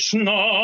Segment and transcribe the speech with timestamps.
[0.00, 0.59] Krishna.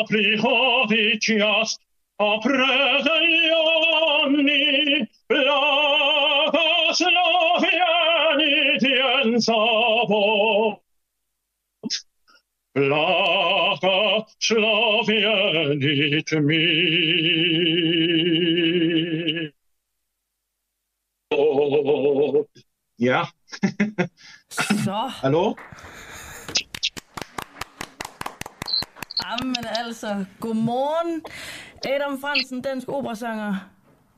[32.17, 33.55] Adam Fransen, dansk operasanger.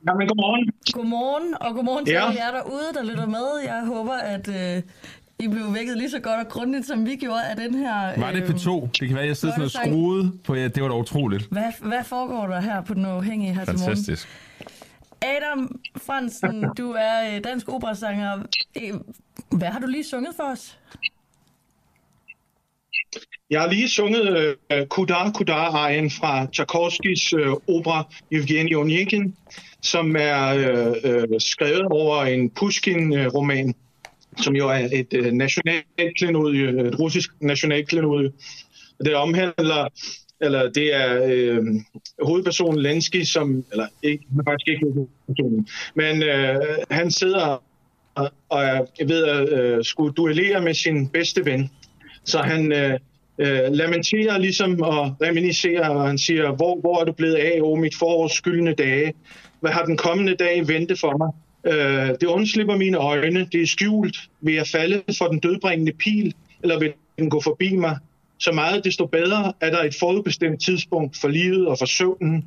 [0.08, 0.72] Jamen, godmorgen.
[0.92, 2.28] Godmorgen, og godmorgen til ja.
[2.30, 3.46] jer derude, der lytter med.
[3.64, 4.82] Jeg håber, at øh,
[5.38, 8.12] I blev vækket lige så godt og grundigt, som vi gjorde af den her...
[8.12, 8.88] Øh, var det P2?
[9.00, 11.46] Det kan være, at jeg sidder sådan og skruede på ja, Det var da utroligt.
[11.50, 14.28] Hvad, hvad foregår der her på den uafhængige her Fantastisk.
[14.28, 14.28] til
[15.22, 15.36] morgen?
[15.36, 18.38] Adam Fransen, du er øh, dansk operasanger.
[18.82, 18.92] Øh,
[19.50, 20.78] hvad har du lige sunget for os?
[23.50, 29.34] Jeg har lige sunget uh, Kudar Kudar-arien fra Tchaikovskis øh, opera Evgeny Onegin,
[29.82, 33.74] som er øh, øh, skrevet over en Pushkin-roman,
[34.36, 38.32] som jo er et øh, nationalklenodie, et russisk nationalklenodie.
[39.04, 39.88] Det omhandler
[40.40, 41.64] eller det er øh,
[42.22, 46.56] hovedpersonen Lenski, som, eller ikke, faktisk ikke hovedpersonen, men øh,
[46.90, 47.62] han sidder
[48.14, 51.70] og, og er ved at øh, skulle duellere med sin bedste ven.
[52.24, 52.98] Så han øh,
[53.38, 57.74] øh, lamenterer ligesom og reminiscerer, og han siger, hvor, hvor er du blevet af, o
[57.74, 59.12] mit forårs skyldne dage?
[59.60, 61.30] Hvad har den kommende dag vente for mig?
[61.66, 64.16] Øh, det undslipper mine øjne, det er skjult.
[64.40, 67.96] Vil jeg falde for den dødbringende pil, eller vil den gå forbi mig?
[68.38, 72.44] Så meget desto bedre er der et forudbestemt tidspunkt for livet og for søvnen.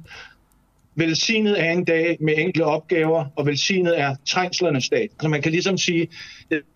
[0.95, 5.09] Velsignet er en dag med enkle opgaver, og velsignet er trængslernes dag.
[5.21, 6.07] Så man kan ligesom sige,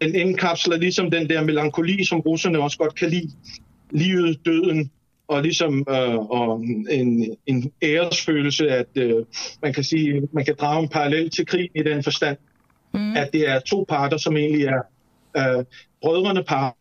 [0.01, 3.31] den indkapsler ligesom den der melankoli, som russerne også godt kan lide
[3.91, 4.91] livet, døden
[5.27, 9.25] og ligesom øh, og en, en æresfølelse, at øh,
[9.61, 12.37] man kan sige, man kan drage en parallel til krig i den forstand,
[12.93, 13.15] mm.
[13.17, 14.81] at det er to parter, som egentlig er
[15.37, 15.65] øh,
[16.01, 16.75] brødrene parter,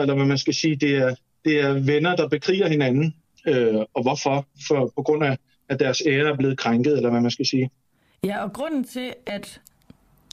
[0.00, 3.14] eller hvad man skal sige, det er, det er venner, der bekriger hinanden.
[3.46, 4.46] Øh, og hvorfor?
[4.68, 5.38] For, på grund af,
[5.68, 7.70] at deres ære er blevet krænket, eller hvad man skal sige.
[8.24, 9.60] Ja, og grunden til, at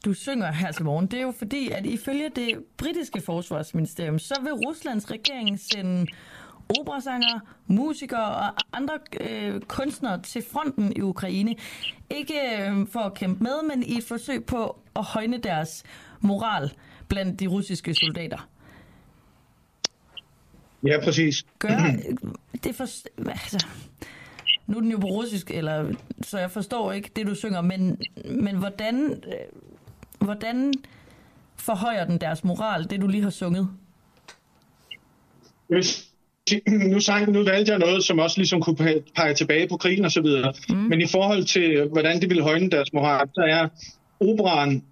[0.05, 4.35] du synger her til morgen, det er jo fordi, at ifølge det britiske forsvarsministerium, så
[4.43, 6.07] vil Ruslands regering sende
[6.79, 11.55] operasanger, musikere og andre øh, kunstnere til fronten i Ukraine.
[12.09, 15.83] Ikke øh, for at kæmpe med, men i et forsøg på at højne deres
[16.21, 16.71] moral
[17.07, 18.49] blandt de russiske soldater.
[20.85, 21.45] Ja, præcis.
[21.59, 21.69] Gør
[22.63, 22.83] det for...
[23.29, 23.65] Altså,
[24.67, 28.01] nu er den jo på russisk, eller, så jeg forstår ikke det, du synger, men,
[28.25, 29.72] men hvordan øh,
[30.23, 30.73] Hvordan
[31.57, 33.67] forhøjer den deres moral, det du lige har sunget?
[35.67, 36.13] Hvis
[36.67, 38.75] nu, sang, nu valgte jeg noget, som også ligesom kunne
[39.15, 40.25] pege tilbage på krigen osv.,
[40.69, 40.75] mm.
[40.75, 43.67] men i forhold til, hvordan det ville højne deres moral, så er
[44.19, 44.83] operaen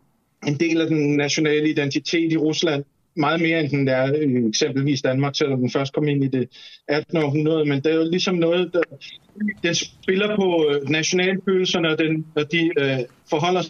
[0.48, 2.84] en del af den nationale identitet i Rusland,
[3.16, 6.50] meget mere end den er i eksempelvis Danmark, selvom den først kom ind i det
[6.88, 7.18] 18.
[7.18, 8.82] århundrede, men det er jo ligesom noget, der
[9.64, 13.00] den spiller på nationalfølelserne, og, den, og de øh,
[13.30, 13.64] forholder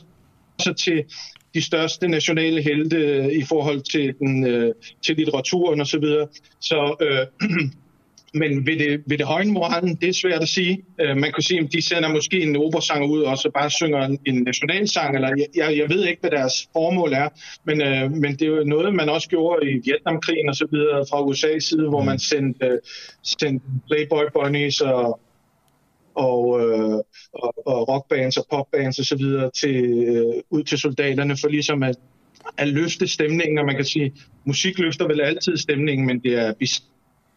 [0.59, 1.03] sig til
[1.53, 4.73] de største nationale helte i forhold til, den, øh,
[5.05, 5.85] til litteraturen osv.
[5.85, 6.27] Så, videre.
[6.59, 7.49] så øh,
[8.33, 9.95] men vil det, vil det højne moralen?
[9.95, 10.83] Det er svært at sige.
[11.03, 14.05] Uh, man kan sige, at de sender måske en operasanger ud, og så bare synger
[14.05, 17.29] en, en nationalsang, eller jeg, jeg ved ikke, hvad deres formål er,
[17.65, 21.05] men, uh, men det er jo noget, man også gjorde i Vietnamkrigen og så videre
[21.09, 22.77] fra USA's side, hvor man sendte, uh,
[23.23, 25.19] sendte Playboy Bunnies og,
[26.15, 26.99] og, uh,
[27.33, 31.83] og, og rockbands og popbands og så videre til, uh, ud til soldaterne for ligesom
[31.83, 31.95] at,
[32.57, 34.13] at løfte stemningen, og man kan sige,
[34.45, 36.53] musik løfter vel altid stemningen, men det er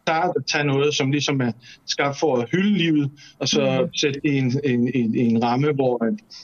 [0.05, 1.51] starte at tage noget, som ligesom er
[1.85, 3.93] skabt for at hylde livet, og så mm.
[3.93, 5.93] sætte det i en, en, en, en ramme, hvor,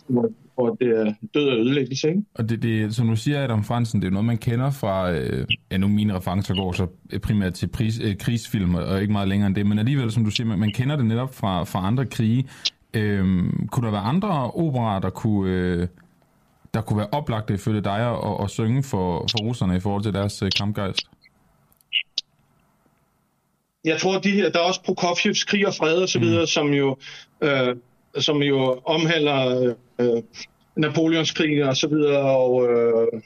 [0.07, 2.09] hvor, hvor det er død og ødelæggelse.
[2.09, 2.23] Ikke?
[2.35, 5.47] Og det, det, som du siger, Adam Fransen, det er noget, man kender fra, øh,
[5.71, 6.87] ja, nu mine referencer går så
[7.23, 10.31] primært til pris, øh, krigsfilm, og ikke meget længere end det, men alligevel, som du
[10.31, 12.45] siger, man, man kender det netop fra, fra andre krige.
[12.93, 13.25] Øh,
[13.71, 15.51] kunne der være andre operer, der kunne...
[15.51, 15.87] Øh,
[16.73, 20.13] der kunne være oplagte ifølge dig at, at synge for, for russerne i forhold til
[20.13, 21.07] deres øh, kampgejst?
[23.85, 26.47] jeg tror, de her, der er også Prokofievs krig og fred og så videre, mm.
[26.47, 26.97] som jo,
[27.41, 27.75] øh,
[28.19, 30.23] som jo omhandler øh,
[30.75, 33.21] Napoleons krig og så videre, og, øh,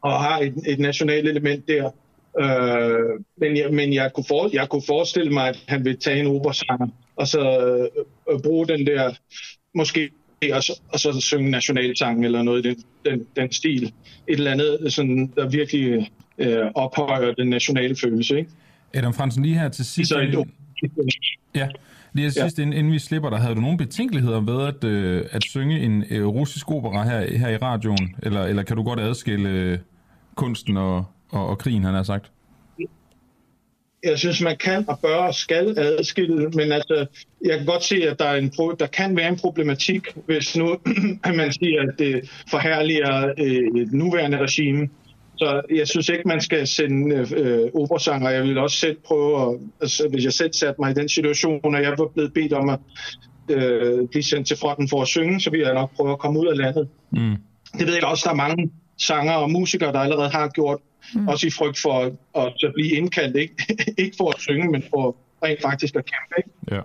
[0.00, 1.90] og har et, et nationalt element der.
[2.40, 6.20] Øh, men jeg, men jeg, kunne for, jeg kunne forestille mig, at han vil tage
[6.20, 7.40] en operasanger, og så
[8.30, 9.14] øh, bruge den der,
[9.74, 10.10] måske
[10.52, 13.84] og så, og så synge nationalsang eller noget i den, den, den stil.
[13.84, 13.92] Et
[14.26, 18.38] eller andet, sådan, der virkelig øh, ophøjer den nationale følelse.
[18.38, 18.50] Ikke?
[18.94, 20.08] Adam Fransen, lige her til sidst...
[20.08, 20.50] Så inden,
[21.54, 21.68] ja,
[22.12, 22.62] lige til sidst, ja.
[22.62, 26.26] inden, vi slipper der, havde du nogle betænkeligheder ved at, øh, at synge en øh,
[26.26, 28.16] russisk opera her, her i radioen?
[28.22, 29.78] Eller, eller kan du godt adskille øh,
[30.34, 32.30] kunsten og, og, og krigen, han har sagt?
[34.04, 37.06] jeg synes, man kan og bør og skal adskille, men altså,
[37.44, 40.78] jeg kan godt se, at der, er en, der kan være en problematik, hvis nu
[41.36, 44.88] man siger, at det forhærliger øh, nuværende regime.
[45.42, 48.30] Så jeg synes ikke, man skal sende øh, operasanger.
[48.30, 51.60] Jeg vil også selv prøve, at, altså, hvis jeg selv satte mig i den situation,
[51.64, 52.78] og jeg var blevet bedt om at
[53.48, 56.40] øh, blive sendt til fronten for at synge, så vil jeg nok prøve at komme
[56.40, 56.88] ud af landet.
[57.10, 57.36] Mm.
[57.78, 60.78] Det ved jeg også, der er mange sanger og musikere, der allerede har gjort,
[61.14, 61.28] mm.
[61.28, 62.12] også i frygt for at,
[62.62, 63.54] at blive indkaldt, ikke,
[64.02, 66.34] ikke for at synge, men for rent faktisk at kæmpe.
[66.38, 66.76] Ikke?
[66.76, 66.80] Ja.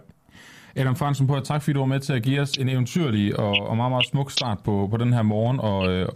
[0.81, 3.67] Adam Fransen, på tak fordi du var med til at give os en eventyrlig og,
[3.69, 6.07] og meget, meget smuk start på, på den her morgen, og, øh,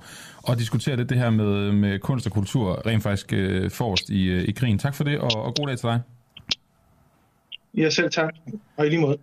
[0.44, 4.26] og diskutere lidt det her med, med kunst og kultur rent faktisk øh, forrest i,
[4.26, 4.80] øh, i krigen.
[4.80, 6.02] Tak for det, og, og god dag til dig.
[7.78, 8.34] Ja, selv tak.
[8.78, 9.18] Og i lige måde.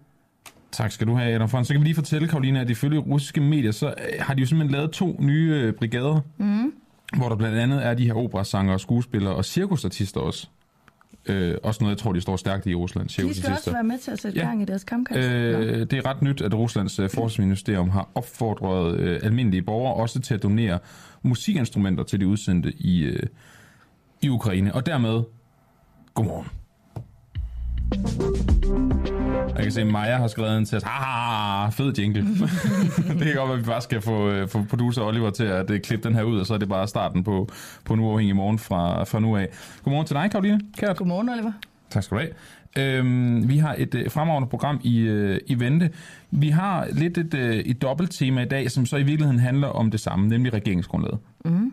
[0.73, 1.65] Tak skal du have, Adam Fransen.
[1.65, 4.47] Så kan vi lige fortælle, Karoline, at ifølge russiske medier, så øh, har de jo
[4.47, 6.73] simpelthen lavet to nye øh, brigader, mm.
[7.17, 10.49] hvor der blandt andet er de her operasanger og skuespillere og cirkusartister også.
[11.29, 13.09] Øh, også noget, jeg tror, de står stærkt i Rusland.
[13.09, 14.47] De skal også være med til at sætte ja.
[14.47, 15.31] gang i deres kampkast.
[15.31, 20.21] Øh, det er ret nyt, at Ruslands uh, forsvarsministerium har opfordret uh, almindelige borgere også
[20.21, 20.79] til at donere
[21.23, 23.15] musikinstrumenter til de udsendte i, uh,
[24.23, 24.75] i Ukraine.
[24.75, 25.23] Og dermed,
[26.15, 26.49] godmorgen.
[29.57, 30.83] Jeg kan se, at Maja har skrevet en til os.
[30.87, 32.23] Ah, fed jingle.
[33.19, 35.71] det kan godt være, at vi bare skal få, øh, få producer Oliver til at
[35.71, 37.49] uh, klippe den her ud, og så er det bare starten på,
[37.85, 39.49] på en uafhængig morgen fra, fra nu af.
[39.83, 40.61] Godmorgen til dig, Karoline.
[40.79, 40.97] Kært.
[40.97, 41.53] Godmorgen, Oliver.
[41.91, 42.33] Tak skal du have.
[42.99, 45.91] Øhm, vi har et uh, fremragende program i, uh, i vente.
[46.31, 49.69] Vi har lidt et, uh, et dobbelt tema i dag, som så i virkeligheden handler
[49.69, 51.19] om det samme, nemlig regeringsgrundlaget.
[51.45, 51.73] Mm.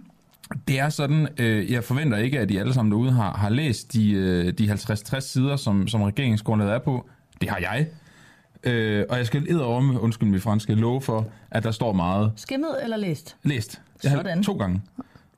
[0.68, 3.94] Det er sådan, øh, jeg forventer ikke, at I alle sammen derude har, har læst
[3.94, 7.10] de, øh, de 50-60 sider, som, som regeringsgrundlaget er på.
[7.42, 7.88] Det har jeg.
[8.64, 12.32] Øh, og jeg skal om, undskyld mig franske, love for, at der står meget.
[12.36, 13.36] Skimmet eller læst?
[13.44, 13.82] Læst.
[14.04, 14.44] Jeg Sådan.
[14.44, 14.82] to gange.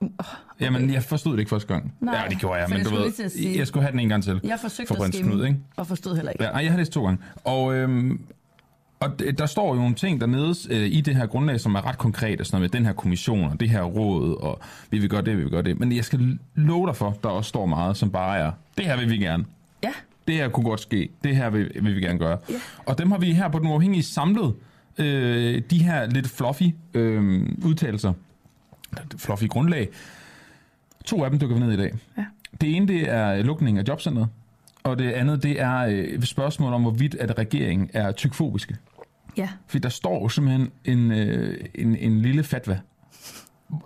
[0.02, 0.12] Okay.
[0.60, 1.94] Jamen, jeg forstod det ikke første gang.
[2.00, 4.24] Nej, ja, det gjorde jeg, men du ved, sige, jeg skulle have den en gang
[4.24, 4.40] til.
[4.44, 5.60] Jeg forsøgte for at skimme, Knud, ikke?
[5.78, 6.44] og forstod heller ikke.
[6.44, 7.20] Ja, nej, jeg har læst to gange.
[7.44, 8.22] Og, øhm,
[9.00, 11.98] og der står jo nogle ting dernede øh, i det her grundlag, som er ret
[11.98, 15.38] konkrete, sådan med den her kommission og det her råd, og vi vil gøre det,
[15.38, 15.80] vi vil gøre det.
[15.80, 18.98] Men jeg skal love dig for, der også står meget, som bare er, det her
[18.98, 19.46] vil vi gerne.
[20.28, 22.38] Det her kunne godt ske, det her vil, vil vi gerne gøre.
[22.50, 22.56] Ja.
[22.86, 24.54] Og dem har vi her på Den Uafhængige samlet,
[24.98, 28.14] øh, de her lidt fluffy øh, udtalelser,
[29.18, 29.90] fluffy grundlag.
[31.06, 31.94] To af dem dykker vi ned i dag.
[32.18, 32.26] Ja.
[32.62, 34.28] Det ene, det er lukning af jobcentret,
[34.84, 38.76] og det andet, det er øh, spørgsmål om, hvorvidt at regeringen er tykfobiske.
[39.38, 39.50] Ja.
[39.68, 42.80] Fordi der står jo simpelthen en, øh, en, en lille fatwa,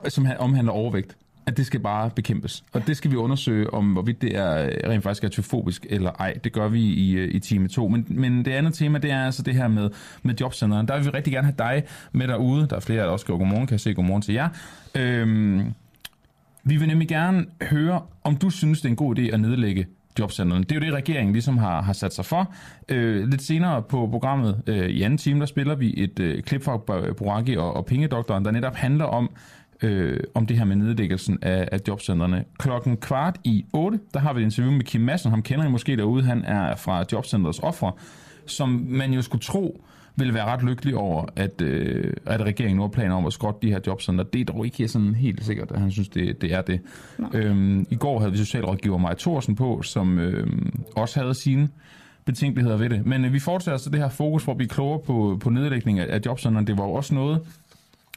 [0.10, 2.63] som omhandler overvægt at det skal bare bekæmpes.
[2.74, 6.12] Og det skal vi undersøge, om hvorvidt det er øh, rent faktisk er tyfobisk eller
[6.12, 6.33] ej.
[6.43, 7.88] Det gør vi i, øh, i time 2.
[7.88, 9.89] Men, men det andet tema, det er altså det her med,
[10.24, 10.88] med jobcenteren.
[10.88, 12.67] Der vil vi rigtig gerne have dig med derude.
[12.67, 13.67] Der er flere, der også skriver godmorgen.
[13.67, 14.50] Kan jeg se godmorgen til jer.
[14.95, 15.74] Øhm,
[16.63, 19.86] vi vil nemlig gerne høre, om du synes, det er en god idé at nedlægge
[20.19, 20.63] jobcenterne.
[20.63, 22.53] Det er jo det, regeringen ligesom har, har sat sig for.
[22.89, 26.63] Øh, lidt senere på programmet øh, i anden time, der spiller vi et øh, klip
[26.63, 26.77] fra
[27.17, 29.29] Boraki og, og Pengedoktoren, der netop handler om,
[29.81, 32.45] øh, om det her med nedlæggelsen af, af jobcentrene.
[32.59, 35.69] Klokken kvart i 8, der har vi et interview med Kim Madsen, ham kender I
[35.69, 37.91] måske derude, han er fra Jobcentrets ofre,
[38.45, 39.85] som man jo skulle tro
[40.15, 43.67] vil være ret lykkelig over, at, øh, at regeringen nu har planer om at skrotte
[43.67, 44.23] de her jobcenter.
[44.23, 46.79] Det er dog ikke sådan helt sikkert, at han synes, det, det er det.
[47.33, 50.47] Øhm, I går havde vi socialrådgiver Maja Thorsen på, som øh,
[50.95, 51.69] også havde sine
[52.25, 53.05] betænkeligheder ved det.
[53.05, 56.00] Men øh, vi fortsætter altså det her fokus for at blive klogere på, på nedlægning
[56.00, 56.67] af, af jobcenterne.
[56.67, 57.39] Det var jo også noget,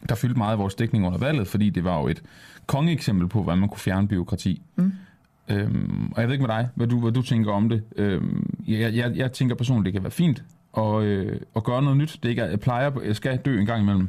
[0.08, 2.22] der fyldte meget af vores dækning under valget, fordi det var jo et
[2.66, 4.62] kongeeksempel på, hvordan man kunne fjerne byråkrati.
[4.76, 4.92] Mm.
[5.48, 7.82] Øhm, og jeg ved ikke med dig, hvad du, hvad du tænker om det.
[7.96, 10.44] Øhm, jeg, jeg, jeg tænker personligt, det kan være fint
[10.76, 12.18] at, øh, at gøre noget nyt.
[12.22, 14.08] Det er ikke, jeg plejer, jeg skal dø en gang imellem.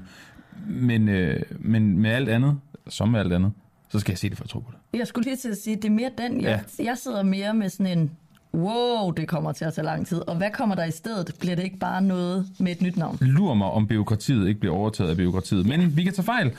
[0.67, 3.51] Men, øh, men med alt andet, som med alt andet,
[3.89, 4.99] så skal jeg se det, for at tro på det.
[4.99, 6.41] Jeg skulle lige til at sige, det er mere den.
[6.41, 6.83] Jeg, ja.
[6.83, 8.11] jeg sidder mere med sådan en,
[8.55, 10.29] wow, det kommer til at tage lang tid.
[10.29, 11.35] Og hvad kommer der i stedet?
[11.39, 13.17] Bliver det ikke bare noget med et nyt navn?
[13.21, 15.65] Lur mig, om byråkratiet ikke bliver overtaget af byråkratiet.
[15.65, 16.51] Men vi kan tage fejl.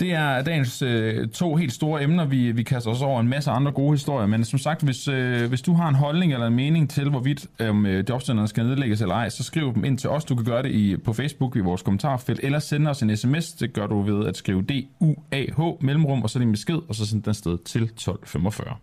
[0.00, 2.24] Det er dagens øh, to helt store emner.
[2.24, 5.48] Vi, vi kaster os over en masse andre gode historier, men som sagt, hvis, øh,
[5.48, 9.14] hvis du har en holdning eller en mening til, hvorvidt øh, jobcenterne skal nedlægges eller
[9.14, 10.24] ej, så skriv dem ind til os.
[10.24, 13.52] Du kan gøre det i, på Facebook i vores kommentarfelt, eller sende os en sms.
[13.52, 17.22] Det gør du ved at skrive DUAH mellemrum, og så din besked, og så send
[17.22, 18.76] den sted til 1245.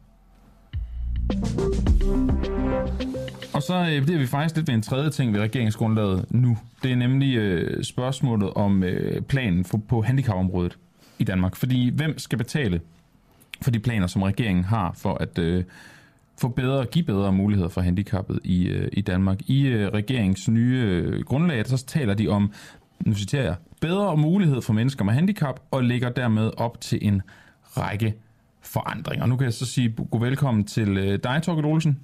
[3.53, 6.57] Og så øh, bliver vi faktisk lidt ved en tredje ting ved regeringsgrundlaget nu.
[6.83, 10.77] Det er nemlig øh, spørgsmålet om øh, planen for, på handicapområdet
[11.19, 11.55] i Danmark.
[11.55, 12.81] Fordi hvem skal betale
[13.61, 15.63] for de planer, som regeringen har for at øh,
[16.41, 19.41] få bedre, give bedre muligheder for handicappet i, øh, i Danmark?
[19.47, 22.51] I øh, regeringens nye øh, grundlag, så taler de om,
[23.05, 27.21] nu citerer jeg, bedre mulighed for mennesker med handicap, og lægger dermed op til en
[27.63, 28.13] række
[28.63, 29.25] forandringer.
[29.25, 31.99] Nu kan jeg så sige god velkommen til øh, dig, Torgild Olsen.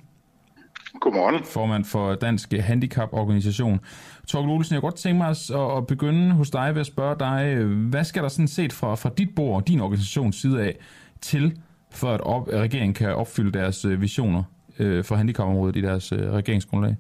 [0.99, 1.43] Godmorgen.
[1.43, 3.79] Formand for Dansk Handicaporganisation.
[4.27, 5.35] Torgild Olsen, jeg kunne godt tænke mig
[5.77, 9.09] at begynde hos dig ved at spørge dig, hvad skal der sådan set fra, fra
[9.17, 10.77] dit bord og din organisations side af
[11.21, 11.59] til,
[11.91, 14.43] for at, op, at regeringen kan opfylde deres øh, visioner
[14.79, 16.95] øh, for handicapområdet i deres øh, regeringsgrundlag?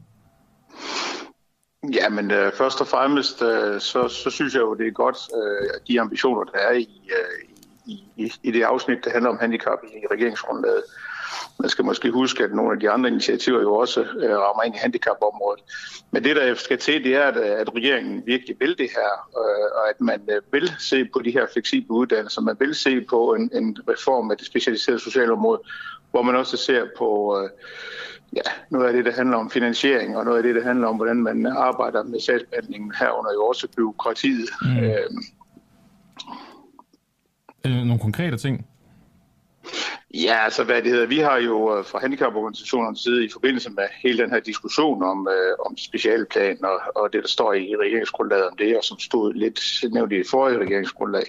[1.93, 5.17] Ja, men øh, først og fremmest, øh, så, så synes jeg jo, det er godt,
[5.37, 7.48] øh, at de ambitioner, der er i, øh,
[8.17, 10.83] i, i, det afsnit, der handler om handicap i regeringsgrundlaget,
[11.59, 14.75] man skal måske huske, at nogle af de andre initiativer jo også øh, rammer ind
[14.75, 15.63] i handicapområdet.
[16.11, 19.67] Men det, der skal til, det er, at, at regeringen virkelig vil det her, øh,
[19.75, 22.41] og at man øh, vil se på de her fleksible uddannelser.
[22.41, 25.61] Man vil se på en, en reform af det specialiserede socialområde,
[26.11, 27.49] hvor man også ser på øh,
[28.35, 30.95] ja, noget af det, der handler om finansiering, og noget af det, der handler om,
[30.95, 34.49] hvordan man arbejder med sagsbehandlingen herunder jo også byråkratiet.
[34.61, 34.83] Mm.
[34.83, 35.09] Øh,
[37.65, 38.67] Øh, nogle konkrete ting?
[40.13, 43.83] Ja, altså hvad det hedder, vi har jo øh, fra handicaporganisationernes side i forbindelse med
[44.03, 48.47] hele den her diskussion om, øh, om specialplan og, og det, der står i regeringsgrundlaget
[48.47, 49.59] om det, og som stod lidt
[49.93, 51.23] nævnt i det forrige regeringsgrundlag,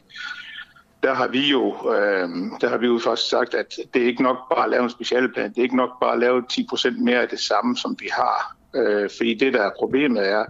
[1.03, 2.29] der har vi jo, øh,
[2.61, 4.91] der har vi jo faktisk sagt, at det er ikke nok bare at lave en
[4.91, 8.09] specialplan, det er ikke nok bare at lave 10% mere af det samme, som vi
[8.13, 8.57] har.
[8.75, 10.45] Øh, fordi det, der er problemet er,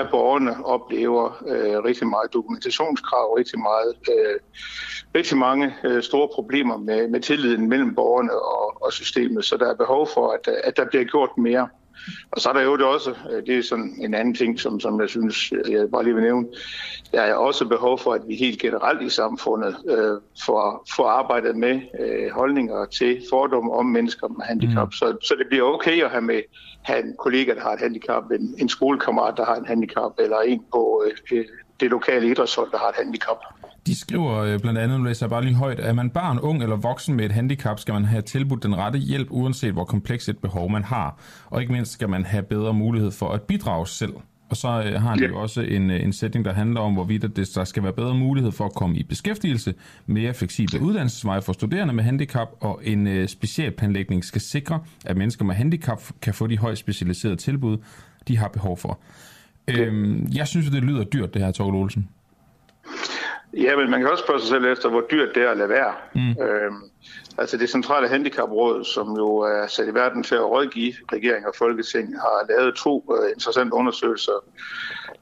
[0.00, 4.36] at borgerne oplever øh, rigtig meget dokumentationskrav, rigtig meget øh,
[5.14, 9.70] rigtig mange øh, store problemer med, med tilliden mellem borgerne og, og systemet, så der
[9.70, 11.68] er behov for, at, at der bliver gjort mere.
[12.30, 14.80] Og så er der jo det også, øh, det er sådan en anden ting, som,
[14.80, 16.46] som jeg synes, jeg bare lige vil nævne,
[17.12, 21.56] der er også behov for, at vi helt generelt i samfundet øh, får, får arbejdet
[21.56, 24.92] med øh, holdninger til fordomme om mennesker med handicap, mm.
[24.92, 26.42] så, så det bliver okay at have med
[26.82, 30.38] have en kollega, der har et handicap, en, en skolekammerat, der har et handicap, eller
[30.38, 31.44] en på øh,
[31.80, 33.38] det lokale idrætshold, der har et handicap.
[33.86, 36.62] De skriver øh, blandt andet, nu læser jeg bare lige højt, at man barn, ung
[36.62, 40.28] eller voksen med et handicap, skal man have tilbudt den rette hjælp, uanset hvor komplekst
[40.28, 41.18] et behov man har.
[41.46, 44.12] Og ikke mindst skal man have bedre mulighed for at bidrage selv.
[44.50, 45.26] Og så øh, har han ja.
[45.26, 48.14] jo også en, øh, en sætning, der handler om, hvorvidt det, der skal være bedre
[48.14, 49.74] mulighed for at komme i beskæftigelse,
[50.06, 55.44] mere fleksible uddannelsesveje for studerende med handicap, og en øh, specialplanlægning skal sikre, at mennesker
[55.44, 57.78] med handicap kan få de højt specialiserede tilbud,
[58.28, 58.98] de har behov for.
[59.68, 62.08] Øhm, jeg synes, det lyder dyrt, det her, Torgel Olsen.
[63.56, 65.68] Ja, men man kan også spørge sig selv efter, hvor dyrt det er at lade
[65.68, 65.94] være.
[66.14, 66.42] Mm.
[66.42, 66.82] Øhm,
[67.38, 71.54] altså det centrale handicapråd, som jo er sat i verden til at rådgive regering og
[71.58, 74.44] folketing, har lavet to uh, interessante undersøgelser.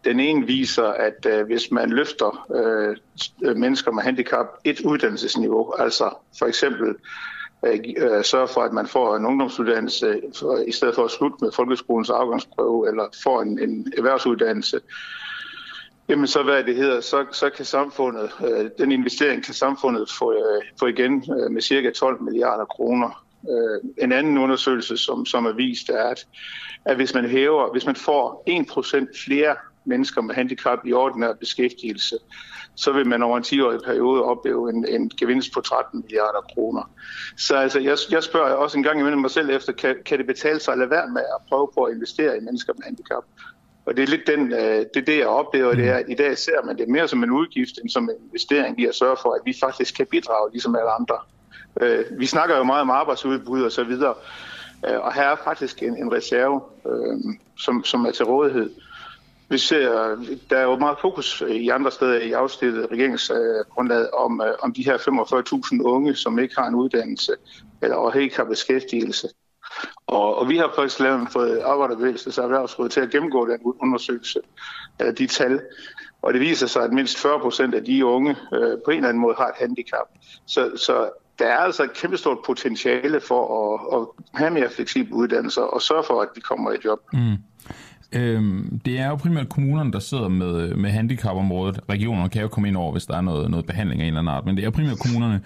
[0.05, 6.17] Den ene viser, at uh, hvis man løfter uh, mennesker med handicap et uddannelsesniveau, altså
[6.39, 6.89] for eksempel
[7.63, 11.53] uh, sørger for, at man får en ungdomsuddannelse for, i stedet for at slutte med
[11.53, 14.81] folkeskolens afgangsprøve, eller får en, en erhvervsuddannelse,
[16.09, 20.33] Jamen så hvad det hedder, så, så kan samfundet, øh, den investering kan samfundet få,
[20.33, 23.25] øh, få igen øh, med cirka 12 milliarder kroner.
[23.51, 26.27] Øh, en anden undersøgelse, som, som er vist, er, at,
[26.85, 32.19] at hvis man hæver, hvis man får 1% flere mennesker med handicap i ordinær beskæftigelse,
[32.75, 36.91] så vil man over en 10-årig periode opleve en, en gevinst på 13 milliarder kroner.
[37.37, 40.27] Så altså, jeg, jeg spørger også en gang imellem mig selv efter, kan, kan det
[40.27, 43.25] betale sig at lade være med at prøve på at investere i mennesker med handicap?
[43.89, 46.39] Og det er lidt den, øh, det, det, jeg oplever, det er, at i dag
[46.39, 49.31] ser man det mere som en udgift, end som en investering i at sørge for,
[49.35, 51.19] at vi faktisk kan bidrage, ligesom alle andre.
[51.81, 54.15] Øh, vi snakker jo meget om arbejdsudbud og så videre,
[54.89, 56.61] øh, og her er faktisk en, en reserve,
[57.59, 58.71] som, som er til rådighed.
[59.49, 60.17] Vi ser,
[60.51, 64.99] der er jo meget fokus i andre steder i afstillet regeringsgrundlaget om, om de her
[65.79, 67.33] 45.000 unge, som ikke har en uddannelse
[67.83, 69.29] eller ikke har beskæftigelse.
[70.07, 74.41] Og, og vi har faktisk lavet, fået arbejderbevægelses erhvervsråd til at gennemgå den undersøgelse
[74.99, 75.61] af de tal.
[76.23, 79.09] Og det viser sig, at mindst 40 procent af de unge øh, på en eller
[79.09, 80.07] anden måde har et handicap.
[80.47, 84.07] Så, så der er altså et kæmpestort potentiale for at, at
[84.39, 86.99] have mere fleksible uddannelser og sørge for, at vi kommer i job.
[87.13, 87.37] Mm.
[88.13, 91.81] Øhm, det er jo primært kommunerne, der sidder med, med handicapområdet.
[91.89, 94.21] Regionerne kan jo komme ind over, hvis der er noget, noget behandling af en eller
[94.21, 95.41] anden art, men det er primært kommunerne,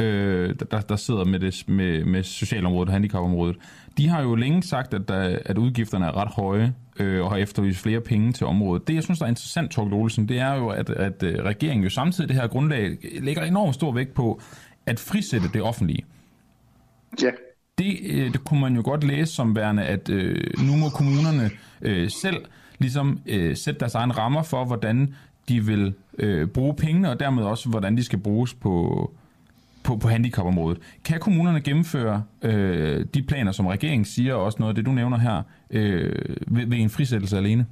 [0.00, 3.56] øh, der, der sidder med, det, med, med socialområdet og handicapområdet.
[3.98, 7.36] De har jo længe sagt, at, der, at udgifterne er ret høje, øh, og har
[7.36, 8.88] eftervist flere penge til området.
[8.88, 11.84] Det, jeg synes, der er interessant, Torg Olsen, det er jo, at, at øh, regeringen
[11.84, 14.40] jo samtidig det her grundlag lægger enormt stor vægt på
[14.86, 16.04] at frisætte det offentlige.
[17.22, 17.30] Ja.
[17.78, 20.36] Det, øh, det kunne man jo godt læse som værende, at øh,
[20.66, 21.50] nu må kommunerne
[21.82, 22.44] øh, selv
[22.78, 25.14] ligesom øh, sætte deres egen rammer for, hvordan
[25.48, 29.12] de vil øh, bruge pengene, og dermed også, hvordan de skal bruges på,
[29.88, 30.78] på, på handicapområdet.
[31.04, 34.90] Kan kommunerne gennemføre øh, de planer, som regeringen siger, og også noget af det, du
[34.90, 36.12] nævner her, øh,
[36.46, 37.66] ved, ved en frisættelse alene?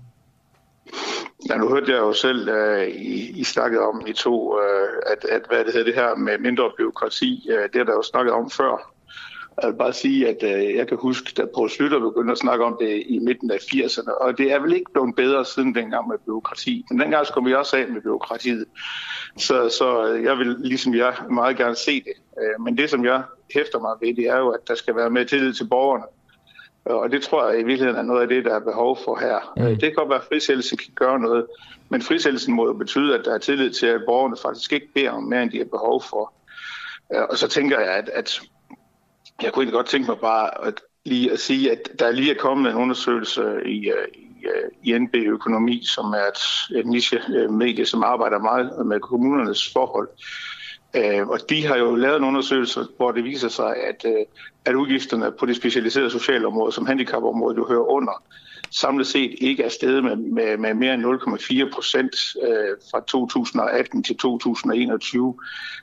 [1.50, 5.25] Ja, nu hørte jeg jo selv, uh, I, I snakkede om i to, uh, at,
[5.30, 8.02] at hvad det hedder det her med mindre byråkrati, uh, øh, det er der jo
[8.02, 8.96] snakket om før.
[9.62, 12.64] Jeg vil bare sige, at uh, jeg kan huske, at Poul Slytter begyndte at snakke
[12.64, 16.08] om det i midten af 80'erne, og det er vel ikke blevet bedre siden dengang
[16.08, 16.84] med byråkrati.
[16.90, 18.64] Men dengang skulle vi også af med byråkratiet.
[19.38, 22.12] Så, så jeg vil, ligesom jeg, meget gerne se det.
[22.32, 23.22] Uh, men det, som jeg
[23.54, 26.04] hæfter mig ved, det er jo, at der skal være mere tillid til borgerne.
[26.84, 29.52] Og det tror jeg i virkeligheden er noget af det, der er behov for her.
[29.56, 29.64] Mm.
[29.64, 31.47] Det kan godt være, at frisættelse kan gøre noget,
[31.88, 35.10] men frisættelsen må jo betyde, at der er tillid til, at borgerne faktisk ikke beder
[35.10, 36.32] om mere, end de har behov for.
[37.30, 38.40] Og så tænker jeg, at, at
[39.42, 42.70] jeg kunne godt tænke mig bare at lige at sige, at der lige er kommet
[42.70, 48.02] en undersøgelse i, øh, i, øh, i NB Økonomi, som er et, et niche-medie, som
[48.02, 50.08] arbejder meget med kommunernes forhold.
[50.96, 54.25] Øh, og de har jo lavet en undersøgelse, hvor det viser sig, at, øh,
[54.64, 58.22] at udgifterne på det specialiserede socialområde, som handicapområdet jo hører under,
[58.71, 64.02] samlet set ikke er steget med, med, med mere end 0,4 procent øh, fra 2018
[64.02, 65.35] til 2021.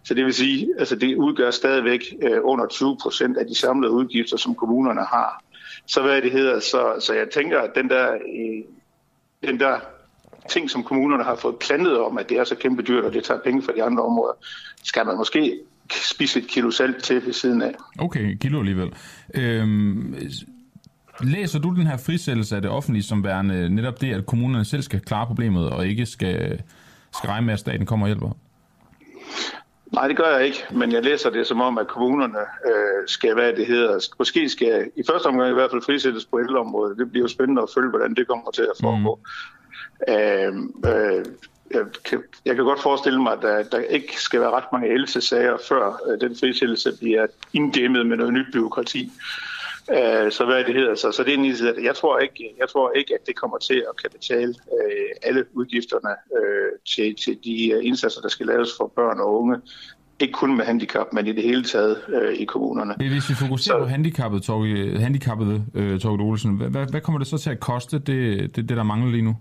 [0.03, 3.91] Så det vil sige, altså det udgør stadigvæk øh, under 20 procent af de samlede
[3.91, 5.43] udgifter, som kommunerne har.
[5.87, 8.63] Så hvad det hedder, så, så jeg tænker, at den der, øh,
[9.49, 9.79] den der
[10.49, 13.23] ting, som kommunerne har fået plantet om, at det er så kæmpe dyrt, og det
[13.23, 14.33] tager penge fra de andre områder,
[14.83, 15.59] skal man måske
[15.91, 17.75] spise et kilo salt til ved siden af.
[17.99, 18.93] Okay, kilo alligevel.
[19.33, 20.15] Øhm,
[21.21, 24.81] læser du den her frisættelse af det offentlige som værende netop det, at kommunerne selv
[24.81, 26.61] skal klare problemet, og ikke skal,
[27.17, 28.31] skal regne med, at staten kommer og hjælper?
[29.93, 33.33] Nej, det gør jeg ikke, men jeg læser det som om, at kommunerne øh, skal,
[33.33, 36.97] hvad det hedder, måske skal i første omgang i hvert fald frisættes på ældreområdet.
[36.97, 39.19] Det bliver jo spændende at følge, hvordan det kommer til at foregå.
[40.07, 40.13] Mm.
[40.13, 40.53] Øh,
[40.93, 41.25] øh,
[41.71, 44.89] jeg kan, jeg kan godt forestille mig, at der, der ikke skal være ret mange
[44.93, 49.11] else-sager, før øh, den frisættelse bliver inddæmmet med noget nyt byråkrati.
[49.91, 52.69] Øh, så hvad det hedder så, så det er en side, jeg tror ikke, jeg
[52.69, 57.37] tror ikke, at det kommer til at kan betale øh, alle udgifterne øh, til, til
[57.43, 59.57] de øh, indsatser, der skal laves for børn og unge.
[60.19, 62.93] Ikke kun med handicap, men i det hele taget øh, i kommunerne.
[62.97, 67.27] Hvis vi fokuserer så, på handicappet, Torge, handicappet øh, Torge Olsen, hvad, hvad kommer det
[67.27, 69.35] så til at koste, det, det, det der mangler lige nu?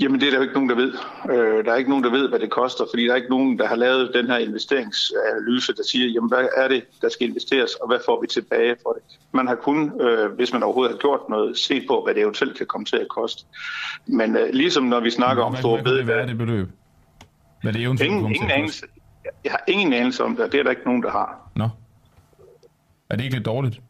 [0.00, 0.92] Jamen det er der jo ikke nogen, der ved.
[1.30, 3.58] Øh, der er ikke nogen, der ved, hvad det koster, fordi der er ikke nogen,
[3.58, 7.74] der har lavet den her investeringsanalyse, der siger, jamen hvad er det, der skal investeres,
[7.74, 9.02] og hvad får vi tilbage for det.
[9.32, 12.56] Man har kun, øh, hvis man overhovedet har gjort noget, set på, hvad det eventuelt
[12.56, 13.44] kan komme til at koste.
[14.06, 16.04] Men øh, ligesom når vi snakker om store bedre...
[16.04, 16.68] Hvad er det beløb?
[17.62, 18.86] Hvad det eventuelt ingen, ingen anelse.
[19.44, 21.50] Jeg har ingen anelse om det, det er der ikke nogen, der har.
[21.56, 21.68] Nå.
[23.10, 23.80] Er det ikke lidt dårligt?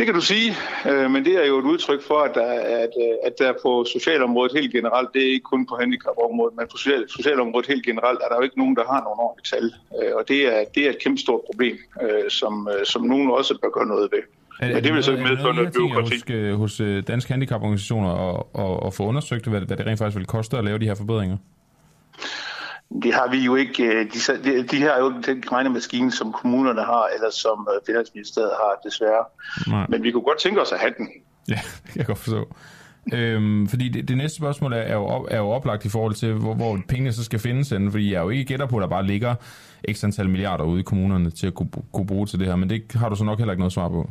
[0.00, 0.50] Det kan du sige,
[0.90, 2.50] øh, men det er jo et udtryk for, at der,
[2.84, 6.66] at, øh, at der på socialområdet helt generelt, det er ikke kun på handicapområdet, men
[6.70, 9.66] på social, socialområdet helt generelt, er der jo ikke nogen, der har nogen ordentlige tal.
[9.98, 11.76] Øh, og det er, det er et kæmpe stort problem,
[12.28, 14.22] som, som nogen også bør gøre noget ved.
[14.60, 16.50] Er, men det vil så ikke medføre noget byråkrati.
[16.50, 20.26] Hos, hos Danske Handicaporganisationer og, og, og få undersøgt, hvad, hvad det rent faktisk vil
[20.26, 21.36] koste at lave de her forbedringer?
[23.02, 23.84] Det har vi jo ikke.
[23.84, 28.50] Øh, de, de, de har jo den regnemaskine, som kommunerne har, eller som øh, Finansministeriet
[28.50, 29.24] har, desværre.
[29.68, 29.86] Nej.
[29.88, 31.08] Men vi kunne godt tænke os at have den.
[31.48, 32.48] Ja, jeg kan godt forstå.
[33.12, 36.14] Øhm, fordi det, det næste spørgsmål er, er, jo op, er jo oplagt i forhold
[36.14, 38.76] til, hvor, hvor pengene så skal findes henne, fordi jeg er jo ikke gætter på,
[38.76, 39.34] at der bare ligger
[39.84, 42.70] ekstra antal milliarder ude i kommunerne til at kunne, kunne bruge til det her, men
[42.70, 44.10] det har du så nok heller ikke noget svar på.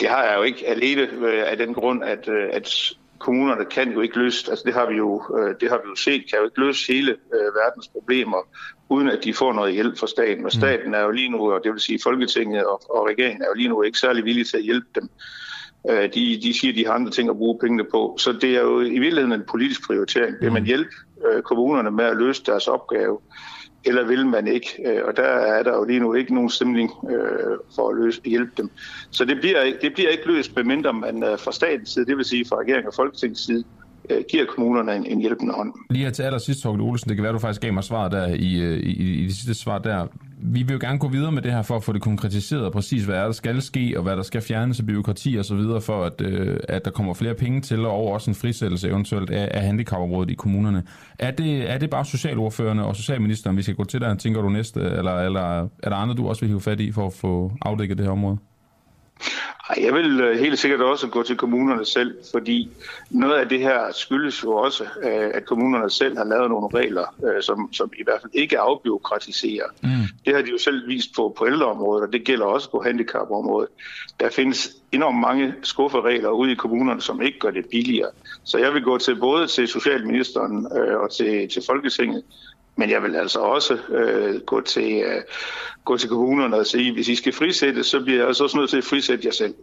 [0.00, 4.00] Det har jeg jo ikke alene øh, af den grund, at, at kommunerne kan jo
[4.00, 6.44] ikke løse, altså det har vi jo, øh, det har vi jo set, kan jo
[6.44, 7.16] ikke løse hele
[7.60, 8.40] verdens problemer,
[8.88, 10.44] uden at de får noget hjælp fra staten.
[10.44, 10.60] Og mm.
[10.60, 13.54] staten er jo lige nu, og det vil sige Folketinget og, og regeringen er jo
[13.54, 15.08] lige nu ikke særlig villige til at hjælpe dem.
[15.88, 18.16] De, de siger, de har andre ting at bruge pengene på.
[18.18, 20.36] Så det er jo i virkeligheden en politisk prioritering.
[20.40, 20.66] Vil man mm.
[20.66, 20.90] hjælpe
[21.44, 23.18] kommunerne med at løse deres opgave,
[23.84, 24.68] eller vil man ikke?
[24.86, 28.20] Øh, og der er der jo lige nu ikke nogen stemning øh, for at løse,
[28.24, 28.70] hjælpe dem.
[29.10, 32.24] Så det bliver, det bliver ikke løst, medmindre man øh, fra statens side, det vil
[32.24, 33.64] sige fra regeringen og folketingets side,
[34.10, 35.72] øh, giver kommunerne en, en hjælpende hånd.
[35.90, 38.26] Lige her til allersidst, Torgild Olsen, det kan være, du faktisk gav mig svaret der
[38.26, 40.06] i, øh, i, i det sidste svar der.
[40.44, 43.04] Vi vil jo gerne gå videre med det her for at få det konkretiseret præcis,
[43.04, 45.80] hvad er der skal ske, og hvad der skal fjernes af byråkrati og så videre,
[45.80, 49.30] for at, øh, at der kommer flere penge til, og over også en frisættelse eventuelt
[49.30, 50.82] af, af handicapområdet i kommunerne.
[51.18, 54.48] Er det, er det bare socialordførende og socialministeren, vi skal gå til der, tænker du
[54.48, 57.52] næste, eller, eller er der andre, du også vil hive fat i for at få
[57.62, 58.38] afdækket det her område?
[59.76, 62.70] Jeg vil øh, helt sikkert også gå til kommunerne selv, fordi
[63.10, 67.14] noget af det her skyldes jo også, øh, at kommunerne selv har lavet nogle regler,
[67.24, 69.66] øh, som, som i hvert fald ikke afbiokratiserer.
[69.82, 69.88] Mm.
[70.24, 73.68] Det har de jo selv vist på på ældreområdet, og det gælder også på handicapområdet.
[74.20, 78.10] Der findes enormt mange skufferegler ude i kommunerne, som ikke gør det billigere.
[78.44, 80.66] Så jeg vil gå til både til Socialministeren
[81.02, 82.22] og til, til Folketinget
[82.76, 85.22] men jeg vil altså også øh, gå, til, øh,
[85.84, 88.70] gå til kommunerne og sige, hvis I skal frisætte, så bliver jeg altså også nødt
[88.70, 89.54] til at frisætte jer selv.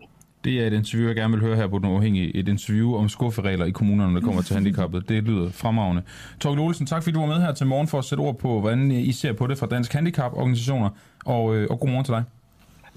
[0.44, 2.36] Det er et interview, jeg gerne vil høre her på Den Uafhængige.
[2.36, 5.10] Et interview om skufferegler i kommunerne, når det kommer til handicappet.
[5.10, 6.04] Det lyder fremragende.
[6.40, 8.60] Torgild Olsen, tak fordi du var med her til morgen for at sætte ord på,
[8.60, 10.90] hvordan I ser på det fra Dansk Handicap-organisationer.
[11.26, 12.24] Og, øh, og god morgen til dig.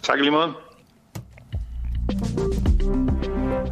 [0.03, 0.53] Tak lige måde.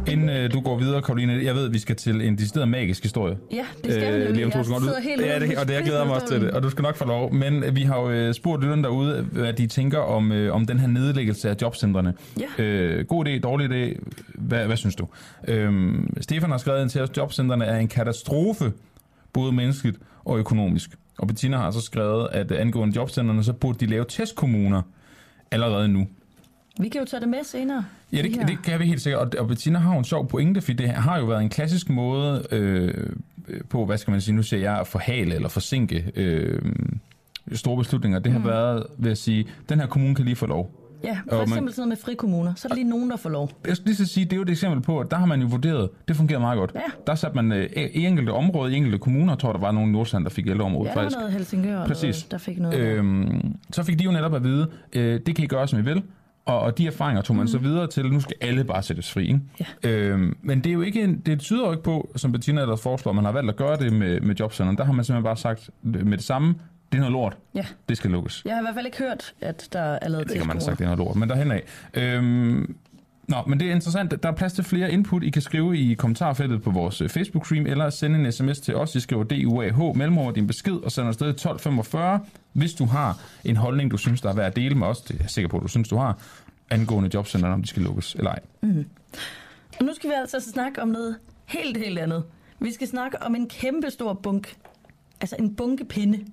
[0.07, 3.03] Inden øh, du går videre, Karoline, jeg ved, at vi skal til en decideret magisk
[3.03, 3.37] historie.
[3.51, 4.93] Ja, det skal øh, vi lige om to sekunder.
[5.19, 7.05] Ja, det, og det jeg glæder mig også til det, og du skal nok få
[7.05, 7.33] lov.
[7.33, 10.65] Men øh, vi har jo øh, spurgt lytterne derude, hvad de tænker om, øh, om
[10.65, 12.13] den her nedlæggelse af jobcentrene.
[12.39, 12.63] Ja.
[12.63, 13.99] Øh, god idé, dårlig idé,
[14.35, 15.07] hvad, hvad synes du?
[15.47, 18.71] Øh, Stefan har skrevet ind til os, at jobcentrene er en katastrofe,
[19.33, 20.89] både menneskeligt og økonomisk.
[21.17, 24.81] Og Bettina har så skrevet, at angående jobcentrene, så burde de lave testkommuner
[25.51, 26.07] allerede nu.
[26.81, 27.85] Vi kan jo tage det med senere.
[28.13, 29.35] Ja, det, det kan vi helt sikkert.
[29.35, 31.89] Og, og Bettina har jo en sjov pointe, for det har jo været en klassisk
[31.89, 32.93] måde øh,
[33.69, 36.61] på, hvad skal man sige, nu siger jeg, at forhale eller forsinke øh,
[37.53, 38.19] store beslutninger.
[38.19, 38.45] Det har mm.
[38.45, 40.77] været ved at sige, den her kommune kan lige få lov.
[41.03, 42.53] Ja, for og eksempel man, sådan noget med frikommuner.
[42.55, 43.49] Så er der lige nogen, der får lov.
[43.67, 45.41] Jeg skal lige så sige, det er jo et eksempel på, at der har man
[45.41, 46.71] jo vurderet, det fungerer meget godt.
[46.75, 46.81] Ja.
[47.07, 49.91] Der satte man øh, i enkelte områder, i enkelte kommuner, tror der var nogle i
[49.91, 51.15] Nordsjælland, der fik ældreområdet ja, faktisk.
[51.15, 52.15] Ja, noget Helsingør, Præcis.
[52.15, 52.79] Noget, der fik noget.
[52.79, 55.81] Øhm, så fik de jo netop at vide, øh, det kan I gøre, som I
[55.81, 56.03] vil.
[56.45, 57.47] Og, og de erfaringer tog man mm.
[57.47, 59.27] så videre til, nu skal alle bare sættes fri.
[59.27, 59.39] Ikke?
[59.83, 59.89] Ja.
[59.89, 63.11] Øhm, men det er jo ikke, det tyder jo ikke på, som Bettina der foreslår,
[63.11, 64.77] man har valgt at gøre det med, med jobcenteren.
[64.77, 66.55] Der har man simpelthen bare sagt med det samme,
[66.91, 67.37] det er noget lort.
[67.55, 67.65] Ja.
[67.89, 68.41] Det skal lukkes.
[68.45, 70.61] Jeg har i hvert fald ikke hørt, at der er lavet Det kan man have
[70.61, 71.15] sagt, det er noget lort.
[71.15, 71.63] Men derhen af.
[71.93, 72.75] Øhm,
[73.27, 74.23] Nå, men det er interessant.
[74.23, 75.23] Der er plads til flere input.
[75.23, 78.95] I kan skrive i kommentarfeltet på vores øh, Facebook-stream, eller sende en sms til os.
[78.95, 82.19] I skriver DUAH, mellemord din besked, og sender afsted 1245.
[82.53, 85.15] Hvis du har en holdning, du synes, der er værd at dele med os, det
[85.15, 86.17] er jeg sikker på, at du synes, du har,
[86.69, 88.39] angående jobcenterne, om de skal lukkes eller ej.
[88.61, 88.85] Mm.
[89.79, 92.23] Og nu skal vi altså snakke om noget helt, helt andet.
[92.59, 94.55] Vi skal snakke om en kæmpe stor bunk.
[95.21, 96.25] Altså en bunkepinde.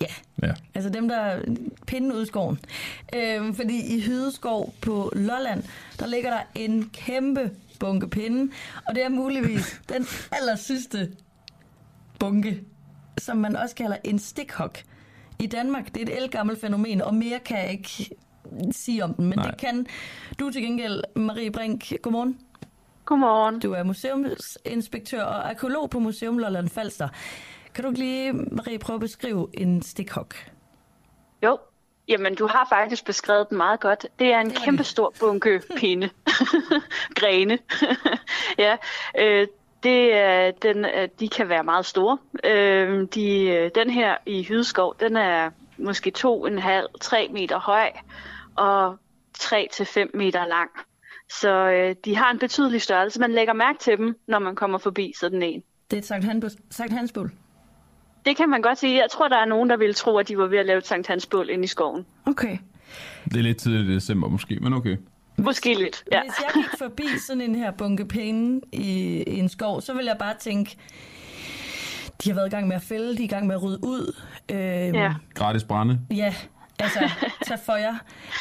[0.00, 0.06] Ja.
[0.42, 0.54] ja.
[0.74, 1.40] Altså dem, der
[1.86, 2.58] pinden ud i skoven.
[3.14, 5.64] Øhm, fordi i Hydeskov på Lolland,
[5.98, 8.52] der ligger der en kæmpe bunke pinde.
[8.86, 11.12] Og det er muligvis den aller sidste
[12.18, 12.60] bunke,
[13.18, 14.78] som man også kalder en stikhok.
[15.38, 18.10] I Danmark, det er et elgammelt fænomen, og mere kan jeg ikke
[18.70, 19.50] sige om den, men Nej.
[19.50, 19.86] det kan
[20.38, 21.92] du til gengæld, Marie Brink.
[22.02, 22.38] Godmorgen.
[23.04, 23.60] Godmorgen.
[23.60, 27.08] Du er museumsinspektør og arkeolog på Museum Lolland Falster.
[27.78, 30.34] Kan du lige, Marie, prøve at beskrive en stikhok?
[31.42, 31.58] Jo,
[32.08, 34.06] Jamen, du har faktisk beskrevet den meget godt.
[34.18, 36.10] Det er en det kæmpe stor bunke pinde.
[37.20, 37.58] Grene.
[38.64, 38.76] ja,
[39.18, 39.46] øh,
[39.82, 42.18] det er, den, øh, de kan være meget store.
[42.44, 47.90] Øh, de, øh, den her i Hydeskov, den er måske 2,5-3 meter høj
[48.56, 48.98] og
[49.38, 50.70] 3-5 meter lang.
[51.30, 53.20] Så øh, de har en betydelig størrelse.
[53.20, 55.62] Man lægger mærke til dem, når man kommer forbi sådan en.
[55.90, 57.32] Det er et Sankt, Han Sankt Hansbål?
[58.28, 58.96] Det kan man godt sige.
[58.96, 60.86] Jeg tror, der er nogen, der ville tro, at de var ved at lave et
[60.86, 62.06] Sankt Hansbål inde i skoven.
[62.26, 62.58] Okay.
[63.24, 64.96] Det er lidt tidligt i december måske, men okay.
[65.36, 66.22] Måske lidt, ja.
[66.22, 70.04] Hvis jeg gik forbi sådan en her bunke penge i, i en skov, så vil
[70.04, 70.76] jeg bare tænke,
[72.24, 73.78] de har været i gang med at fælde, de er i gang med at rydde
[73.82, 74.16] ud.
[74.50, 75.14] Øhm, ja.
[75.34, 76.00] Gratis brænde.
[76.10, 76.34] Ja,
[76.78, 77.10] altså,
[77.46, 77.94] tag for jer.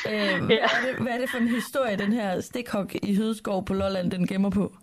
[0.09, 0.45] Øhm, ja.
[0.45, 3.73] hvad, er det, hvad er det for en historie, den her stikhok i Hydeskov på
[3.73, 4.73] Lolland, den gemmer på?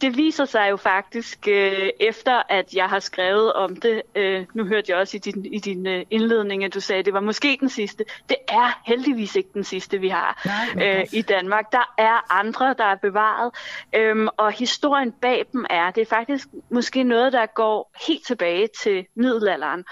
[0.00, 4.64] Det viser sig jo faktisk, øh, efter at jeg har skrevet om det, øh, nu
[4.64, 7.20] hørte jeg også i din, i din øh, indledning, at du sagde, at det var
[7.20, 8.04] måske den sidste.
[8.28, 10.42] Det er heldigvis ikke den sidste, vi har
[10.74, 11.72] Nej, øh, i Danmark.
[11.72, 13.54] Der er andre, der er bevaret,
[13.94, 18.68] øhm, og historien bag dem er, det er faktisk måske noget, der går helt tilbage
[18.82, 19.84] til middelalderen.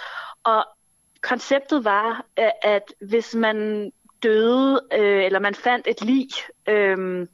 [0.45, 0.67] Og
[1.23, 2.25] konceptet var,
[2.63, 3.91] at hvis man
[4.27, 6.29] døde, øh, eller man fandt et lig,
[6.69, 7.27] øh,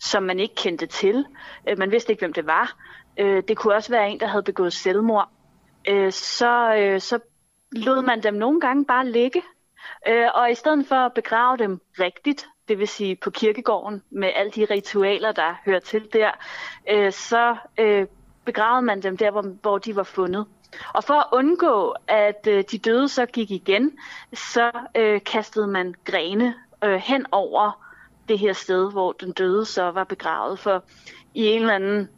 [0.00, 1.26] som man ikke kendte til.
[1.68, 2.76] Øh, man vidste ikke, hvem det var.
[3.18, 5.28] Øh, det kunne også være en, der havde begået selvmord.
[5.88, 7.18] Øh, så, øh, så
[7.72, 9.42] lod man dem nogle gange bare ligge.
[10.08, 14.30] Øh, og i stedet for at begrave dem rigtigt, det vil sige på kirkegården med
[14.34, 16.30] alle de ritualer, der hører til der,
[16.90, 18.06] øh, så øh,
[18.44, 20.46] begravede man dem der, hvor, hvor de var fundet.
[20.94, 23.90] Og for at undgå, at øh, de døde så gik igen,
[24.32, 26.54] så øh, kastede man grene
[26.84, 27.86] øh, hen over
[28.28, 30.58] det her sted, hvor den døde så var begravet.
[30.58, 30.84] For
[31.34, 32.08] i en eller anden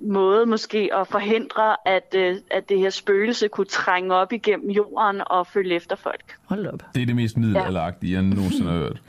[0.00, 5.22] måde måske at forhindre, at, øh, at det her spøgelse kunne trænge op igennem jorden
[5.26, 6.36] og følge efter folk.
[6.44, 6.82] Hold op.
[6.94, 9.02] Det er det mest middelalderagtige, jeg nogensinde har hørt.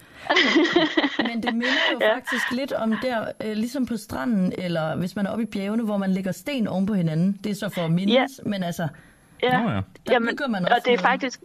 [1.18, 2.16] Men det minder jo ja.
[2.16, 5.84] faktisk lidt om der, øh, ligesom på stranden, eller hvis man er oppe i bjergene,
[5.84, 7.40] hvor man lægger sten oven på hinanden.
[7.44, 8.14] Det er så for at mindes,
[8.46, 8.50] ja.
[8.50, 8.88] men altså,
[9.44, 9.76] Ja, Nå ja.
[9.76, 11.02] der Jamen, bygger man også og det er noget.
[11.02, 11.40] faktisk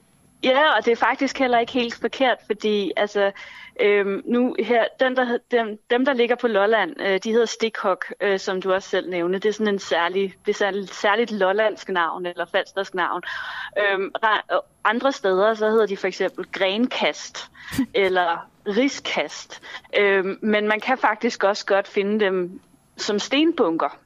[0.44, 3.32] Ja, og det er faktisk heller ikke helt forkert, fordi altså,
[3.80, 8.04] øhm, nu her, den, der, dem, dem, der ligger på Lolland, øh, de hedder Stikhok,
[8.20, 9.38] øh, som du også selv nævnte.
[9.38, 13.22] Det er sådan en særlig, det er sådan et særligt lollandsk navn, eller falstersk navn.
[13.78, 14.12] Øhm,
[14.84, 17.50] andre steder, så hedder de for eksempel grenkast,
[17.94, 19.62] eller riskast.
[19.98, 22.60] Øhm, men man kan faktisk også godt finde dem
[22.96, 23.98] som stenbunker.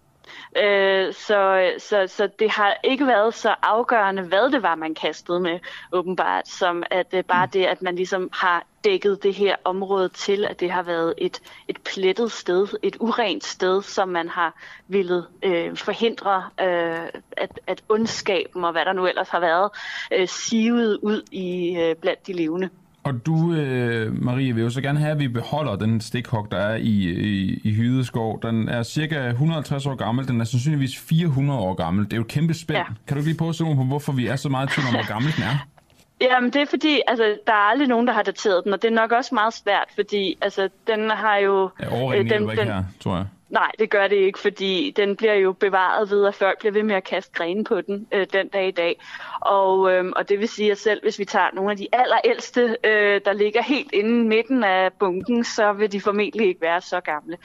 [0.56, 5.40] Øh, så, så, så det har ikke været så afgørende, hvad det var, man kastede
[5.40, 5.58] med,
[5.92, 10.44] åbenbart, som at øh, bare det, at man ligesom har dækket det her område til,
[10.44, 14.54] at det har været et, et plettet sted, et urent sted, som man har
[14.88, 19.70] ville øh, forhindre, øh, at, at ondskaben og hvad der nu ellers har været,
[20.12, 22.70] øh, sivet ud i øh, blandt de levende.
[23.06, 26.56] Og du, øh, Marie, vil jo så gerne have, at vi beholder den stikhok, der
[26.56, 28.42] er i, i, i Hydeskov.
[28.42, 30.28] Den er cirka 150 år gammel.
[30.28, 32.04] Den er sandsynligvis 400 år gammel.
[32.04, 32.78] Det er jo et kæmpe spænd.
[32.78, 32.84] Ja.
[33.06, 35.42] Kan du lige ord på, hvorfor vi er så meget tvivl om, hvor gammel den
[35.42, 35.66] er?
[36.20, 38.90] Jamen, det er fordi, altså, der er aldrig nogen, der har dateret den, og det
[38.90, 41.70] er nok også meget svært, fordi altså, den har jo...
[41.80, 43.26] Ja, øh, hjælper ikke her, tror jeg.
[43.50, 46.82] Nej, det gør det ikke, fordi den bliver jo bevaret ved, at folk bliver ved
[46.82, 49.00] med at kaste grene på den øh, den dag i dag.
[49.40, 52.76] Og, øh, og det vil sige, at selv hvis vi tager nogle af de allerældste,
[52.84, 56.80] øh, der ligger helt inde i midten af bunken, så vil de formentlig ikke være
[56.80, 57.38] så gamle.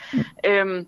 [0.46, 0.88] Øhm,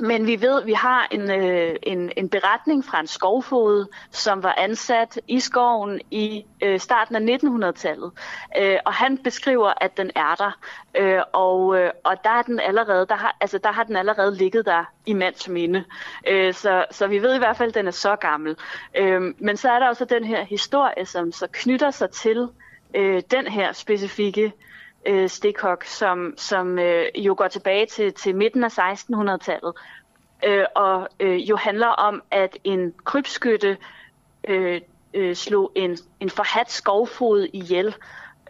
[0.00, 4.42] men vi ved, at vi har en, øh, en, en beretning fra en skovfod, som
[4.42, 8.12] var ansat i skoven i øh, starten af 1900-tallet.
[8.58, 10.58] Øh, og han beskriver, at den er der.
[10.96, 14.36] Øh, og, øh, og der er den allerede, der har, altså, der har den allerede
[14.36, 15.84] ligget der i mands minde.
[16.28, 18.56] Øh, så, så vi ved i hvert fald, at den er så gammel.
[18.96, 22.48] Øh, men så er der også den her historie, som så knytter sig til
[22.94, 24.52] øh, den her specifikke
[25.06, 29.72] øh, stikhok, som, som øh, jo går tilbage til, til midten af 1600-tallet,
[30.44, 33.76] øh, og øh, jo handler om, at en krybskytte
[34.48, 34.80] øh,
[35.14, 37.94] øh, slog en, en forhat skovfod ihjel,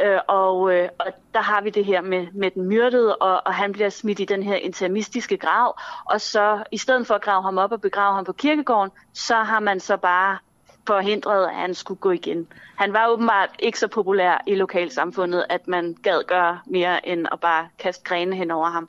[0.03, 3.55] øh, og, øh, og der har vi det her med, med den myrdede, og, og
[3.55, 7.43] han bliver smidt i den her intermistiske grav, og så i stedet for at grave
[7.43, 10.39] ham op og begrave ham på kirkegården, så har man så bare
[10.87, 12.49] forhindret, at han skulle gå igen.
[12.77, 17.41] Han var åbenbart ikke så populær i lokalsamfundet, at man gad gøre mere end at
[17.41, 18.89] bare kaste grene hen over ham.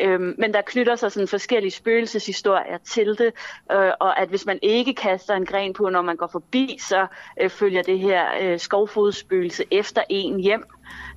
[0.00, 3.32] Øhm, men der knytter sig sådan forskellige spøgelseshistorier til det,
[3.72, 7.06] øh, og at hvis man ikke kaster en gren på, når man går forbi, så
[7.40, 10.64] øh, følger det her øh, skovfodspøgelse efter en hjem.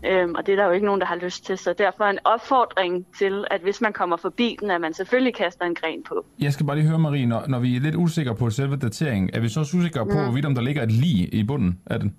[0.05, 1.57] Øhm, og det er der jo ikke nogen, der har lyst til.
[1.57, 5.65] Så derfor en opfordring til, at hvis man kommer forbi den, at man selvfølgelig kaster
[5.65, 6.25] en gren på.
[6.39, 9.29] Jeg skal bare lige høre, Marie, når, når vi er lidt usikre på selve dateringen,
[9.34, 11.99] er vi så også usikre på, hvorvidt om der ligger et lig i bunden af
[11.99, 12.15] den?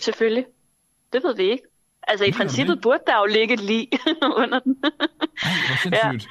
[0.00, 0.44] Selvfølgelig.
[1.12, 1.62] Det ved vi ikke.
[2.08, 3.88] Altså i princippet burde der jo ligge et lig
[4.42, 4.76] under den.
[5.42, 6.28] Ej, hvor sindssygt.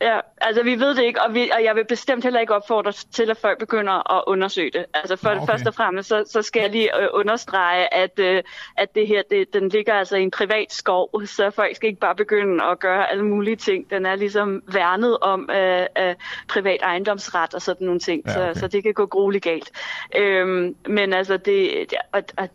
[0.00, 2.92] Ja, altså vi ved det ikke, og, vi, og jeg vil bestemt heller ikke opfordre
[2.92, 4.84] til, at folk begynder at undersøge det.
[4.94, 5.46] Altså for okay.
[5.46, 8.42] første og fremmest, så, så skal jeg lige øh, understrege, at, øh,
[8.76, 12.00] at det her, det, den ligger altså i en privat skov, så folk skal ikke
[12.00, 13.90] bare begynde at gøre alle mulige ting.
[13.90, 16.16] Den er ligesom værnet om øh, af
[16.48, 18.60] privat ejendomsret og sådan nogle ting, Ja, så, okay.
[18.60, 19.70] så det kan gå grueligt galt.
[20.16, 21.86] Øhm, men altså det...
[21.92, 22.48] ja, Og, og,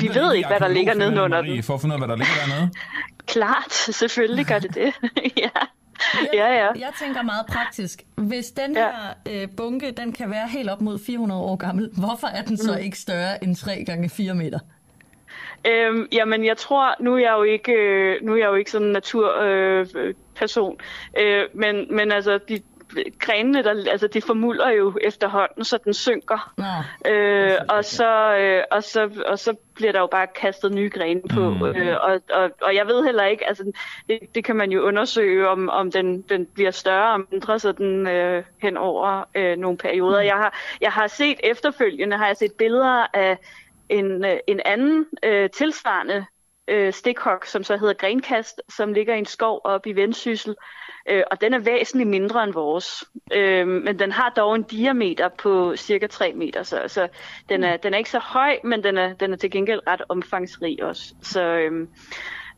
[0.00, 1.62] vi ved ikke, hvad der ligger nedenunder den.
[1.62, 2.70] For at finde ud af, hvad der ligger dernede.
[3.34, 4.94] Klart, selvfølgelig gør det det.
[5.44, 5.50] ja.
[6.40, 6.66] ja, ja.
[6.76, 8.02] Jeg tænker meget praktisk.
[8.16, 8.88] Hvis den Ja.
[9.26, 12.56] her øh, bunke, den kan være helt op mod 400 år gammel, hvorfor er den
[12.56, 14.58] så ikke større end 3 gange 4 meter?
[15.66, 18.70] Øhm, jamen, jeg tror, nu er jeg jo ikke, øh, nu er jeg jo ikke
[18.70, 20.76] sådan en naturperson, øh, person,
[21.20, 22.60] øh, men, men altså, de,
[23.18, 26.52] grenene, der, altså de formulder jo efterhånden, så den synker.
[26.58, 27.10] Nå.
[27.10, 31.22] Øh, og, så, øh, og, så, og så bliver der jo bare kastet nye grene
[31.30, 31.50] på.
[31.50, 31.64] Mm.
[31.64, 33.72] Øh, og, og, og jeg ved heller ikke, altså
[34.08, 38.06] det, det kan man jo undersøge, om, om den, den bliver større og mindre sådan
[38.06, 40.20] øh, hen over øh, nogle perioder.
[40.20, 40.26] Mm.
[40.26, 43.38] Jeg, har, jeg har set efterfølgende, har jeg set billeder af
[43.88, 46.26] en, øh, en anden øh, tilsvarende
[46.68, 50.54] øh, stikhok, som så hedder grenkast, som ligger i en skov oppe i Vendsyssel,
[51.08, 53.04] øh, og den er væsentligt mindre end vores.
[53.32, 57.08] Øh, men den har dog en diameter på cirka 3 meter, så, så
[57.48, 60.02] den, er, den er ikke så høj, men den er, den er til gengæld ret
[60.08, 61.14] omfangsrig også.
[61.22, 61.88] Så, øh,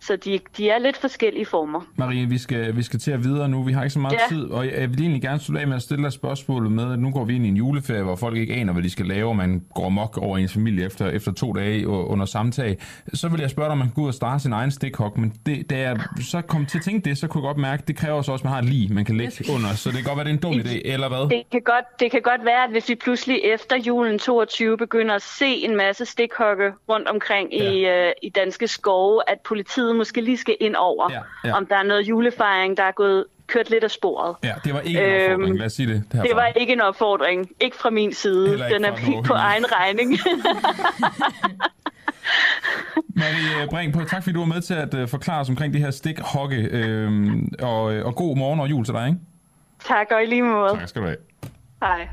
[0.07, 1.81] så de, de er lidt forskellige former.
[1.97, 3.62] Marie, vi skal, vi skal til at videre nu.
[3.62, 4.35] Vi har ikke så meget Ja.
[4.35, 6.99] tid, og jeg vil egentlig gerne slutte af med at stille dig spørgsmålet med, at
[6.99, 9.29] nu går vi ind i en juleferie, hvor folk ikke aner, hvad de skal lave,
[9.29, 12.79] og man går mok over ens familie efter, efter to dage under samtag.
[13.14, 15.19] Så vil jeg spørge dig, om man kan gå ud og starte sin egen stikhok,
[15.19, 17.81] men det, da jeg så kom til at tænke det, så kunne jeg godt mærke,
[17.81, 19.88] at det kræver så også, at man har et lig, man kan lægge under, så
[19.90, 21.37] det kan godt være, det er en dum idé, eller hvad?
[21.37, 25.14] Det kan, godt, det kan godt være, at hvis vi pludselig efter julen 22 begynder
[25.14, 27.71] at se en masse stikhokke rundt omkring ja.
[27.71, 31.57] i, øh, i danske skove, at politiet måske lige skal ind over, Ja, ja.
[31.57, 34.37] om der er noget julefejring, der er gået kørt lidt af sporet.
[34.45, 36.03] Ja, det var ikke en Øhm, opfordring, lad os sige det.
[36.13, 36.29] herfra.
[36.29, 37.51] Det var ikke en opfordring.
[37.61, 38.59] Ikke fra min side.
[38.59, 40.11] Den er helt på egen regning.
[43.17, 45.81] Marie Brink på, tak fordi du var med til at uh, forklare os omkring det
[45.81, 49.19] her stikhogge, øhm, og, og god morgen og jul til dig, ikke?
[49.85, 50.71] tak og i lige måde.
[50.79, 51.17] Tak skal du have.
[51.83, 52.09] Hej.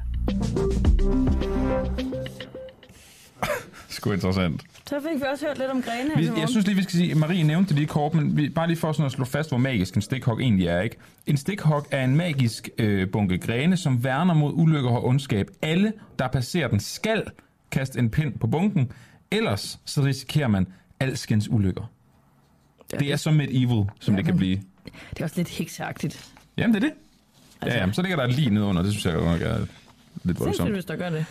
[3.90, 4.62] Sgu interessant.
[4.92, 6.92] Så fik vi også hørt lidt om grene Vi, til jeg synes lige, vi skal
[6.98, 9.50] sige, Marie nævnte det lige kort, men vi, bare lige for sådan at slå fast,
[9.50, 10.82] hvor magisk en stikhok egentlig er.
[10.82, 10.96] Ikke?
[11.26, 15.48] En stikhok er en magisk øh, bunke grene, som værner mod ulykker og ondskab.
[15.62, 17.24] Alle, der passerer den, skal
[17.72, 18.92] kaste en pind på bunken,
[19.32, 20.68] ellers så risikerer man
[21.00, 21.92] alskens ulykker.
[23.00, 24.62] Det er så medieval, som det kan blive.
[25.10, 26.32] Det er også lidt hekseagtigt.
[26.58, 26.94] Jamen, det er det.
[27.62, 28.82] Ja, Altså- jamen, så ligger der lige nedenunder.
[28.84, 29.68] Det synes jeg godt nok er lidt
[30.24, 30.72] Sindssygt, voldsomt.
[30.72, 31.26] hvis der gør det.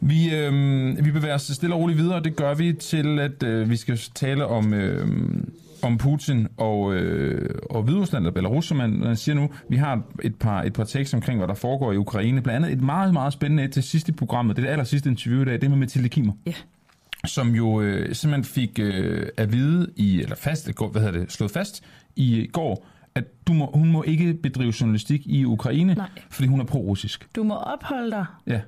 [0.00, 0.52] Vi, øh,
[1.04, 3.76] vi bevæger os stille og roligt videre, og det gør vi til, at øh, vi
[3.76, 5.06] skal tale om, øh,
[5.82, 9.50] om Putin og, øh, og Hviderusland, eller Belarus, som man, man siger nu.
[9.68, 12.42] Vi har et par, et par tekster omkring, hvad der foregår i Ukraine.
[12.42, 14.56] Blandt andet et meget, meget spændende et til sidst i programmet.
[14.56, 16.32] Det er det aller sidste interview i dag, det er med Mathilde Kimmer.
[16.46, 16.52] Ja.
[17.26, 21.50] Som jo øh, simpelthen fik øh, at vide, i, eller fast, hvad hedder det, slået
[21.50, 21.84] fast
[22.16, 26.08] i går, at du må, hun må ikke bedrive journalistik i Ukraine, Nej.
[26.30, 27.28] fordi hun er pro-russisk.
[27.36, 28.60] Du må opholde dig Ja.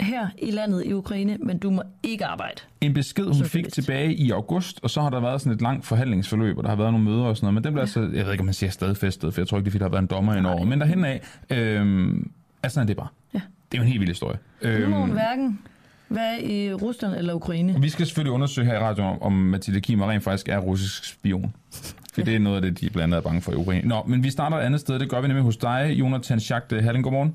[0.00, 2.54] Her i landet i Ukraine, men du må ikke arbejde.
[2.80, 5.86] En besked, hun fik tilbage i august, og så har der været sådan et langt
[5.86, 8.24] forhandlingsforløb, og der har været nogle møder og sådan noget, men den bliver altså, jeg
[8.24, 9.90] ved ikke, om man siger stadfæstet, for jeg tror ikke, det er, fordi der har
[9.90, 12.30] været en dommer ind over, men derhen af, øhm,
[12.62, 13.08] altså sådan er det bare.
[13.34, 13.40] Ja.
[13.72, 14.38] Det er jo en helt vild historie.
[14.64, 15.58] Nu må hun Øhm, hverken
[16.08, 17.80] være i Rusland eller Ukraine.
[17.80, 21.54] vi skal selvfølgelig undersøge her i radioen, om, Mathilde Kimmer rent faktisk er russisk spion.
[22.14, 23.88] For det er noget af det, de blandt andet er bange for i Ukraine.
[23.88, 24.98] Nå, men vi starter et andet sted.
[24.98, 26.82] Det gør vi nemlig hos dig, Jonathan Schachte.
[26.82, 27.34] Halling, godmorgen.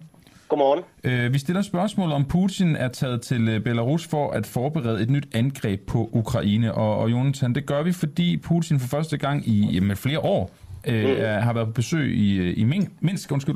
[0.49, 0.83] Godmorgen.
[1.03, 5.09] Øh, vi stiller spørgsmål om Putin er taget til øh, Belarus for at forberede et
[5.09, 6.73] nyt angreb på Ukraine.
[6.73, 10.51] Og, og Jonathan, det gør vi, fordi Putin for første gang i jamen, flere år
[10.87, 13.55] øh, er, har været på besøg i, øh, i Min- Minsk, undskyld,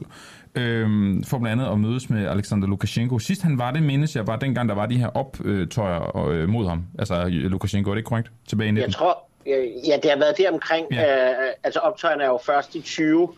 [0.56, 0.88] øh,
[1.26, 3.20] for blandt andet at mødes med Alexander Lukashenko.
[3.20, 6.68] Sidst han var det, mindes jeg, var dengang, der var de her optøjer øh, mod
[6.68, 6.84] ham.
[7.00, 8.32] Altså Lukashenko, er det ikke korrekt?
[8.48, 8.88] Tilbage i 19.
[8.88, 9.18] Jeg tror,
[9.88, 10.86] ja, det har været det omkring.
[10.92, 11.30] Ja.
[11.30, 13.30] Øh, altså optøjerne er jo først i 20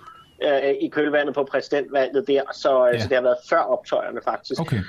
[0.44, 2.94] øh, i kølvandet på præsidentvalget der, så, Ja.
[2.94, 3.00] ja.
[3.00, 4.62] så det har været før optøjerne faktisk.
[4.62, 4.80] Okay.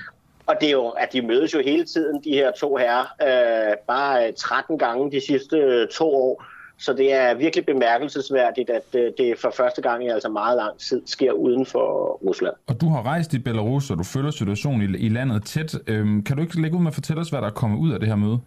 [0.47, 3.07] Og det er jo, at de mødes jo hele tiden, de her to herrer,
[3.71, 6.45] øh, bare øh, 13 gange de sidste øh, to år.
[6.79, 10.79] Så det er virkelig bemærkelsesværdigt, at øh, det for første gang i altså meget lang
[10.79, 12.55] tid sker uden for Rusland.
[12.67, 15.75] Og du har rejst i Belarus, og du følger situationen i, i landet tæt.
[15.87, 17.93] Øhm, kan du ikke lægge ud med at fortælle os, hvad der er kommet ud
[17.93, 18.39] af det her møde?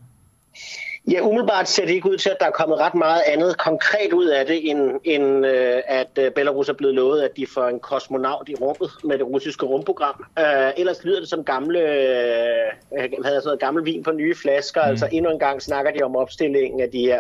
[1.12, 4.14] Ja, umiddelbart ser det ikke ud til, at der er kommet ret meget andet konkret
[4.14, 7.68] ud af det, end, end øh, at øh, Belarus er blevet lovet, at de får
[7.68, 10.26] en kosmonaut i rummet med det russiske rumprogram.
[10.40, 14.84] Øh, ellers lyder det som gamle, øh, hedder sådan noget, gammel vin på nye flasker.
[14.84, 14.90] Mm.
[14.90, 17.20] Altså endnu en gang snakker de om opstillingen af de her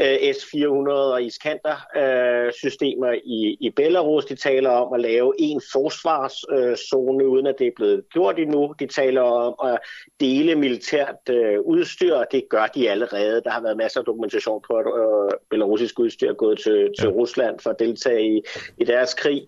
[0.00, 4.24] øh, S-400 og Iskander-systemer i, i Belarus.
[4.24, 8.74] De taler om at lave en forsvarszone, øh, uden at det er blevet gjort endnu.
[8.78, 9.78] De taler om at
[10.20, 13.42] dele militært øh, udstyr, og det gør de allerede.
[13.44, 17.08] Der har været masser af dokumentation på, at øh, belarusisk udstyr er gået til, til
[17.08, 18.42] Rusland for at deltage i,
[18.78, 19.46] i deres krig.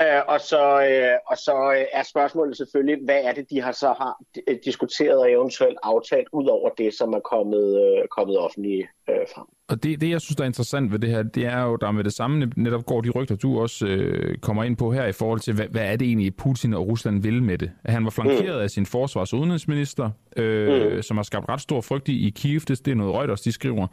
[0.00, 3.72] Øh, og, så, øh, og så øh, er spørgsmålet selvfølgelig, hvad er det, de har
[3.72, 8.38] så har d- diskuteret og eventuelt aftalt, ud over det, som er kommet, øh, kommet
[8.38, 9.46] offentligt øh, frem.
[9.70, 11.90] Og det, det, jeg synes, der er interessant ved det her, det er jo, der
[11.90, 15.12] med det samme netop går de rygter, du også øh, kommer ind på her i
[15.12, 17.70] forhold til, hvad, hvad er det egentlig, Putin og Rusland vil med det?
[17.84, 18.62] At han var flankeret mm.
[18.62, 21.02] af sin forsvars- og udenrigsminister, øh, mm.
[21.02, 22.60] som har skabt ret stor frygt i, i Kiev.
[22.60, 23.86] Det, det er noget Reuters, de skriver.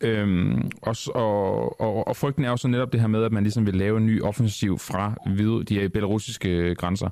[0.00, 3.42] Øhm, og, og, og, og frygten er jo så netop det her med, at man
[3.42, 5.14] ligesom vil lave en ny offensiv fra
[5.68, 7.08] de belarusiske grænser.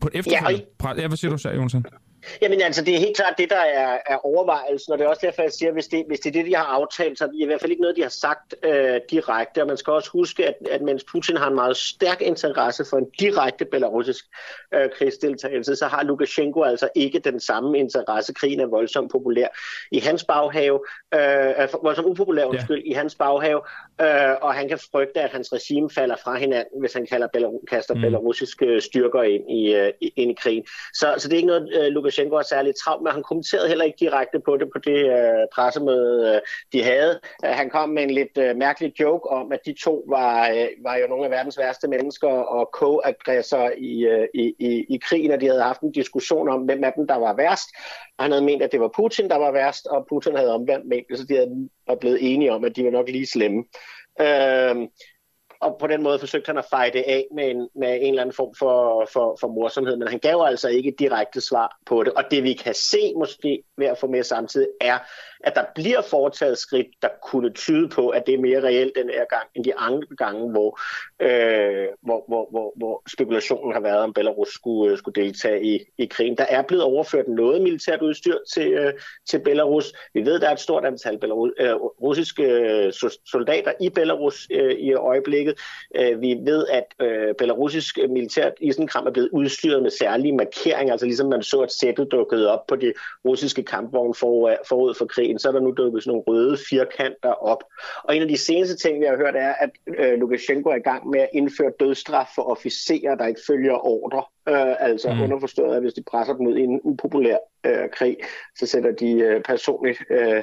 [0.00, 0.64] På et efterfølgende...
[0.84, 1.08] Ja, og...
[1.08, 1.84] hvad siger du, Jonsen?
[2.42, 5.26] Jamen altså, det er helt klart det, der er, er overvejelsen, og det er også
[5.26, 7.40] derfor, jeg siger, hvis det, hvis det er det, de har aftalt, så er det
[7.40, 9.62] i hvert fald ikke noget, de har sagt øh, direkte.
[9.62, 12.96] Og man skal også huske, at, at mens Putin har en meget stærk interesse for
[12.96, 14.24] en direkte belarusisk
[14.74, 18.34] øh, krigsdeltagelse, så har Lukashenko altså ikke den samme interesse.
[18.34, 19.48] Krigen er voldsomt populær
[19.92, 20.80] i hans baghave,
[21.14, 22.90] øh, voldsomt upopulær, undskyld, ja.
[22.90, 23.60] i hans baghave,
[24.00, 27.60] øh, og han kan frygte, at hans regime falder fra hinanden, hvis han kalder Belarus,
[27.70, 28.00] kaster mm.
[28.00, 30.64] belarusiske styrker ind i, øh, ind i krigen.
[30.94, 33.10] Så, så det er ikke noget, øh, Lukashenko er særligt travlt med.
[33.10, 36.40] Han kommenterede heller ikke direkte på det på det uh, pressemøde, uh,
[36.72, 37.20] de havde.
[37.44, 40.84] Uh, han kom med en lidt uh, mærkelig joke om, at de to var, uh,
[40.84, 45.30] var jo nogle af verdens værste mennesker og co-aggressorer i, uh, i, i, i krigen,
[45.30, 47.68] og de havde haft en diskussion om, hvem af dem, der var værst.
[48.18, 51.18] Han havde ment, at det var Putin, der var værst, og Putin havde omvendt ment,
[51.18, 53.64] så de havde, var blevet enige om, at de var nok lige slemme.
[54.20, 54.88] Øh,
[55.60, 58.22] og på den måde forsøgte han at feje det af med en, med en eller
[58.22, 62.04] anden form for, for, for morsomhed, men han gav altså ikke et direkte svar på
[62.04, 62.12] det.
[62.12, 64.98] Og det vi kan se måske ved at få med samtidig er,
[65.44, 69.08] at der bliver foretaget skridt, der kunne tyde på, at det er mere reelt den
[69.08, 70.80] her gang, end de andre gange, hvor,
[71.20, 75.80] øh, hvor, hvor, hvor, hvor spekulationen har været, om Belarus skulle, øh, skulle deltage i,
[75.98, 76.36] i krigen.
[76.38, 78.92] Der er blevet overført noget militært udstyr til, øh,
[79.30, 79.92] til Belarus.
[80.14, 82.92] Vi ved, der er et stort antal Belarus, øh, russiske øh,
[83.26, 85.54] soldater i Belarus øh, i øjeblikket.
[85.94, 91.06] Øh, vi ved, at øh, belarusisk militært isenkram er blevet udstyret med særlige markeringer, altså
[91.06, 92.92] ligesom man så, at sættet dukkede op på de
[93.24, 96.56] russiske kampvogne for, forud for krigen krigen, så er der nu dukket sådan nogle røde
[96.68, 97.64] firkanter op.
[98.04, 100.88] Og en af de seneste ting, vi har hørt, er, at øh, Lukashenko er i
[100.90, 104.24] gang med at indføre dødsstraf for officerer, der ikke følger ordre.
[104.48, 105.22] Øh, altså mm.
[105.22, 108.16] underforstået, at hvis de presser dem ud i en upopulær øh, krig,
[108.58, 110.42] så sætter de øh, personligt øh,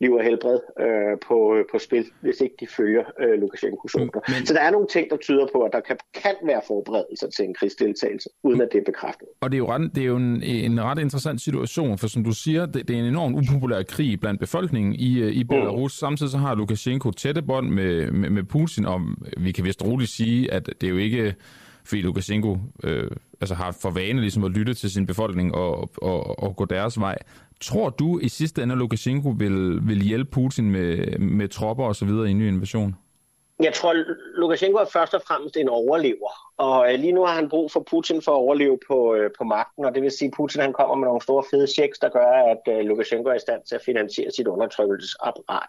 [0.00, 4.20] liv og helbred øh, på, øh, på spil, hvis ikke de følger øh, Lukashenkos ordre.
[4.28, 4.46] Men...
[4.46, 7.44] Så der er nogle ting, der tyder på, at der kan, kan være forberedelser til
[7.44, 9.28] en krigsdeltagelse, uden at det er bekræftet.
[9.40, 12.24] Og det er jo, ret, det er jo en, en ret interessant situation, for som
[12.24, 15.92] du siger, det, det er en enorm upopulær krig blandt befolkningen i, øh, i Belarus.
[15.96, 16.06] Mm.
[16.06, 19.00] Samtidig så har Lukashenko tætte bånd med, med, med Putin, og
[19.36, 21.34] vi kan vist roligt sige, at det er jo ikke
[21.88, 23.10] fordi Lukashenko øh,
[23.40, 27.00] altså har for vane ligesom at lytte til sin befolkning og, og, og gå deres
[27.00, 27.18] vej.
[27.60, 31.96] Tror du i sidste ende, at Lukashenko vil, vil hjælpe Putin med, med tropper og
[31.96, 32.96] så videre i en ny invasion?
[33.62, 33.94] Jeg tror,
[34.40, 36.30] Lukashenko er først og fremmest en overlever.
[36.56, 39.44] Og øh, lige nu har han brug for Putin for at overleve på, øh, på
[39.44, 39.84] magten.
[39.84, 42.30] Og det vil sige, at Putin han kommer med nogle store fede checks, der gør,
[42.52, 45.68] at øh, Lukashenko er i stand til at finansiere sit undertrykkelsesapparat.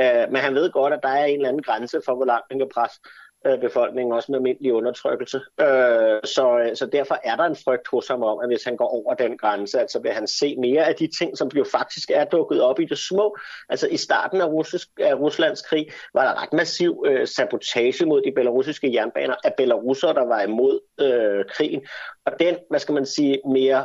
[0.00, 2.46] Øh, men han ved godt, at der er en eller anden grænse for, hvor langt
[2.50, 3.00] han kan presse
[3.46, 5.40] øh, befolkningen, også med almindelig undertrykkelse.
[5.60, 8.76] Øh, så, øh, så derfor er der en frygt hos ham om, at hvis han
[8.76, 12.10] går over den grænse, altså vil han se mere af de ting, som jo faktisk
[12.14, 13.36] er dukket op i det små.
[13.68, 18.22] Altså i starten af, russisk, af Ruslands krig var der ret massiv øh, sabotage mod
[18.22, 21.86] de belarusiske jernbaner af belarusere, der var imod øh, krigen.
[22.26, 23.84] Og den, hvad skal man sige, mere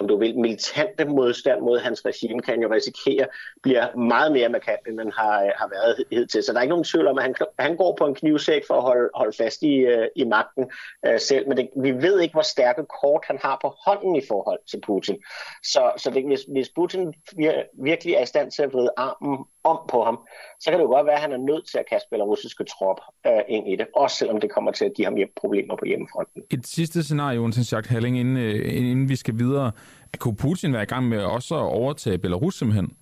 [0.00, 3.26] om du vil, militante modstand mod hans regime, kan jo risikere
[3.62, 6.42] bliver meget mere markant, end den har, øh, har været hed til.
[6.42, 8.74] Så der er ikke nogen tvivl om, at han, han går på en knivsæk for
[8.74, 10.64] at holde, holde fast i, øh, i magten
[11.08, 14.22] uh, selv, men det, vi ved ikke, hvor stærke kort han har på hånden i
[14.28, 15.16] forhold til Putin.
[15.62, 19.38] Så, så det, hvis, hvis Putin vir, virkelig er i stand til at vride armen
[19.70, 20.16] om på ham,
[20.60, 23.00] så kan det jo godt være, at han er nødt til at kaste belarusiske trop
[23.26, 26.42] øh, ind i det, også selvom det kommer til at give ham problemer på hjemmefronten.
[26.50, 29.72] Et sidste scenarie, Jens Jacques Halling, inden, øh, inden vi skal videre.
[30.18, 32.96] Kunne Putin være i gang med også at overtage Belarus simpelthen?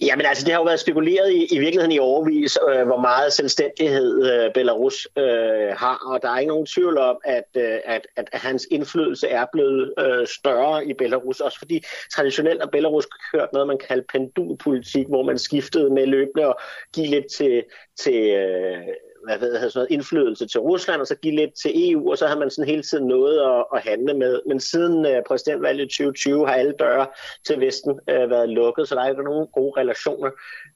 [0.00, 3.32] Jamen altså, det har jo været spekuleret i, i virkeligheden i overvis, øh, hvor meget
[3.32, 8.06] selvstændighed øh, Belarus øh, har, og der er ikke nogen tvivl om, at, øh, at,
[8.16, 11.84] at hans indflydelse er blevet øh, større i Belarus, også fordi
[12.14, 16.60] traditionelt har Belarus kørt noget, man kalder pendulpolitik, hvor man skiftede med løbende og
[16.94, 17.64] give lidt til,
[17.98, 18.86] til øh,
[19.24, 22.18] hvad ved jeg, sådan noget indflydelse til Rusland, og så give lidt til EU, og
[22.18, 24.40] så har man sådan hele tiden noget at, at handle med.
[24.46, 27.06] Men siden øh, præsidentvalget 2020 har alle døre
[27.46, 30.30] til Vesten øh, været lukket, så der er ikke nogen gode relationer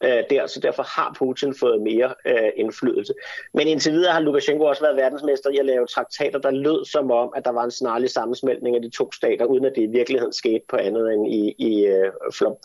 [0.05, 3.15] øh, der, så derfor har Putin fået mere øh, indflydelse.
[3.55, 7.11] Men indtil videre har Lukashenko også været verdensmester i at lave traktater, der lød som
[7.11, 9.87] om, at der var en snarlig sammensmeltning af de to stater, uden at det i
[9.87, 12.13] virkeligheden skete på andet end i, i øh,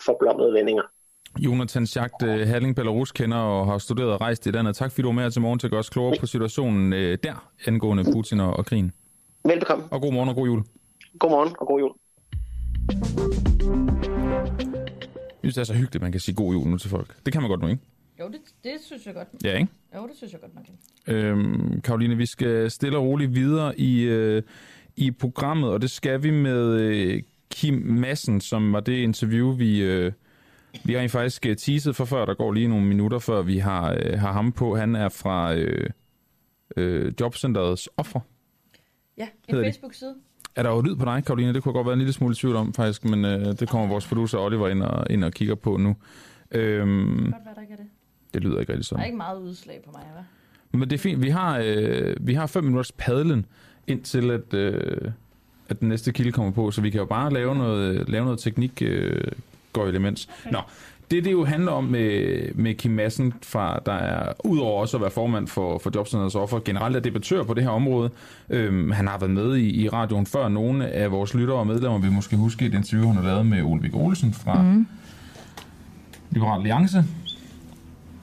[0.05, 0.83] forblommede vendinger.
[1.37, 4.75] Jonathan Schacht, øh, Herling Belarus kender og har studeret og rejst i landet.
[4.75, 7.17] Tak fordi du var med til morgen til at gøre os klogere på situationen øh,
[7.23, 8.91] der angående Putin og, og krigen.
[9.45, 9.85] Velbekomme.
[9.91, 10.63] Og god morgen og god jul.
[11.19, 11.91] God morgen og god jul.
[15.43, 17.15] Jeg synes, det er så hyggeligt, at man kan sige god jul nu til folk.
[17.25, 17.81] Det kan man godt nu, ikke?
[18.19, 19.27] Jo, det, det synes jeg godt.
[19.43, 19.67] Ja, ikke?
[19.95, 21.15] Jo, det synes jeg godt, man kan.
[21.15, 24.43] Øhm, Karoline, vi skal stille og roligt videre i, øh,
[24.95, 29.81] i programmet, og det skal vi med øh, Kim Madsen, som var det interview, vi,
[29.81, 30.11] øh,
[30.83, 32.25] vi har faktisk øh, teaset for før.
[32.25, 34.75] Der går lige nogle minutter, før vi har, øh, har ham på.
[34.75, 35.89] Han er fra øh,
[36.77, 38.19] øh, Jobcenterets offer.
[39.17, 39.55] Ja, en?
[39.55, 40.15] Facebook-side.
[40.55, 41.53] Er der jo lyd på dig, Karoline?
[41.53, 44.07] Det kunne godt være en lille smule tvivl om, faktisk, men øh, det kommer vores
[44.07, 45.95] producer Oliver ind og, ind og kigger på nu.
[46.51, 47.85] Øhm, Godt være, der ikke er det.
[48.33, 49.01] det lyder ikke rigtig Der sådan.
[49.01, 50.23] er ikke meget udslag på mig, hva'?
[50.71, 51.21] Men det er fint.
[51.21, 53.45] Vi har, øh, vi har fem minutters padlen,
[53.87, 55.11] indtil at, øh,
[55.69, 58.39] at den næste kilde kommer på, så vi kan jo bare lave noget, lave noget
[58.39, 59.23] teknik øh,
[59.73, 60.29] går elements.
[60.45, 60.51] Okay.
[60.51, 60.59] Nå,
[61.11, 65.01] det det jo handler om med, med Kim Madsen, fra, der er udover også at
[65.01, 68.09] være formand for, for Jobcenterets offer, generelt er debattør på det her område.
[68.49, 70.49] Øhm, han har været med i, i radioen før.
[70.49, 73.61] Nogle af vores lyttere og medlemmer vil måske huske et interview, han har lavet med
[73.61, 74.87] Ole Vig Olsen fra mm.
[76.29, 77.03] Liberal Alliance.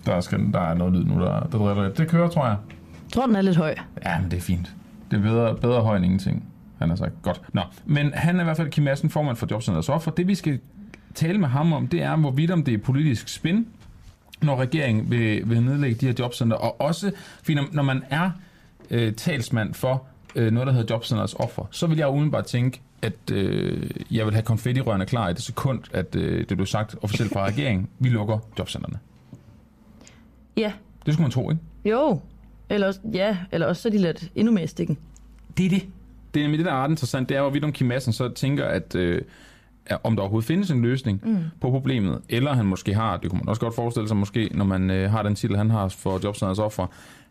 [0.07, 1.99] Der, skal, der er noget lyd nu, der, der driller lidt.
[1.99, 2.57] Det kører, tror jeg.
[3.05, 3.75] Jeg tror, den er lidt høj.
[4.05, 4.73] Ja, men det er fint.
[5.11, 6.45] Det er bedre, bedre høj end ingenting,
[6.79, 7.23] han har sagt.
[7.23, 7.43] Godt.
[7.53, 10.11] Nå, men han er i hvert fald Kim Madsen, formand for Jobcenterets Offer.
[10.11, 10.59] Det vi skal
[11.17, 13.67] tale med ham om, det er, hvorvidt om det er politisk spin,
[14.43, 16.57] når regeringen vil, vil nedlægge de her jobcenter.
[16.57, 17.13] Og også,
[17.43, 18.31] fordi når, man er
[18.91, 23.31] øh, talsmand for øh, noget, der hedder Jobcenterets Offer, så vil jeg umiddelbart tænke, at
[23.33, 27.33] øh, jeg vil have konfettirørene klar i det sekund, at øh, det blev sagt officielt
[27.33, 28.99] fra regeringen, vi lukker jobcenterne.
[30.57, 30.73] Ja.
[31.07, 31.63] Det skulle man tro, ikke?
[31.85, 32.21] Jo.
[32.69, 34.99] Eller også, ja, eller også så er de lidt endnu mere stikken.
[35.57, 35.83] Det er det.
[36.35, 37.29] Det er nemlig det, der er ret interessant.
[37.29, 39.23] Det er, hvorvidt om Kim Madsen så tænker, at øh,
[40.05, 41.37] om der overhovedet findes en løsning mm.
[41.61, 44.65] på problemet, eller han måske har, det kunne man også godt forestille sig måske, når
[44.65, 46.87] man øh, har den titel, han har for Jobcenterets offer,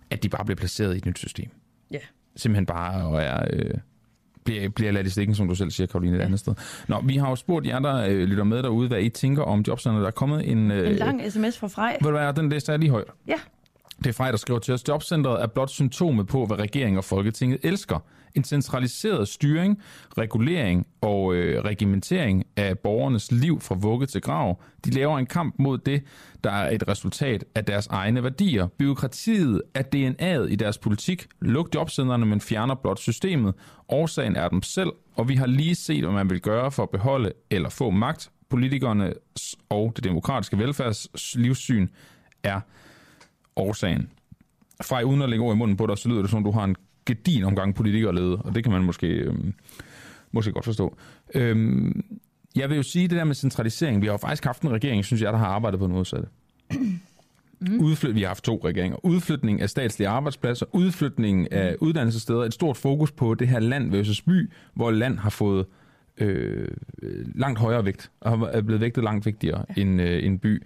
[0.10, 1.50] at de bare bliver placeret i et nyt system.
[1.92, 2.00] Ja.
[2.36, 3.46] Simpelthen bare og er...
[3.54, 3.74] Øh,
[4.44, 6.54] bliver, bliver ladt i stikken, som du selv siger, Karoline, et andet sted.
[6.88, 9.64] Nå, vi har jo spurgt jer, der øh, lytter med derude, hvad I tænker om
[9.68, 10.02] jobcenteret.
[10.02, 10.72] Der er kommet en...
[10.72, 11.98] Øh, En lang sms fra Frej.
[12.02, 13.08] Ved du hvad, den læste jeg lige højt.
[13.28, 13.36] Ja.
[13.98, 17.04] Det er Frej, der skriver til os, jobcentret er blot symptomet på, hvad regeringen og
[17.04, 18.00] Folketinget elsker.
[18.36, 19.82] En centraliseret styring,
[20.18, 24.62] regulering og øh, regimentering af borgernes liv fra vugge til grav.
[24.86, 26.04] De laver en kamp mod det,
[26.44, 28.68] der er et resultat af deres egne værdier.
[28.68, 31.28] Byråkratiet er DNA'et i deres politik.
[31.42, 33.54] Luk jobcentrene, men fjerner blot systemet.
[33.90, 36.90] Årsagen er dem selv, og vi har lige set, hvad man vil gøre for at
[36.90, 38.32] beholde eller få magt.
[38.50, 41.88] Politikernes og det demokratiske velfærdslivssyn
[42.44, 42.60] er
[43.56, 44.10] årsagen.
[44.84, 46.64] Frej, uden at lægge ord i munden på dig, så lyder det som, du har
[46.64, 46.76] en
[47.06, 49.54] gedin omgang politikerlede, og det kan man måske, øhm,
[50.32, 50.98] måske godt forstå.
[51.36, 52.04] Øhm,
[52.56, 55.06] jeg vil jo sige, det der med centralisering, vi har jo faktisk haft en regering,
[55.06, 56.28] synes jeg, der har arbejdet på det modsatte.
[57.60, 57.80] Mm.
[57.80, 59.06] Udflyt, vi har haft to regeringer.
[59.06, 64.22] Udflytning af statslige arbejdspladser, udflytning af uddannelsessteder, et stort fokus på det her land versus
[64.22, 65.66] by, hvor land har fået
[66.18, 66.68] øh,
[67.36, 69.82] langt højere vægt, og er blevet vægtet langt vigtigere ja.
[69.82, 70.64] end, øh, end by.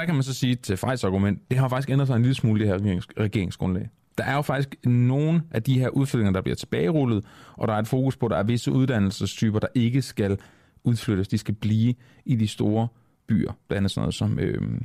[0.00, 2.34] Der kan man så sige til Frejs argument, det har faktisk ændret sig en lille
[2.34, 3.88] smule, det her regerings, regeringsgrundlag.
[4.18, 7.24] Der er jo faktisk nogle af de her udflytninger, der bliver tilbagerullet,
[7.56, 10.38] og der er et fokus på, at der er visse uddannelsestyper, der ikke skal
[10.84, 11.28] udflyttes.
[11.28, 11.94] De skal blive
[12.24, 12.88] i de store
[13.26, 14.80] byer, blandt andet sådan noget som øh,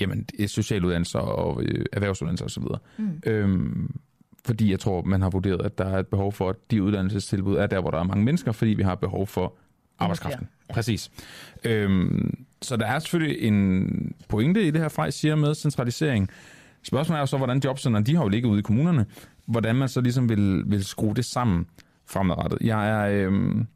[0.00, 2.64] jamen, socialuddannelser og øh, erhvervsuddannelser osv.
[2.98, 3.22] Mm.
[3.26, 4.00] Øhm,
[4.46, 7.56] fordi jeg tror, man har vurderet, at der er et behov for, at de uddannelsestilbud
[7.56, 9.54] er der, hvor der er mange mennesker, fordi vi har behov for
[9.98, 10.48] arbejdskraften.
[10.68, 10.74] Ja.
[10.74, 11.10] Præcis.
[11.64, 13.88] Øhm, så der er selvfølgelig en
[14.28, 16.28] pointe i det her, Frej siger med centralisering.
[16.82, 19.06] Spørgsmålet er jo så, hvordan jobcenterne, de har jo ligget ude i kommunerne,
[19.46, 21.66] hvordan man så ligesom vil, vil skrue det sammen
[22.06, 22.58] fremadrettet.
[22.60, 23.66] Jeg er, øhm,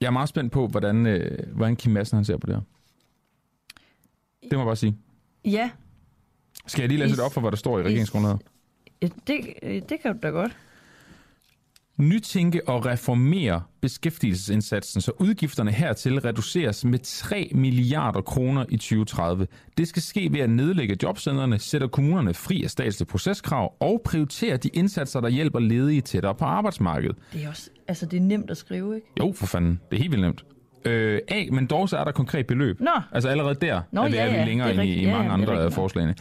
[0.00, 2.62] jeg er meget spændt på, hvordan, øh, hvordan Kim Madsen han ser på det her.
[4.42, 4.96] Det må jeg bare sige.
[5.44, 5.70] Ja,
[6.66, 8.40] Skal jeg lige læse I- det op for, hvad der står i regeringsgrundlaget?
[9.02, 10.56] ja, det, øh, det kan du da godt.
[12.00, 19.46] Nytænke og reformere beskæftigelsesindsatsen, så udgifterne hertil reduceres med 3 milliarder kroner i 2030.
[19.78, 24.56] Det skal ske ved at nedlægge jobcentrene, sætte kommunerne fri af statslige proceskrav og prioritere
[24.56, 27.16] de indsatser, der hjælper ledige tættere på arbejdsmarkedet.
[27.32, 29.06] Det er også, altså det er nemt at skrive, ikke?
[29.18, 29.80] Jo, for fanden.
[29.90, 30.44] Det er helt vildt nemt.
[30.84, 32.80] Øh, A, men dog så er der konkret beløb.
[32.80, 32.90] Nå.
[33.12, 35.04] Altså allerede der Nå, er vi, ja, ja, længere er end i, i.
[35.04, 36.14] Ja, mange ja, er andre af forslagene.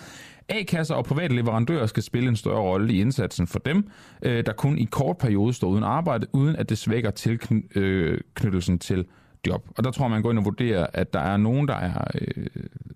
[0.50, 3.90] A-kasser og private leverandører skal spille en større rolle i indsatsen for dem,
[4.22, 9.06] øh, der kun i kort periode står uden arbejde, uden at det svækker tilknyttelsen til
[9.48, 9.68] job.
[9.78, 12.46] Og der tror man går ind og vurderer, at der er nogen, der er øh,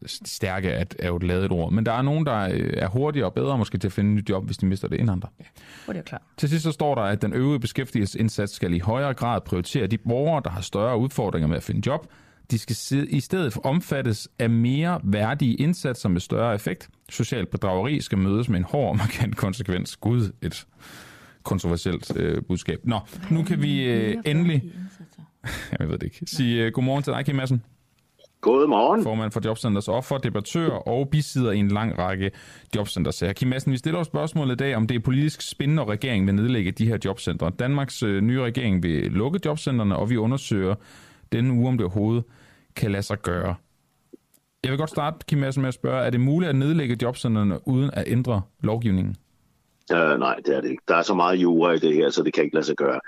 [0.06, 3.28] stærke, at er jo et lavet ord, men der er nogen, der øh, er hurtigere
[3.28, 5.30] og bedre måske til at finde et nyt job, hvis de mister det end andre.
[5.86, 6.22] Hvor det er klart.
[6.38, 9.97] Til sidst så står der, at den øvrige beskæftigelsesindsats skal i højere grad prioritere de
[9.97, 12.08] borgere, der har større udfordringer med at finde job.
[12.54, 16.89] De skal sid- i stedet for omfattes af mere værdige indsatser med større effekt.
[17.10, 19.95] Socialt bedrageri skal mødes med en hård og markant konsekvens.
[19.95, 20.68] Gud, et
[21.43, 22.80] kontroversielt øh, budskab.
[22.84, 22.99] Nå,
[23.32, 24.64] nu kan vi øh, endelig,
[25.80, 27.64] jeg ved det ikke, sige øh, godmorgen til dig, Kim Madsen,
[28.41, 29.04] God morgen.
[29.04, 32.32] formand for Jobcenters Offer, debattør og bisidder i en lang række
[32.76, 33.34] jobcentersager.
[33.34, 36.28] Kim Madsen, vi stiller os spørgsmålet i dag, om det er politisk spændende, når regeringen
[36.28, 37.51] vil nedlægge de her jobcentre.
[37.60, 40.76] Danmarks øh, nye regering vil lukke jobcentrene, og vi undersøger
[41.32, 42.24] denne uge, om det overhovedet
[42.76, 43.55] kan lade sig gøre.
[44.63, 47.67] Jeg vil godt starte, Kim Madsen, med at spørge, er det muligt at nedlægge jobcentrene
[47.67, 49.15] uden at ændre lovgivningen?
[49.91, 50.84] Øh, nej, det er det ikke.
[50.88, 52.99] Der er så meget jura i det her, så det kan ikke lade sig gøre.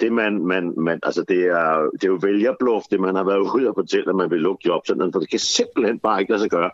[0.00, 3.38] Det, man, man, man, altså det, er, det er jo vælgerbluff, det man har været
[3.38, 6.42] ude og fortælle, at man vil lukke jobcentrene, for det kan simpelthen bare ikke lade
[6.42, 6.70] sig gøre.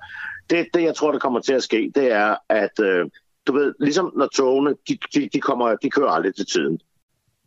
[0.50, 3.06] Det, det jeg tror, der kommer til at ske, det er, at øh,
[3.46, 6.80] du ved, ligesom når togene, de, de, de, kommer, de kører aldrig til tiden.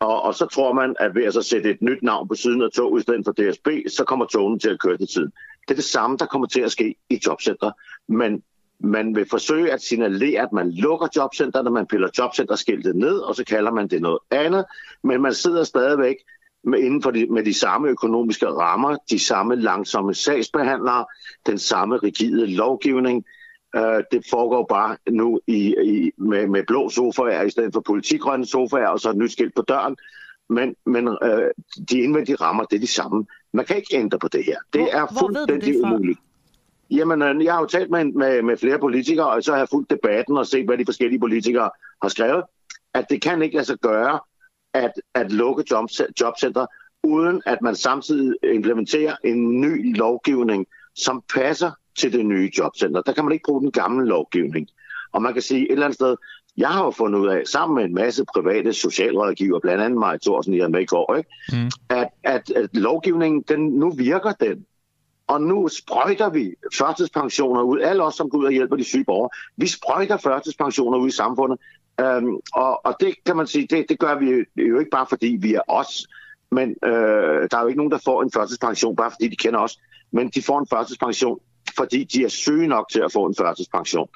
[0.03, 2.61] Og, og så tror man, at ved at så sætte et nyt navn på siden
[2.61, 5.31] af toget i stedet for DSB, så kommer togene til at køre til tiden.
[5.67, 7.73] Det er det samme, der kommer til at ske i jobcentre.
[8.07, 8.43] Men
[8.79, 13.43] man vil forsøge at signalere, at man lukker jobcenterne, man piller jobcenterskiltet ned, og så
[13.43, 14.65] kalder man det noget andet.
[15.03, 16.15] Men man sidder stadigvæk
[16.63, 21.05] med, inden for de, med de samme økonomiske rammer, de samme langsomme sagsbehandlere,
[21.45, 23.25] den samme rigide lovgivning.
[23.78, 28.45] Uh, det foregår bare nu i, i, med, med blå sofaer i stedet for politigrønne
[28.45, 29.97] sofaer, og så et nyt skilt på døren.
[30.49, 31.15] Men, men uh,
[31.89, 33.26] de indvendige rammer, det er de samme.
[33.53, 34.57] Man kan ikke ændre på det her.
[34.74, 36.19] Det hvor, er fuldstændig umuligt.
[36.91, 39.69] Jamen, øh, jeg har jo talt med, med, med flere politikere, og så har jeg
[39.69, 41.69] fulgt debatten og set, hvad de forskellige politikere
[42.01, 42.43] har skrevet,
[42.93, 44.19] at det kan ikke lade sig gøre
[44.74, 45.89] at, at lukke job,
[46.21, 46.65] jobcenter,
[47.03, 50.65] uden at man samtidig implementerer en ny lovgivning,
[50.95, 53.01] som passer til det nye jobcenter.
[53.01, 54.67] Der kan man ikke bruge den gamle lovgivning.
[55.11, 56.15] Og man kan sige et eller andet sted,
[56.57, 60.17] jeg har jo fundet ud af, sammen med en masse private socialrådgiver, blandt andet Maja
[60.17, 61.29] Thorsen, jeg med i går, ikke?
[61.51, 61.71] Mm.
[61.89, 64.65] At, at, at lovgivningen, den, nu virker den.
[65.27, 67.79] Og nu sprøjter vi førtidspensioner ud.
[67.79, 69.29] Alle os, som går ud og hjælper de syge borgere.
[69.57, 71.59] Vi sprøjter førtidspensioner ud i samfundet.
[71.99, 75.37] Øhm, og, og det kan man sige, det, det gør vi jo ikke bare fordi
[75.39, 76.07] vi er os.
[76.51, 79.59] Men øh, der er jo ikke nogen, der får en førtidspension, bare fordi de kender
[79.59, 79.79] os.
[80.11, 81.39] Men de får en førtidspension,
[81.78, 84.09] fordi de er syge nok til at få en førtidspension.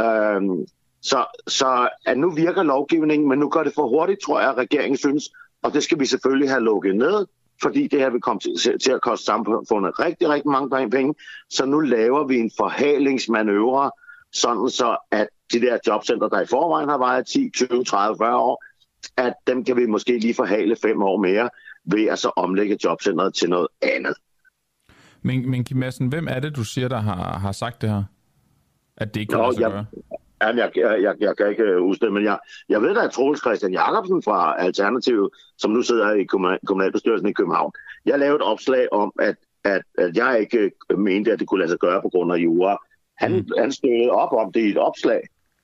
[0.00, 0.66] Øhm,
[1.02, 4.56] så, så at nu virker lovgivningen, men nu går det for hurtigt, tror jeg, at
[4.56, 5.30] regeringen synes.
[5.62, 7.26] Og det skal vi selvfølgelig have lukket ned
[7.62, 11.14] fordi det her vil komme til, til at koste samfundet rigtig, rigtig mange penge.
[11.50, 13.90] Så nu laver vi en forhalingsmanøvre,
[14.32, 18.36] sådan så at de der jobcenter, der i forvejen har vejet 10, 20, 30, 40
[18.36, 18.64] år,
[19.16, 21.50] at dem kan vi måske lige forhale fem år mere
[21.84, 24.14] ved at så omlægge jobcentret til noget andet.
[25.22, 28.04] Men, men Kim Madsen, hvem er det, du siger, der har, har sagt det her?
[28.96, 29.84] At det ikke kan Nå, lade sig jeg, gøre?
[30.42, 33.04] Jamen, jeg, jeg, jeg, jeg kan ikke øh, huske det, men jeg, jeg ved da,
[33.04, 36.24] at Troels Christian Jacobsen fra Alternativet, som nu sidder i
[36.66, 37.72] kommunalbestyrelsen i København,
[38.06, 41.60] jeg lavede et opslag om, at, at, at jeg ikke øh, mente, at det kunne
[41.60, 42.78] lade sig gøre på grund af jura.
[43.18, 43.46] Han, mm.
[43.58, 45.20] han støttede op om det i et opslag,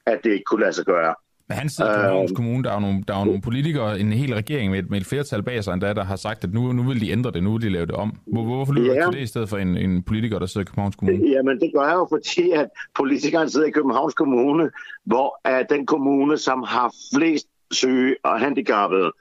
[0.06, 1.14] at det ikke kunne lade sig gøre.
[1.48, 3.40] Men han sidder i Københavns øh, Kommune, der er, jo nogle, der er jo nogle
[3.40, 6.44] politikere, en hel regering med et, med et flertal bag sig endda, der har sagt,
[6.44, 8.18] at nu, nu vil de ændre det, nu vil de lave det om.
[8.26, 9.06] Hvor, hvorfor lytter ja.
[9.06, 11.30] du til det i stedet for en, en politiker, der sidder i Københavns Kommune?
[11.30, 14.70] Jamen det gør jeg jo, fordi at politikeren sidder i Københavns Kommune,
[15.04, 19.12] hvor er den kommune, som har flest syge og handicappede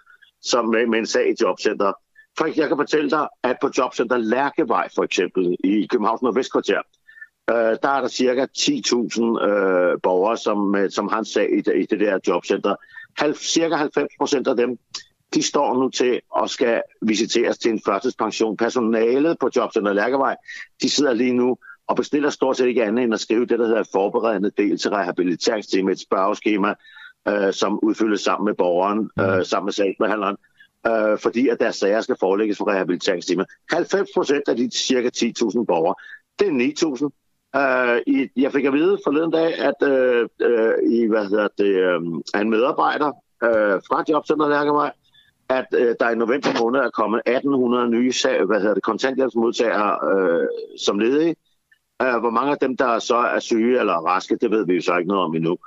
[0.42, 1.94] som med, med en sag i jobcenter.
[2.38, 6.82] For jeg kan fortælle dig, at på jobcenter Lærkevej for eksempel i Københavns Nordvestkvarter,
[7.50, 11.82] øh, der er der cirka 10.000 øh, borgere, som, øh, som har en sag i,
[11.82, 12.76] i det der jobcenter.
[13.18, 14.78] Halv, cirka 90 procent af dem,
[15.34, 18.58] de står nu til at skal visiteres til en førtidspension.
[18.58, 20.36] Personalet på Jobcenter Lærkevej,
[20.82, 23.68] de sidder lige nu og bestiller stort set ikke andet end at skrive det, der
[23.68, 26.74] hedder forberedende del til rehabiliteringsteam, et spørgeskema,
[27.28, 30.38] øh, som udfyldes sammen med borgeren, øh, sammen med sagsbehandleren,
[30.88, 33.48] øh, fordi at deres sager skal forelægges for rehabiliteringsteamet.
[33.72, 35.96] 90 procent af de cirka 10.000 borgere,
[36.40, 37.27] det er 9.000.
[37.58, 41.66] Øh, i, jeg fik at vide forleden dag, at øh, øh i, hvad hedder det,
[41.66, 42.02] øh,
[42.42, 43.08] en medarbejder
[43.44, 44.92] øh, fra Jobcenter Lærkevej,
[45.50, 49.98] at øh, der i november måned er kommet 1800 nye sag, hvad hedder det, kontanthjælpsmodtagere
[50.12, 50.48] øh,
[50.78, 51.36] som ledige.
[52.02, 54.82] Øh, hvor mange af dem, der så er syge eller raske, det ved vi jo
[54.82, 55.58] så ikke noget om endnu.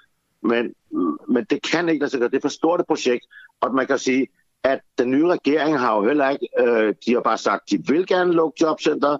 [0.42, 0.74] Men,
[1.28, 2.28] men det kan ikke lade sig gøre.
[2.28, 3.26] Det er for stort et projekt,
[3.60, 4.26] og man kan sige,
[4.64, 8.06] at den nye regering har jo heller ikke, øh, de har bare sagt, de vil
[8.06, 9.18] gerne lukke jobcenter,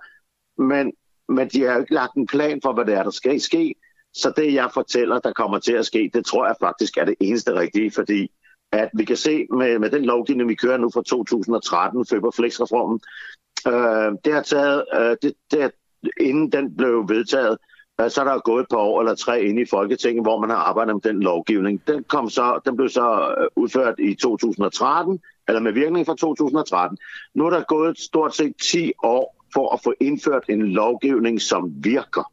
[0.63, 0.93] men
[1.31, 3.75] men de har jo ikke lagt en plan for, hvad det er, der skal ske.
[4.15, 7.15] Så det, jeg fortæller, der kommer til at ske, det tror jeg faktisk er det
[7.21, 8.31] eneste rigtige, fordi
[8.73, 13.01] at vi kan se med, med den lovgivning, vi kører nu fra 2013, Føberflex-reformen,
[13.67, 15.73] øh, det har taget, øh, det, det,
[16.21, 17.59] inden den blev vedtaget,
[18.01, 20.51] øh, så er der gået et par år eller tre ind i Folketinget, hvor man
[20.51, 21.83] har arbejdet med den lovgivning.
[21.87, 26.99] Den, kom så, den blev så øh, udført i 2013, eller med virkning fra 2013.
[27.35, 31.73] Nu er der gået stort set 10 år, for at få indført en lovgivning, som
[31.77, 32.33] virker.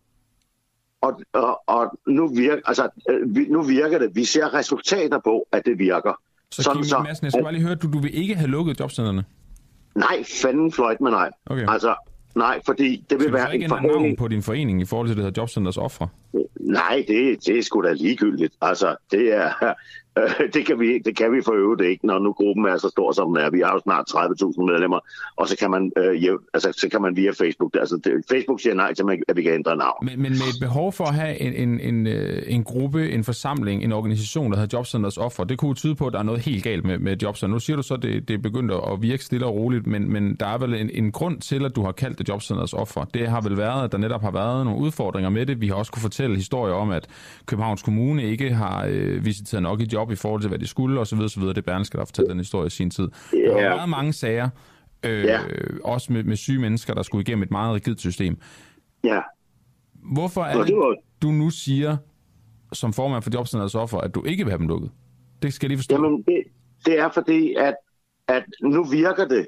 [1.02, 4.16] Og, og, og nu, virker, altså, øh, nu virker det.
[4.16, 6.22] Vi ser resultater på, at det virker.
[6.52, 8.80] Så Sådan, Kim Madsen, jeg skal bare lige høre, du, du vil ikke have lukket
[8.80, 9.26] jobcentrene?
[9.96, 11.30] Nej, fanden fløjt med nej.
[11.46, 11.66] Okay.
[11.70, 11.96] Altså,
[12.36, 14.02] nej, fordi det vil så være en forhåndning.
[14.02, 16.08] navn på din forening i forhold til det her jobcenters ofre?
[16.60, 18.54] Nej, det, det er sgu da ligegyldigt.
[18.62, 19.74] Altså, det er, Øh,
[20.18, 22.90] Øh, det, kan vi, det kan vi for øvrigt ikke, når nu gruppen er så
[22.90, 23.50] stor, som den er.
[23.50, 25.00] Vi har jo snart 30.000 medlemmer,
[25.36, 27.76] og så kan man, øh, jæv, altså, så kan man via Facebook...
[27.80, 30.06] Altså, det, Facebook siger nej til, at vi kan ændre navn.
[30.06, 33.24] Men, men med et behov for at have en, en, en, øh, en gruppe, en
[33.24, 36.42] forsamling, en organisation, der hedder Jobcenters offer, det kunne tyde på, at der er noget
[36.42, 37.54] helt galt med, med Jobcenter.
[37.54, 40.14] Nu siger du så, at det, det er begyndt at virke stille og roligt, men,
[40.14, 43.06] men der er vel en, en grund til, at du har kaldt det Jobcenters offer.
[43.14, 45.62] Det har vel været, at der netop har været nogle udfordringer med det.
[45.62, 47.08] Vi har også kunne fortælle historier om, at
[47.46, 51.00] Københavns Kommune ikke har øh, visiteret nok i job i forhold til, hvad de skulle,
[51.00, 51.20] osv.
[51.20, 51.42] osv.
[51.42, 53.08] Det er Berlingske, der har fortalt den historie i sin tid.
[53.32, 54.50] Der har været mange sager,
[55.04, 55.40] øh, ja.
[55.84, 58.38] også med, med syge mennesker, der skulle igennem et meget rigidt system.
[59.04, 59.20] Ja.
[59.94, 60.76] Hvorfor er det,
[61.22, 61.98] du nu siger,
[62.74, 64.92] som formand for Jobcenterets offer, at du ikke vil have dem lukket?
[65.42, 65.96] Det skal jeg lige forstå.
[65.96, 66.44] Jamen, det,
[66.86, 67.76] det er fordi, at,
[68.28, 69.48] at nu virker det.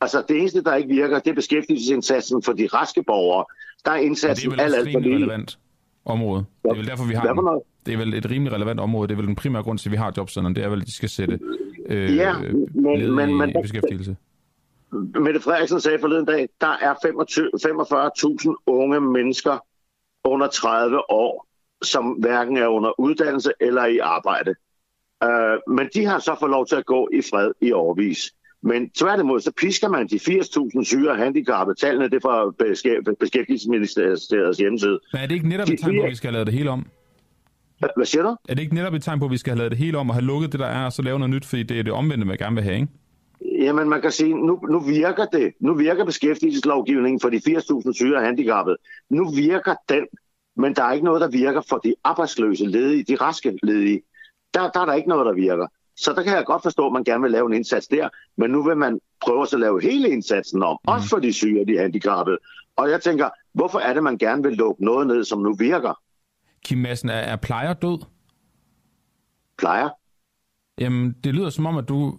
[0.00, 3.44] Altså, det eneste, der ikke virker, det er beskæftigelsesindsatsen for de raske borgere.
[3.84, 5.58] Der er indsatsen alt, alt for relevant
[6.04, 6.44] område.
[6.62, 7.62] Det er vel derfor, vi har den.
[7.90, 9.08] Det er vel et rimelig relevant område.
[9.08, 10.54] Det er vel den primære grund til, at vi har jobcenterne.
[10.54, 11.38] Det er vel, at de skal sætte
[11.86, 14.16] øh, ja, men, men, men, i beskæftigelse.
[14.92, 16.94] Mette Frederiksen sagde forleden dag, der er
[18.54, 19.58] 45.000 unge mennesker
[20.24, 21.46] under 30 år,
[21.82, 24.54] som hverken er under uddannelse eller i arbejde.
[25.24, 28.32] Uh, men de har så fået lov til at gå i fred i overvis.
[28.62, 31.76] Men tværtimod, så pisker man de 80.000 syge og handicappede.
[31.80, 35.00] Tallene det er fra Beskæftigelsesministeriets hjemmeside.
[35.12, 36.86] Men er det ikke netop et på, at vi skal lavet det hele om?
[37.80, 38.36] Hvad siger du?
[38.48, 40.08] Er det ikke netop et tegn på, at vi skal have lavet det hele om
[40.08, 41.92] og have lukket det, der er, og så lave noget nyt, fordi det er det
[41.92, 42.88] omvendte, man gerne vil have, ikke?
[43.58, 45.52] Jamen, man kan sige, nu, nu virker det.
[45.60, 48.76] Nu virker beskæftigelseslovgivningen for de 80.000 syge og handicappede.
[49.10, 50.06] Nu virker den,
[50.56, 54.02] men der er ikke noget, der virker for de arbejdsløse ledige, de raske ledige.
[54.54, 55.66] Der, der er der ikke noget, der virker.
[55.96, 58.50] Så der kan jeg godt forstå, at man gerne vil lave en indsats der, men
[58.50, 60.92] nu vil man prøve at lave hele indsatsen om, mm.
[60.92, 62.38] også for de syge og de handicappede.
[62.76, 66.00] Og jeg tænker, hvorfor er det, man gerne vil lukke noget ned, som nu virker?
[66.64, 67.98] Kim Madsen, er, er plejer død?
[69.58, 69.88] Plejer?
[70.78, 72.18] Jamen, det lyder som om, at du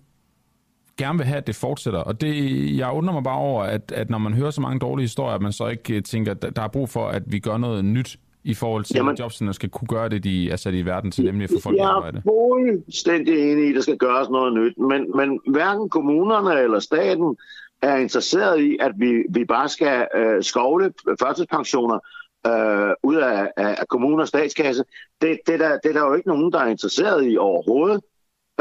[0.98, 2.00] gerne vil have, at det fortsætter.
[2.00, 5.04] Og det, jeg undrer mig bare over, at, at når man hører så mange dårlige
[5.04, 7.86] historier, at man så ikke tænker, at der er brug for, at vi gør noget
[7.86, 10.86] nyt i forhold til, Jamen, at jobcenterne skal kunne gøre det, de er sat i
[10.86, 12.22] verden til, nemlig at få folk i arbejde?
[12.26, 16.60] Jeg er fuldstændig enig i, at der skal gøres noget nyt, men, men hverken kommunerne
[16.60, 17.38] eller staten
[17.82, 22.00] er interesseret i, at vi, vi bare skal øh, skovle førtidspensioner
[22.48, 24.84] øh, ud af, af kommuner og statskasse.
[25.22, 28.02] Det, det, der, det er der jo ikke nogen, der er interesseret i overhovedet.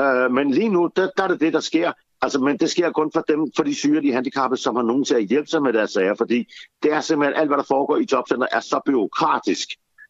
[0.01, 1.93] Øh, men lige nu, der, der er det det, der sker.
[2.23, 5.05] Altså, men det sker kun for dem, for de syge de handicappede, som har nogen
[5.05, 6.53] til at hjælpe sig med deres sager, fordi
[6.83, 9.69] det er simpelthen alt, hvad der foregår i jobcenter, er så byråkratisk.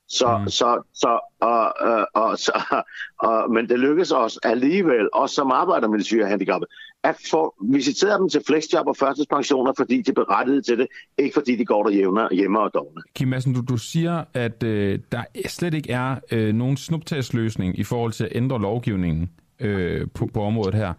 [0.08, 0.48] Så, mm.
[0.48, 2.82] så, så, og, og, og, så
[3.18, 6.70] og, men det lykkes os alligevel, også som arbejder med de syge handicappede,
[7.04, 10.86] at få visiteret dem til flexjob og førtidspensioner, fordi de er berettiget til det,
[11.18, 13.02] ikke fordi de går der hjemme, hjemme og dogne.
[13.14, 17.84] Kim Madsen, du, du siger, at øh, der slet ikke er øh, nogen snuptagsløsning i
[17.84, 19.30] forhold til at ændre lovgivningen
[19.60, 20.92] øh, på, på området her.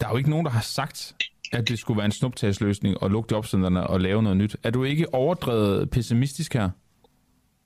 [0.00, 1.14] Der er jo ikke nogen, der har sagt,
[1.52, 4.56] at det skulle være en snuptagsløsning at lukke jobcentrene og lave noget nyt.
[4.62, 6.70] Er du ikke overdrevet pessimistisk her?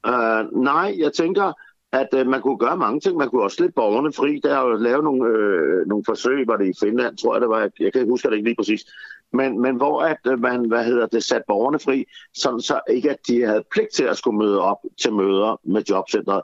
[0.09, 1.53] Uh, nej, jeg tænker,
[1.93, 3.17] at øh, man kunne gøre mange ting.
[3.17, 4.41] Man kunne også slippe borgerne fri.
[4.45, 7.61] Der og lave nogle, øh, nogle forsøg, var det i Finland, tror jeg det var.
[7.61, 8.85] Jeg kan ikke huske det ikke lige præcis.
[9.33, 13.11] Men, men hvor at øh, man, hvad hedder det, sat borgerne fri, sådan så ikke
[13.11, 16.43] at de havde pligt til at skulle møde op til møder med jobcentret.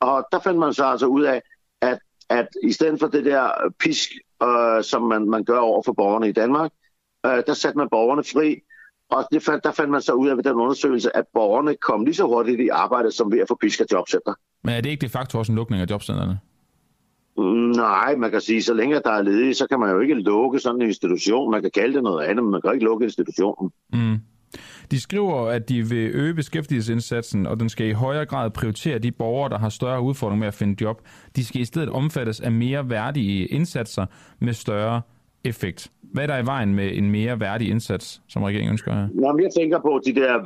[0.00, 1.42] Og der fandt man så altså ud af,
[1.80, 4.10] at, at i stedet for det der pisk,
[4.42, 6.72] øh, som man, man gør over for borgerne i Danmark,
[7.26, 8.60] øh, der satte man borgerne fri,
[9.10, 12.04] og det fandt, der fandt man så ud af ved den undersøgelse, at borgerne kom
[12.04, 14.34] lige så hurtigt i arbejde, som ved at få pisk af jobcenter.
[14.66, 16.38] Men er det ikke de facto også en lukning af jobcentrene?
[17.76, 20.58] Nej, man kan sige, så længe der er ledige, så kan man jo ikke lukke
[20.58, 21.50] sådan en institution.
[21.50, 23.70] Man kan kalde det noget andet, men man kan ikke lukke institutionen.
[23.92, 24.18] Mm.
[24.90, 29.12] De skriver, at de vil øge beskæftigelsesindsatsen, og den skal i højere grad prioritere de
[29.12, 31.00] borgere, der har større udfordringer med at finde job.
[31.36, 34.06] De skal i stedet omfattes af mere værdige indsatser
[34.38, 35.02] med større
[35.44, 35.90] effekt.
[36.12, 39.42] Hvad er der i vejen med en mere værdig indsats, som regeringen ønsker Nå, Jamen,
[39.42, 40.42] jeg tænker på de der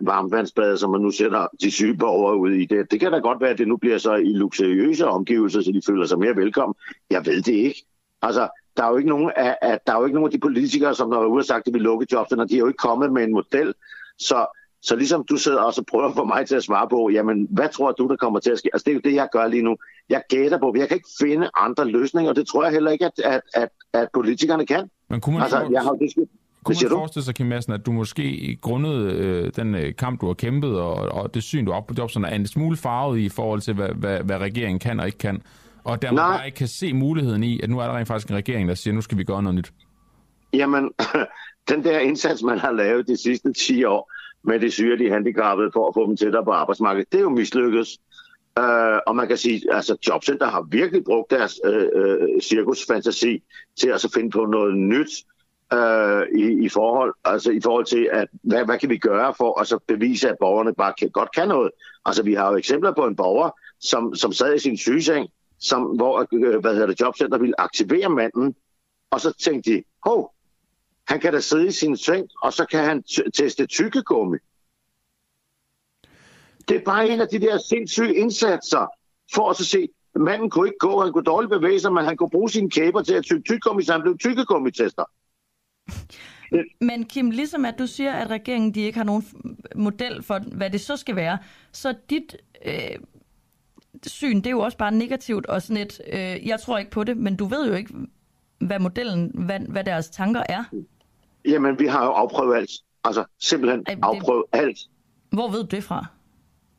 [0.00, 2.64] varmvandsbade, som man nu sætter de syge borgere ud i.
[2.64, 5.72] Det, det kan da godt være, at det nu bliver så i luksuriøse omgivelser, så
[5.72, 6.74] de føler sig mere velkommen.
[7.10, 7.84] Jeg ved det ikke.
[8.22, 10.38] Altså, der er jo ikke nogen af, at, der er jo ikke nogen af de
[10.38, 12.44] politikere, som der har ude sagt, at de vil lukke jobcenter.
[12.44, 13.74] De er jo ikke kommet med en model.
[14.18, 14.46] Så,
[14.82, 17.92] så ligesom du sidder og prøver for mig til at svare på, jamen, hvad tror
[17.92, 18.70] du, der kommer til at ske?
[18.72, 19.76] Altså, det er jo det, jeg gør lige nu.
[20.08, 23.04] Jeg gætter på, jeg kan ikke finde andre løsninger, og det tror jeg heller ikke,
[23.04, 24.90] at, at, at, at politikerne kan.
[25.10, 26.28] Men kunne man, altså, jeg har det,
[26.64, 30.26] kunne man forestille sig, Kim Madsen, at du måske grundet øh, den øh, kamp, du
[30.26, 33.18] har kæmpet, og, og det syn, du har op på jobcenteret, er en smule farvet
[33.18, 35.42] i forhold til, hvad, hvad, hvad regeringen kan og ikke kan?
[35.84, 38.30] Og der man bare ikke kan se muligheden i, at nu er der rent faktisk
[38.30, 39.72] en regering, der siger, nu skal vi gøre noget nyt.
[40.52, 40.90] Jamen,
[41.70, 44.12] den der indsats, man har lavet de sidste 10 år
[44.44, 47.98] med de de handicappede for at få dem tættere på arbejdsmarkedet, det er jo mislykkedes.
[48.58, 53.42] Øh, og man kan sige, at altså, Jobcenter har virkelig brugt deres øh, øh, cirkusfantasi
[53.80, 55.10] til at så finde på noget nyt
[55.72, 59.60] øh, i, i, forhold, altså, i forhold til, at hvad, hvad kan vi gøre for
[59.60, 61.70] at så bevise, at borgerne bare kan, godt kan noget.
[62.04, 63.50] Altså vi har jo eksempler på en borger,
[63.80, 65.28] som, som sad i sin sygeseng,
[65.60, 68.54] som, hvor øh, hvad hedder det, Jobcenter ville aktivere manden,
[69.10, 70.34] og så tænkte de, hov,
[71.08, 73.02] han kan da sidde i sin seng, og så kan han
[73.34, 74.38] teste tykkegummi.
[76.68, 78.86] Det er bare en af de der sindssyge indsatser,
[79.34, 82.16] for at så se, manden kunne ikke gå, han kunne dårligt bevæge sig, men han
[82.16, 85.04] kunne bruge sine kæber til at tykke tykkegummi, så han blev tykkegummitester.
[86.80, 89.24] Men Kim, ligesom at du siger, at regeringen de ikke har nogen
[89.76, 91.38] model for, hvad det så skal være,
[91.72, 92.98] så dit øh,
[94.06, 97.04] syn, det er jo også bare negativt og sådan et, øh, jeg tror ikke på
[97.04, 97.94] det, men du ved jo ikke,
[98.58, 100.64] hvad modellen, hvad, hvad deres tanker er.
[101.44, 102.70] Jamen, vi har jo afprøvet alt.
[103.04, 104.00] Altså, simpelthen Ej, det...
[104.02, 104.78] afprøvet alt.
[105.30, 106.06] Hvor ved du det fra?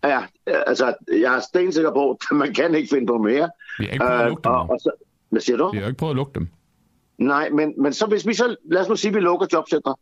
[0.03, 3.49] Ja, altså, jeg er stensikker på, at man kan ikke finde på mere.
[3.79, 4.51] Vi har ikke prøvet at lukke dem.
[4.51, 4.91] og, og så,
[5.29, 5.71] hvad siger du?
[5.71, 6.47] Vi har ikke prøvet at lukke dem.
[7.17, 9.99] Nej, men, men så hvis vi så, lad os nu sige, at vi lukker jobcenter,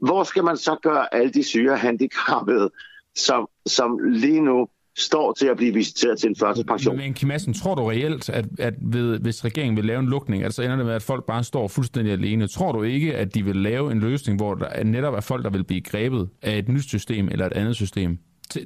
[0.00, 2.70] hvor skal man så gøre alle de syge handicappede,
[3.16, 4.68] som, som lige nu
[4.98, 6.96] står til at blive visiteret til en førtidspension.
[6.96, 10.44] Men Kim Madsen, tror du reelt, at, at ved, hvis regeringen vil lave en lukning,
[10.44, 13.44] altså ender det med, at folk bare står fuldstændig alene, tror du ikke, at de
[13.44, 16.68] vil lave en løsning, hvor der netop er folk, der vil blive grebet af et
[16.68, 18.18] nyt system eller et andet system?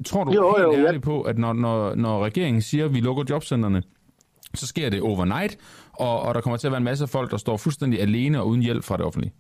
[0.07, 1.11] Tror du jo, helt jo, ærligt ja.
[1.11, 3.83] på, at når, når, når regeringen siger, at vi lukker jobcentrene,
[4.55, 5.59] så sker det overnight,
[5.93, 8.47] og, og der kommer til at være en masse folk, der står fuldstændig alene og
[8.47, 9.33] uden hjælp fra det offentlige?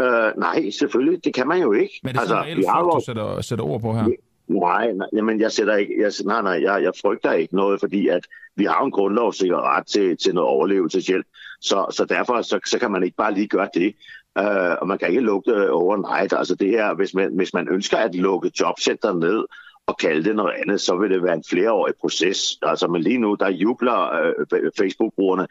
[0.00, 1.24] Øh, nej, selvfølgelig.
[1.24, 2.00] Det kan man jo ikke.
[2.02, 4.08] Men det er altså, sådan reelt frygt, du sætter, sætter ord på her?
[4.48, 8.08] Nej, nej jamen jeg sætter ikke, jeg, nej, nej, jeg, jeg frygter ikke noget, fordi
[8.08, 8.26] at
[8.56, 11.26] vi har en grundlovssikker ret til, til noget overlevelseshjælp,
[11.60, 13.94] så, så derfor så, så kan man ikke bare lige gøre det.
[14.40, 16.32] Uh, og man kan ikke lukke det overnight.
[16.32, 19.44] Altså det her, hvis man, hvis man ønsker at lukke jobcenter ned,
[19.86, 22.58] og kalde det noget andet, så vil det være en flereårig proces.
[22.62, 24.10] Altså, men lige nu, der jubler
[24.52, 25.42] øh, Facebook-brugerne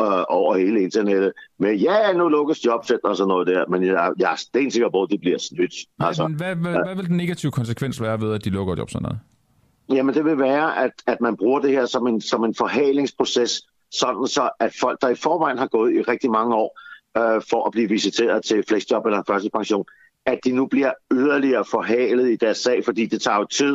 [0.00, 4.12] øh, over hele internettet med, ja, nu lukkes jobcenter og sådan noget der, men jeg,
[4.18, 5.74] jeg er stensikker på, at det bliver snydt.
[5.98, 9.18] Altså, men hvad, hvad, hvad vil den negative konsekvens være ved, at de lukker jobcenteret?
[9.92, 13.62] Jamen, det vil være, at, at man bruger det her som en, som en forhalingsproces,
[13.90, 16.78] sådan så, at folk, der i forvejen har gået i rigtig mange år,
[17.16, 19.84] øh, for at blive visiteret til flexjob eller førtidspension,
[20.26, 23.74] at de nu bliver yderligere forhalet i deres sag, fordi det tager jo tid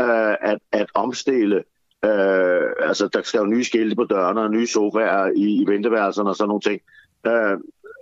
[0.00, 1.56] øh, at, at omstille.
[2.04, 6.30] Øh, altså, der skal jo nye skilte på dørene og nye sofaer i, i venteværelserne
[6.30, 6.80] og sådan nogle ting.
[7.26, 7.58] Øh,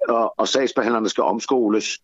[0.09, 1.99] og, og sagsbehandlerne skal omskoles.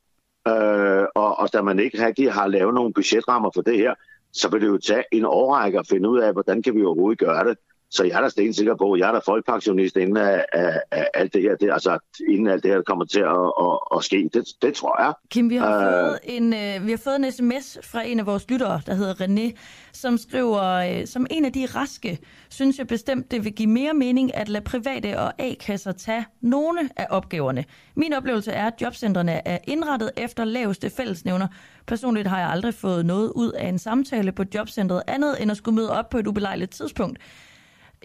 [0.49, 3.95] Øh, og, og da man ikke rigtig har lavet nogle budgetrammer for det her,
[4.33, 7.19] så vil det jo tage en årrække at finde ud af, hvordan kan vi overhovedet
[7.19, 7.59] gøre det.
[7.91, 11.35] Så jeg er da stensikker på, jeg er da folkepensionist inden af, af, af alt
[11.35, 14.31] det her, det, altså inden alt det her kommer til at, at, at ske.
[14.35, 15.13] Det, det tror jeg.
[15.31, 18.27] Kim, vi har, uh, fået en, uh, vi har fået en sms fra en af
[18.27, 19.59] vores lyttere, der hedder René,
[19.93, 22.19] som skriver, uh, som en af de raske,
[22.49, 26.91] synes jeg bestemt, det vil give mere mening at lade private og A-kasser tage nogle
[26.97, 27.65] af opgaverne.
[27.95, 31.49] Min oplevelse er, at jobcentrene er indrettet efter laveste fællesnævner.
[31.87, 35.57] Personligt har jeg aldrig fået noget ud af en samtale på jobcentret andet end at
[35.57, 37.19] skulle møde op på et ubelejligt tidspunkt.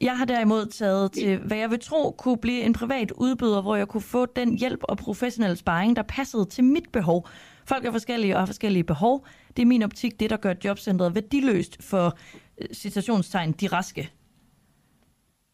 [0.02, 3.76] Jeg har derimod taget til, hvad jeg vil tro kunne blive en privat udbyder, hvor
[3.76, 7.28] jeg kunne få den hjælp og professionel sparring, der passede til mit behov.
[7.66, 9.26] Folk er forskellige og har forskellige behov.
[9.58, 12.18] Det er min optik det, der gør jobcentret værdiløst for
[12.62, 14.12] øh, citationstegn de raske.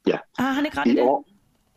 [0.08, 0.18] Ja.
[0.40, 1.02] Har han ikke ret i, det?
[1.02, 1.26] År,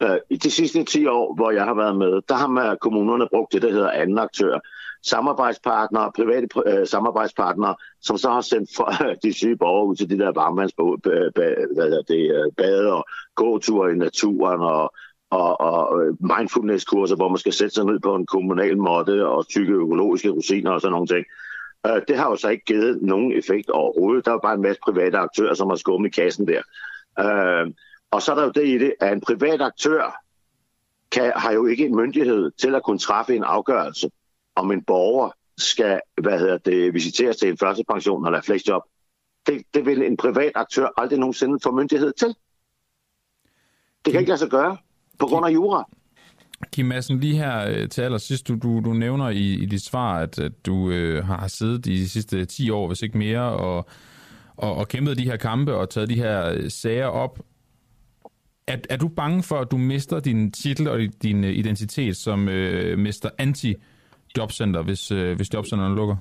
[0.02, 3.28] øh, I de sidste 10 år, hvor jeg har været med, der har man kommunerne
[3.32, 4.60] brugt det, der hedder anden aktør
[5.02, 8.92] samarbejdspartnere, private øh, samarbejdspartnere, som så har sendt for,
[9.24, 14.92] de syge borgere ud til de der varmvandsbade øh, øh og gåture i naturen og,
[15.30, 19.48] og, og øh, mindfulness-kurser, hvor man skal sætte sig ned på en kommunal måtte og
[19.48, 21.26] tykke økologiske rosiner og sådan nogle ting.
[21.86, 24.24] Øh, det har jo så ikke givet nogen effekt overhovedet.
[24.24, 26.62] Der er bare en masse private aktører, som har skummet i kassen der.
[27.20, 27.72] Øh,
[28.10, 30.22] Og så er der jo det i det, at en privat aktør
[31.12, 34.10] kan, har jo ikke en myndighed til at kunne træffe en afgørelse
[34.56, 38.82] om en borger skal hvad hedder det, visiteres til en første pension eller flexjob,
[39.46, 42.34] det, det vil en privat aktør aldrig nogensinde få myndighed til.
[44.04, 44.76] Det kan ikke lade sig gøre
[45.18, 45.88] på grund af jura.
[46.72, 50.18] Kim Madsen, lige her øh, til allersidst, du, du, du nævner i, i dit svar,
[50.18, 53.86] at, at du øh, har siddet de sidste 10 år, hvis ikke mere, og,
[54.56, 57.40] og, og kæmpet de her kampe og taget de her øh, sager op.
[58.66, 62.48] Er, er du bange for, at du mister din titel og din øh, identitet som
[62.48, 63.91] øh, Mester Anti-
[64.38, 66.16] jobcenter, hvis, øh, hvis jobcenterne lukker?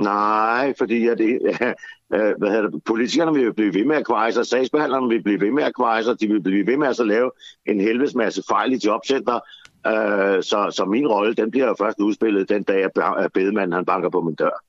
[0.00, 1.38] Nej, fordi at det,
[2.14, 5.40] øh, hvad hedder det, politikerne vil blive ved med at kveje sig, sagsbehandlerne vil blive
[5.40, 7.30] ved med at kveje sig, de vil blive ved med at så lave
[7.66, 9.40] en helvedes masse fejl i jobcenter.
[9.86, 13.84] Øh, så, så min rolle, den bliver jo først udspillet den dag, at bedemanden han
[13.84, 14.64] banker på min dør.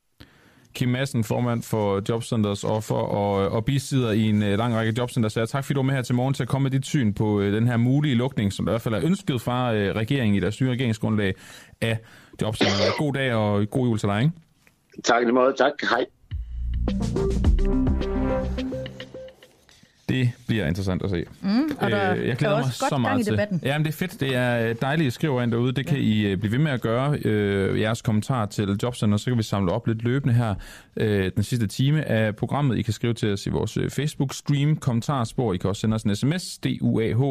[0.74, 5.30] Kim Madsen, formand for Jobcenters Offer og, og bisider i en uh, lang række jobcenter.
[5.30, 7.14] Så tak fordi du var med her til morgen til at komme med dit syn
[7.14, 10.40] på uh, den her mulige lukning, som i hvert fald er ønsket fra regeringen i
[10.40, 11.34] deres nye regeringsgrundlag
[11.82, 11.98] af
[12.42, 12.98] Jobcenter.
[12.98, 14.34] God dag og god jul til dig, ikke?
[15.04, 15.54] Tak i måde.
[15.58, 15.72] Tak.
[15.90, 16.06] Hej.
[20.10, 21.26] Det bliver interessant at se.
[21.42, 23.34] Mm, og der Øh, jeg glæder er mig også godt så meget gang i til.
[23.34, 23.60] debatten.
[23.64, 24.20] Jamen, det er fedt.
[24.20, 25.72] Det er øh, dejligt, at I skriver ind derude.
[25.72, 27.18] Det kan I øh, blive ved med at gøre.
[27.26, 30.56] Øh, jeres kommentar til Jobcenter, så kan vi samle op lidt løbende her
[30.98, 32.78] øh, den sidste time af programmet.
[32.78, 35.54] I kan skrive til os i vores øh, Facebook-stream, kommentarspor.
[35.54, 37.22] I kan også sende os en sms, DUAH,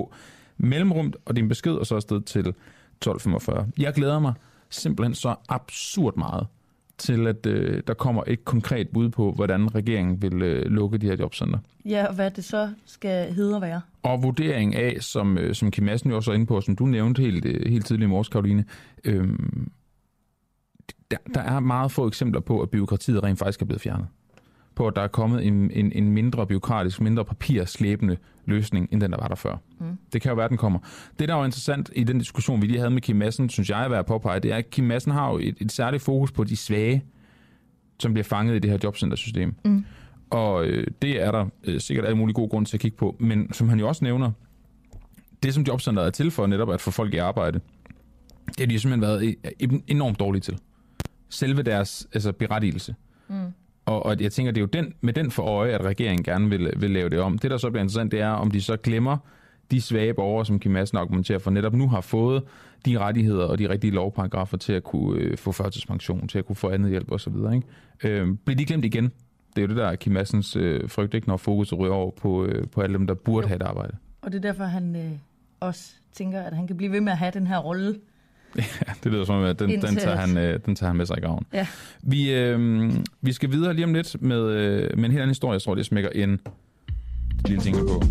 [0.58, 3.66] mellemrum og din besked, og så afsted til 1245.
[3.78, 4.34] Jeg glæder mig
[4.70, 6.46] simpelthen så absurd meget
[7.00, 11.06] til, at øh, der kommer et konkret bud på, hvordan regeringen vil øh, lukke de
[11.06, 11.58] her jobcenter.
[11.84, 13.80] Ja, og hvad det så skal hedde at være.
[14.02, 16.86] Og vurdering af, som, øh, som Kim Madsen jo også er inde på, som du
[16.86, 18.64] nævnte helt, øh, helt tidligt i morges, Karoline,
[19.04, 19.70] øhm,
[21.10, 24.06] der, der er meget få eksempler på, at byråkratiet rent faktisk er blevet fjernet.
[24.80, 29.12] På, at der er kommet en, en, en mindre byråkratisk, mindre papirslæbende løsning, end den,
[29.12, 29.56] der var der før.
[29.80, 29.98] Mm.
[30.12, 30.78] Det kan jo være, den kommer.
[31.18, 33.70] Det, der er jo interessant i den diskussion, vi lige havde med Kim Madsen, synes
[33.70, 36.02] jeg er værd at påpege, det er, at Kim Madsen har jo et, et særligt
[36.02, 37.04] fokus på de svage,
[37.98, 39.54] som bliver fanget i det her jobcentersystem.
[39.64, 39.84] Mm.
[40.30, 43.16] Og øh, det er der øh, sikkert alle mulige gode grunde til at kigge på.
[43.18, 44.30] Men som han jo også nævner,
[45.42, 47.60] det som jobcenteret er til for netop at få folk i arbejde,
[48.46, 49.34] det har de jo simpelthen været
[49.86, 50.58] enormt dårlige til.
[51.28, 52.94] Selve deres altså, berettigelse.
[53.28, 53.34] Mm.
[53.90, 56.50] Og, og jeg tænker, det er jo den, med den for øje, at regeringen gerne
[56.50, 57.38] vil, vil lave det om.
[57.38, 59.16] Det, der så bliver interessant, det er, om de så glemmer
[59.70, 62.42] de svage borgere, som Kim Madsen argumenterer for, netop nu har fået
[62.86, 66.56] de rettigheder og de rigtige lovparagrafer til at kunne øh, få førtidspension, til at kunne
[66.56, 67.32] få andet hjælp osv.
[67.54, 68.20] Ikke?
[68.20, 69.04] Øh, bliver de glemt igen?
[69.56, 72.10] Det er jo det, der er Kim Madsens øh, frygt, ikke, når fokus ryger over
[72.10, 73.48] på, øh, på alle dem, der burde Jo.
[73.48, 73.96] have et arbejde.
[74.22, 75.12] Og det er derfor, han øh,
[75.60, 77.94] også tænker, at han kan blive ved med at have den her rolle.
[78.56, 81.06] Ja, det lyder som om, at den, den, tager, han, øh, den tager han med
[81.06, 81.46] sig i graven.
[81.52, 81.66] Ja.
[82.02, 82.90] Vi, øh,
[83.20, 85.74] vi skal videre lige om lidt med, øh, med en helt anden historie, jeg tror,
[85.74, 86.40] det smækker en
[87.46, 88.02] lille ting på.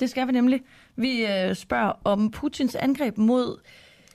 [0.00, 0.60] Det skal vi nemlig.
[0.96, 3.58] Vi øh, spørger om Putins angreb mod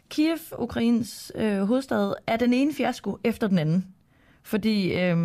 [0.09, 3.85] Kiev, Ukraines øh, hovedstad, er den ene fiasko efter den anden.
[4.43, 5.17] Fordi øh,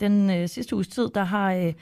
[0.00, 1.72] den øh, sidste uges tid, der har, øh,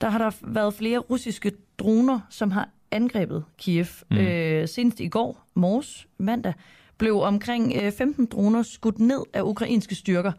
[0.00, 3.86] der har der været flere russiske droner, som har angrebet Kiev.
[4.10, 4.16] Mm.
[4.16, 6.52] Øh, senest i går, morges, mandag,
[6.98, 10.32] blev omkring øh, 15 droner skudt ned af ukrainske styrker.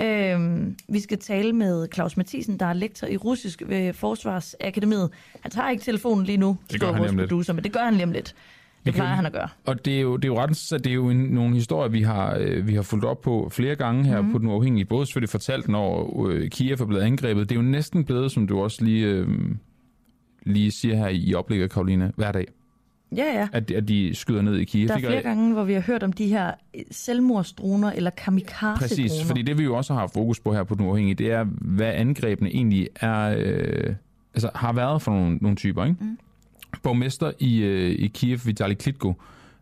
[0.00, 5.10] Øhm, vi skal tale med Claus Mathisen, der er lektor i russisk ved Forsvarsakademiet.
[5.40, 7.94] Han tager ikke telefonen lige nu, Det gør han vores producer, men det gør han
[7.94, 8.34] lige om lidt.
[8.86, 9.48] Det plejer han at gøre.
[9.66, 11.88] Og det er jo, det er jo ret interessant, det er jo en, nogle historier,
[11.88, 14.32] vi har, øh, vi har fulgt op på flere gange her mm.
[14.32, 14.84] på Den Uafhængige.
[14.84, 17.48] Både selvfølgelig fortalt, når øh, Kiev er blevet angrebet.
[17.48, 19.28] Det er jo næsten blevet, som du også lige, øh,
[20.48, 22.46] lige siger her i oplægget, Karoline, hver dag,
[23.16, 23.48] Ja, ja.
[23.52, 24.88] at, at de skyder ned i Kiev.
[24.88, 28.76] Der er flere gange, hvor vi har hørt om de her øh, selvmordsdroner eller kamikaze-droner.
[28.76, 31.44] Præcis, fordi det vi jo også har fokus på her på Den Uafhængige, det er,
[31.60, 33.94] hvad angrebene egentlig er, øh,
[34.34, 35.84] altså har været for nogle, nogle typer.
[35.84, 35.96] Ikke?
[36.00, 36.18] Mm.
[36.82, 39.14] Borgmester i, øh, i Kiev, Vitali Klitko,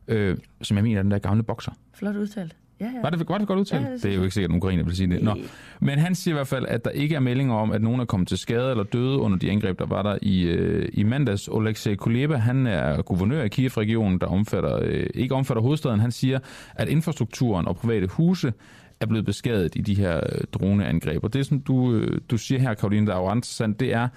[0.09, 1.73] øh, som jeg mener er den der gamle bokser.
[1.95, 2.57] Flot udtalt.
[2.81, 3.01] Ja, ja.
[3.03, 3.87] Var det, var det godt udtalt?
[3.87, 5.23] Ja, det det, er jo ikke sikkert, at ukrainer vil sige det.
[5.23, 5.37] Nå.
[5.81, 8.05] Men han siger i hvert fald, at der ikke er meldinger om, at nogen er
[8.05, 11.49] kommet til skade eller døde under de angreb, der var der i, øh, i mandags.
[11.49, 16.01] Oleksiy Kuleba, han er guvernør i Kiev-regionen, der omfatter, øh, ikke omfatter hovedstaden.
[16.01, 16.39] Han siger,
[16.75, 18.53] at infrastrukturen og private huse
[19.01, 21.25] er blevet beskadiget i de her øh, droneangreb.
[21.25, 24.09] Og det, som du, øh, du siger her, Karoline, der er jo interessant, det er,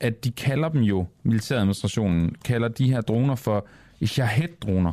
[0.00, 3.66] at de kalder dem jo, militæradministrationen, kalder de her droner for
[4.04, 4.92] Shahed-droner.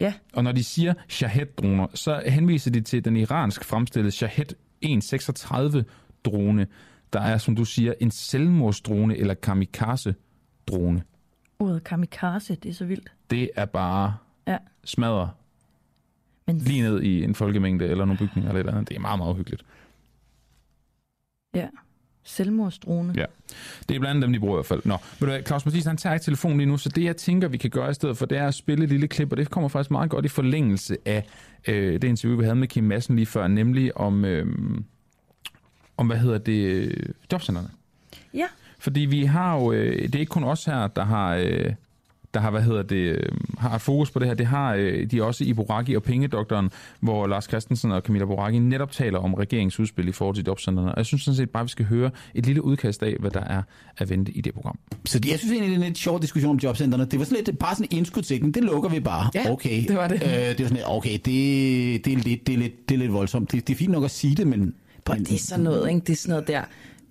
[0.00, 0.14] Ja.
[0.32, 4.46] Og når de siger Shahed-droner, så henviser de til den iransk fremstillede Shahed
[4.84, 6.66] 136-drone,
[7.12, 11.02] der er, som du siger, en selvmordsdrone eller kamikaze-drone.
[11.58, 13.12] Ordet kamikaze, det er så vildt.
[13.30, 14.16] Det er bare
[14.46, 14.58] Ja.
[14.84, 15.30] smadre
[16.46, 18.88] Men lige ned i en folkemængde eller nogle bygninger eller et eller andet.
[18.88, 19.62] Det er meget, meget uhyggeligt.
[21.54, 21.68] ja.
[22.26, 23.12] Selvmordsdrone.
[23.16, 23.24] Ja.
[23.88, 24.80] Det er blandt andet dem, de bruger i hvert fald.
[24.84, 27.16] Nå, ved du hvad, Claus Mathisen, han tager ikke telefonen lige nu, så det jeg
[27.16, 29.36] tænker, vi kan gøre i stedet for, det er at spille et lille klip, og
[29.36, 31.24] det kommer faktisk meget godt i forlængelse af
[31.68, 34.46] øh, det interview, vi havde med Kim Madsen lige før, nemlig om, øh,
[35.96, 36.96] om hvad hedder det, øh,
[37.32, 37.68] jobcenterne.
[38.34, 38.46] Ja.
[38.78, 41.74] Fordi vi har jo, øh, det er ikke kun os her, der har, øh,
[42.34, 43.22] der har, hvad hedder det, øh,
[43.58, 44.34] har et fokus på det her.
[44.34, 46.70] Det har øh, de også i Boraki og Pengedoktoren,
[47.00, 50.90] hvor Lars Christensen og Camilla Boraki netop taler om regeringsudspil i forhold til jobcentrene.
[50.90, 53.40] Og jeg synes sådan set bare, vi skal høre et lille udkast af, hvad der
[53.40, 53.62] er
[53.98, 54.78] at vente i det program.
[55.04, 57.04] Så det, jeg synes egentlig, det er en lidt sjov diskussion om jobcentrene.
[57.04, 58.54] Det var sådan lidt, bare sådan en indskudsikning.
[58.54, 59.30] Det lukker vi bare.
[59.34, 59.84] Ja, okay.
[59.88, 60.22] det var det.
[60.22, 61.24] Øh, det var sådan lidt, okay, det,
[62.04, 63.52] det, er lidt, det, er lidt, det er lidt voldsomt.
[63.52, 64.74] Det, det er fint nok at sige det, men...
[65.04, 66.00] Prøv, det er sådan noget, ikke?
[66.00, 66.62] Det er sådan noget der.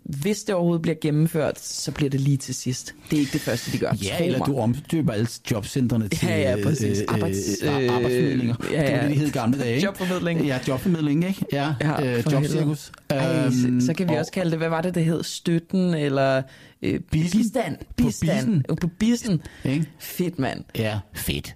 [0.05, 2.95] Hvis det overhovedet bliver gennemført, så bliver det lige til sidst.
[3.11, 3.91] Det er ikke det første, de gør.
[4.03, 6.99] Ja, eller du omdøber alle jobcentrene til Ja, ja, præcis.
[6.99, 8.55] øh, Arbejds- øh, øh, arbejdsformidlinger.
[8.71, 9.01] ja, Det var ja.
[9.03, 9.85] det, de hed gamle dage, ikke?
[9.85, 10.41] Jobformidling.
[10.45, 11.45] Ja, jobformidling, ikke?
[11.51, 12.91] Ja, Ja, øh, jobcirkus.
[13.09, 15.23] Ej, Øhm, så, så kan vi og- også kalde det, hvad var det, det hed?
[15.23, 16.41] Støtten, eller
[16.81, 17.39] øh, Bissen.
[17.39, 17.77] bistand.
[17.77, 18.63] På Bistand.
[18.81, 19.41] På, bissen.
[19.65, 19.85] Ikke?
[19.99, 20.63] Fedt, mand.
[20.77, 21.55] Ja, fedt.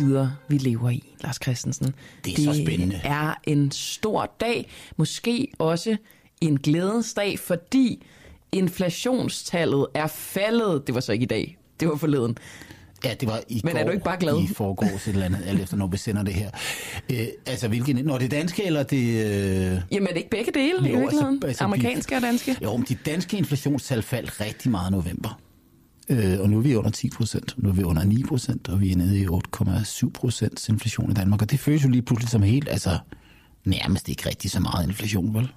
[0.00, 1.94] Tider, vi lever i, Lars Christensen.
[2.24, 2.94] Det er så spændende.
[2.94, 5.96] Det er en stor dag, måske også
[6.40, 8.06] en glædens dag, fordi
[8.52, 10.86] inflationstallet er faldet.
[10.86, 12.38] Det var så ikke i dag, det var forleden.
[13.04, 14.42] Ja, det var i Men er går, du ikke bare glad?
[14.42, 16.50] I forgårs et eller andet, alt efter når vi sender det her.
[17.12, 18.96] Øh, altså, hvilken, når det er danske, eller det...
[18.96, 19.80] Øh...
[19.92, 21.42] Jamen er det ikke begge dele i Jo, altså- virkeligheden?
[21.46, 22.56] altså, Amerikanske og danske?
[22.62, 25.40] Jo, men de danske inflationstal faldt rigtig meget i november.
[26.10, 28.80] Øh, og nu er vi under 10 procent, nu er vi under 9 procent, og
[28.80, 31.42] vi er nede i 8,7 procents inflation i Danmark.
[31.42, 32.98] Og det føles jo lige pludselig som helt, altså
[33.64, 35.52] nærmest ikke rigtig så meget inflation, vel?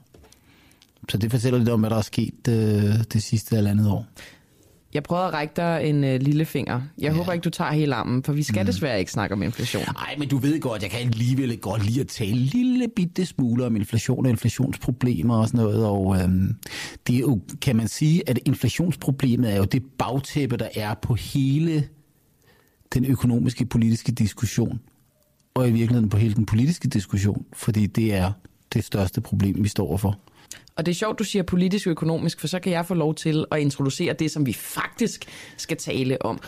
[1.09, 4.05] Så det fortæller lidt om, hvad der er sket øh, det sidste halvandet år.
[4.93, 6.81] Jeg prøvede at række dig en øh, lille finger.
[6.97, 7.11] Jeg ja.
[7.11, 8.65] håber ikke, du tager hele armen, for vi skal mm.
[8.65, 9.83] desværre ikke snakke om inflation.
[9.93, 13.25] Nej, men du ved godt, jeg kan alligevel godt lide at tale en lille bitte
[13.25, 15.85] smule om inflation og inflationsproblemer og sådan noget.
[15.85, 16.55] Og øhm,
[17.07, 21.13] det er jo, kan man sige, at inflationsproblemet er jo det bagtæppe, der er på
[21.13, 21.87] hele
[22.93, 24.79] den økonomiske politiske diskussion.
[25.53, 28.31] Og i virkeligheden på hele den politiske diskussion, fordi det er
[28.73, 30.19] det største problem, vi står overfor.
[30.75, 33.15] Og det er sjovt, du siger politisk og økonomisk, for så kan jeg få lov
[33.15, 35.25] til at introducere det, som vi faktisk
[35.57, 36.39] skal tale om.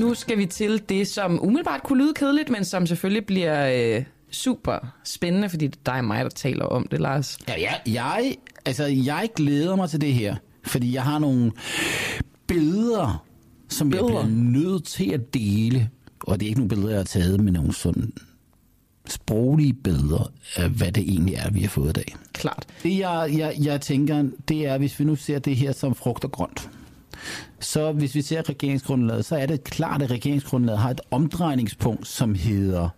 [0.00, 4.04] Nu skal vi til det, som umiddelbart kunne lyde kedeligt, men som selvfølgelig bliver øh,
[4.30, 7.38] super spændende, fordi det er dig og mig, der taler om det, Lars.
[7.48, 8.34] Ja, jeg, jeg,
[8.64, 11.52] altså, jeg glæder mig til det her, fordi jeg har nogle
[12.46, 13.24] billeder,
[13.68, 14.20] som billeder.
[14.20, 15.90] jeg bliver nødt til at dele.
[16.20, 18.12] Og det er ikke nogle billeder, jeg har taget, men nogle sådan
[19.12, 22.16] sproglige billeder af, hvad det egentlig er, vi har fået i dag.
[22.32, 22.66] Klart.
[22.82, 26.24] Det, jeg, jeg, jeg tænker, det er, hvis vi nu ser det her som frugt
[26.24, 26.70] og grønt,
[27.60, 32.34] så hvis vi ser regeringsgrundlaget, så er det klart, at regeringsgrundlaget har et omdrejningspunkt, som
[32.34, 32.88] hedder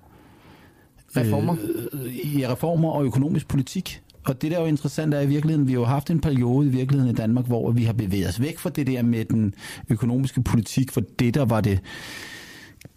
[1.16, 1.56] Reformer.
[1.92, 4.00] øh, i reformer og økonomisk politik.
[4.24, 6.66] Og det der er jo interessant er i virkeligheden, vi har jo haft en periode
[6.66, 9.54] i virkeligheden i Danmark, hvor vi har bevæget os væk fra det der med den
[9.88, 11.80] økonomiske politik, for det der var det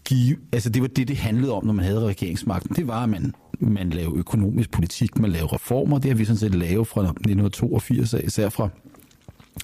[0.08, 2.76] give, altså det var det, det handlede om, når man havde regeringsmagten.
[2.76, 5.99] Det var, at man, man lavede økonomisk politik, man lavede reformer.
[5.99, 8.70] Det har vi sådan set lavet fra 1982, især fra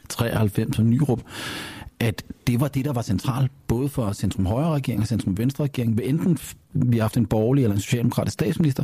[0.10, 1.22] 93 og Nyrup,
[2.00, 5.98] at det var det, der var centralt, både for centrum-højre regering og centrum-venstre regering.
[5.98, 6.38] Ved enten
[6.74, 8.84] vi har haft en borgerlig eller en socialdemokratisk statsminister,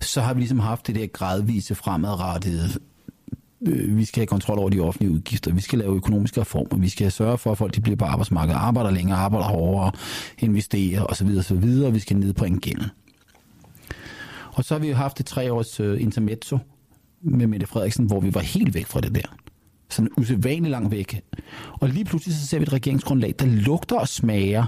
[0.00, 2.68] så har vi ligesom haft det der gradvise fremadrettede
[3.66, 6.88] Øh, vi skal have kontrol over de offentlige udgifter, vi skal lave økonomiske reformer, vi
[6.88, 9.92] skal sørge for, at folk de bliver på arbejdsmarkedet, arbejder længere, arbejder hårdere,
[10.38, 11.28] investerer osv.
[11.38, 11.82] osv.
[11.84, 12.86] og vi skal nedbringe gælden.
[14.52, 16.58] Og så har vi jo haft et tre års øh, intermezzo
[17.20, 19.36] med Mette Frederiksen, hvor vi var helt væk fra det der.
[19.90, 21.20] Sådan usædvanligt langt væk.
[21.72, 24.64] Og lige pludselig så ser vi et regeringsgrundlag, der lugter og smager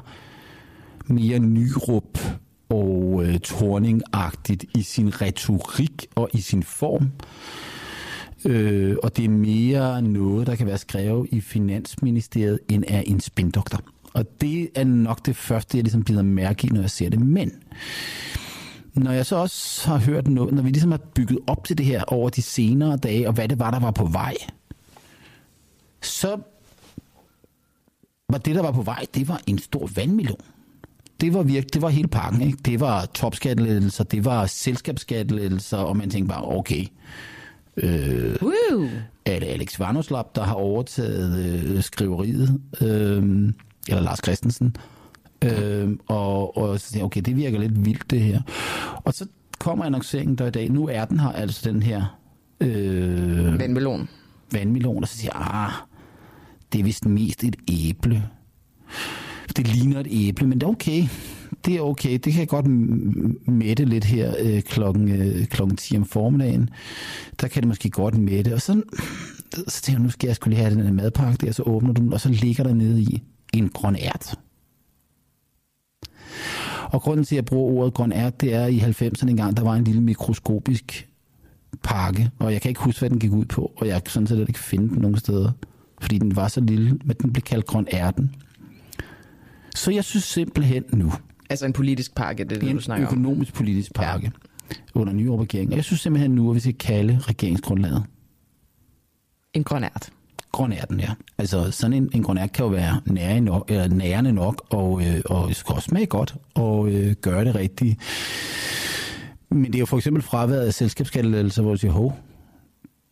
[1.07, 2.18] mere nyrup
[2.68, 7.05] og øh, torningagtigt i sin retorik og i sin form.
[7.05, 7.11] Øh,
[8.45, 13.20] øh, og det er mere noget, der kan være skrevet i Finansministeriet, end af en
[13.20, 13.80] spindoktor.
[14.14, 17.20] Og det er nok det første, jeg ligesom bider mærke i, når jeg ser det.
[17.20, 17.53] Men
[18.95, 21.86] når jeg så også har hørt noget, når vi ligesom har bygget op til det
[21.86, 24.34] her over de senere dage, og hvad det var, der var på vej,
[26.03, 26.36] så
[28.28, 30.41] var det, der var på vej, det var en stor vandmelon.
[31.20, 32.59] Det var virkelig, det var hele pakken, ikke?
[32.64, 36.84] Det var topskattelettelser, det var selskabsskattelettelser, og man tænkte bare, okay,
[37.83, 38.88] øh, Woo!
[39.26, 43.53] er det Alex Varnoslap, der har overtaget øh, skriveriet, øh,
[43.88, 44.76] eller Lars Christensen,
[45.45, 48.41] øh, og, og så tænkte okay, det virker lidt vildt det her.
[49.05, 49.26] Og så
[49.59, 52.18] kommer annonceringen der i dag, nu er den her, altså den her
[52.61, 54.09] øh, Vandmelon.
[54.53, 55.72] vandmelon, og så siger jeg, ah,
[56.72, 58.22] det er vist mest et æble.
[59.57, 61.05] Det ligner et æble, men det er okay.
[61.64, 62.13] Det er okay.
[62.13, 62.67] Det kan jeg godt
[63.49, 66.71] mætte lidt her øh, klokken, øh, klokken 10 om formiddagen.
[67.41, 68.55] Der kan det måske godt mætte.
[68.55, 68.83] Og så,
[69.68, 71.93] så tænker jeg, nu skal jeg skulle lige have den her madpakke der, så åbner
[71.93, 73.22] du den, og så ligger der nede i
[73.53, 74.39] en grøn ært.
[76.91, 79.63] Og grunden til, at jeg bruger ordet grøn ært, det er i 90'erne engang, der
[79.63, 81.09] var en lille mikroskopisk
[81.83, 84.26] pakke, og jeg kan ikke huske, hvad den gik ud på, og jeg kan sådan
[84.26, 85.53] set ikke finde den nogen steder,
[86.01, 88.35] fordi den var så lille, men den blev kaldt grøn ærten.
[89.75, 91.13] Så jeg synes simpelthen nu,
[91.50, 93.12] Altså en politisk pakke, det er det, en du snakker om.
[93.12, 94.33] økonomisk politisk pakke,
[94.70, 94.75] ja.
[94.95, 95.76] under nye regering.
[95.76, 98.04] Jeg synes simpelthen nu, at vi skal kalde regeringsgrundlaget
[99.54, 100.11] En grøn ært.
[100.53, 101.11] grønærten, ja.
[101.38, 105.20] Altså sådan en, en grønært kan jo være nærende nok, eller nærende nok og, øh,
[105.25, 107.96] og skal også smage godt og øh, gøre det rigtige.
[109.50, 112.18] Men det er jo for eksempel fraværet af selskabsskattelettelser, hvor du siger, hov,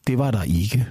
[0.07, 0.87] det var der ikke.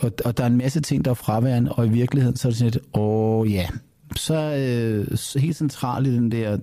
[0.00, 2.50] Og, og der er en masse ting, der er fraværende, og i virkeligheden så er
[2.50, 3.68] det sådan lidt, åh ja,
[4.16, 6.58] så øh, helt centralt i den der,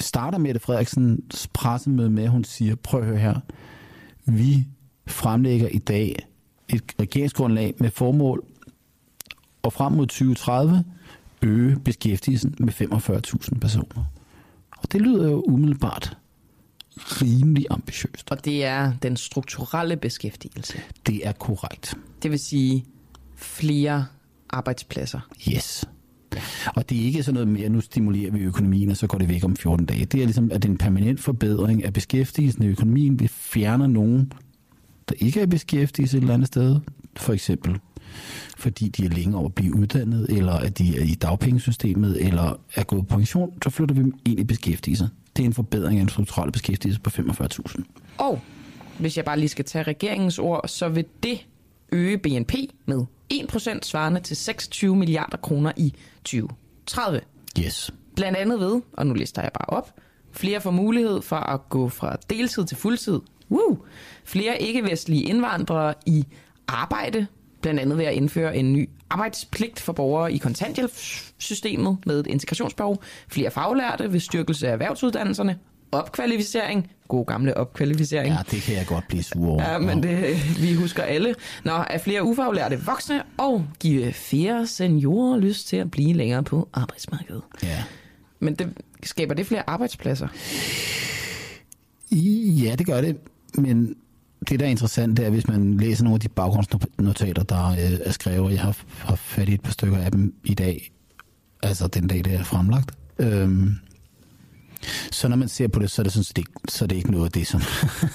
[0.00, 3.40] starter Mette Frederiksens pressemøde med, at hun siger, prøv at høre her,
[4.24, 4.66] vi
[5.06, 6.26] fremlægger i dag
[6.68, 8.44] et regeringsgrundlag med formål
[9.62, 10.84] og frem mod 2030
[11.42, 14.04] øge beskæftigelsen med 45.000 personer.
[14.76, 16.16] Og det lyder jo umiddelbart
[16.96, 18.30] rimelig ambitiøst.
[18.30, 20.80] Og det er den strukturelle beskæftigelse.
[21.06, 21.94] Det er korrekt.
[22.22, 22.84] Det vil sige
[23.36, 24.06] flere
[24.50, 25.20] arbejdspladser.
[25.48, 25.84] Yes.
[26.74, 29.28] Og det er ikke sådan noget mere, nu stimulerer vi økonomien, og så går det
[29.28, 30.04] væk om 14 dage.
[30.04, 33.20] Det er ligesom, at det er en permanent forbedring af beskæftigelsen i økonomien.
[33.20, 34.32] Vi fjerner nogen,
[35.08, 36.80] der ikke er beskæftiget et eller andet sted.
[37.16, 37.78] For eksempel
[38.56, 42.60] fordi de er længe over at blive uddannet, eller at de er i dagpengesystemet, eller
[42.74, 45.08] er gået på pension, så flytter vi dem ind i beskæftigelse.
[45.36, 47.82] Det er en forbedring af en strukturel beskæftigelse på 45.000.
[48.18, 48.40] Og
[48.98, 51.46] hvis jeg bare lige skal tage regeringens ord, så vil det
[51.92, 52.54] øge BNP
[52.86, 55.94] med 1% svarende til 26 milliarder kroner i
[56.24, 57.20] 2030.
[57.60, 57.90] Yes.
[58.16, 59.94] Blandt andet ved, og nu lister jeg bare op,
[60.32, 63.20] flere får mulighed for at gå fra deltid til fuldtid.
[63.50, 63.78] Woo!
[64.24, 66.24] Flere ikke-vestlige indvandrere i
[66.68, 67.26] arbejde,
[67.60, 73.02] blandt andet ved at indføre en ny arbejdspligt for borgere i kontanthjælpssystemet med et integrationsbehov,
[73.28, 75.58] flere faglærte ved styrkelse af erhvervsuddannelserne,
[75.92, 79.72] opkvalificering, god gamle opkvalificering, Ja, det kan jeg godt blive sur over.
[79.72, 81.34] Ja, men det, vi husker alle.
[81.64, 86.68] Nå, er flere ufaglærte voksne og give flere seniorer lyst til at blive længere på
[86.72, 87.42] arbejdsmarkedet.
[87.62, 87.82] Ja.
[88.40, 88.68] Men det,
[89.02, 90.28] skaber det flere arbejdspladser?
[92.64, 93.16] Ja, det gør det.
[93.54, 93.94] Men
[94.48, 97.98] det, der er interessant, det er, hvis man læser nogle af de baggrundsnotater, der øh,
[98.04, 100.92] er skrevet, jeg har, har fat i et par stykker af dem i dag,
[101.62, 102.90] altså den dag, det er fremlagt.
[103.18, 103.74] Øhm,
[105.12, 106.96] så når man ser på det, så er det, sådan, set ikke, så er det
[106.96, 107.60] ikke noget af det, som,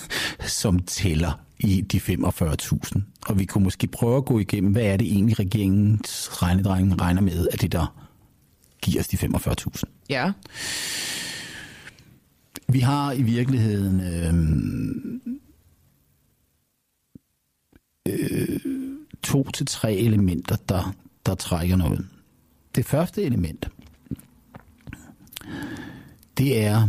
[0.61, 3.02] som tæller i de 45.000.
[3.27, 7.22] Og vi kunne måske prøve at gå igennem, hvad er det egentlig, regeringens regnedreng regner
[7.22, 8.07] med, at det der
[8.81, 9.84] giver os de 45.000.
[10.10, 10.31] Ja.
[12.68, 14.34] Vi har i virkeligheden øh,
[18.07, 18.60] øh,
[19.23, 20.95] to til tre elementer, der,
[21.26, 22.07] der trækker noget.
[22.76, 23.69] Det første element,
[26.38, 26.88] det er,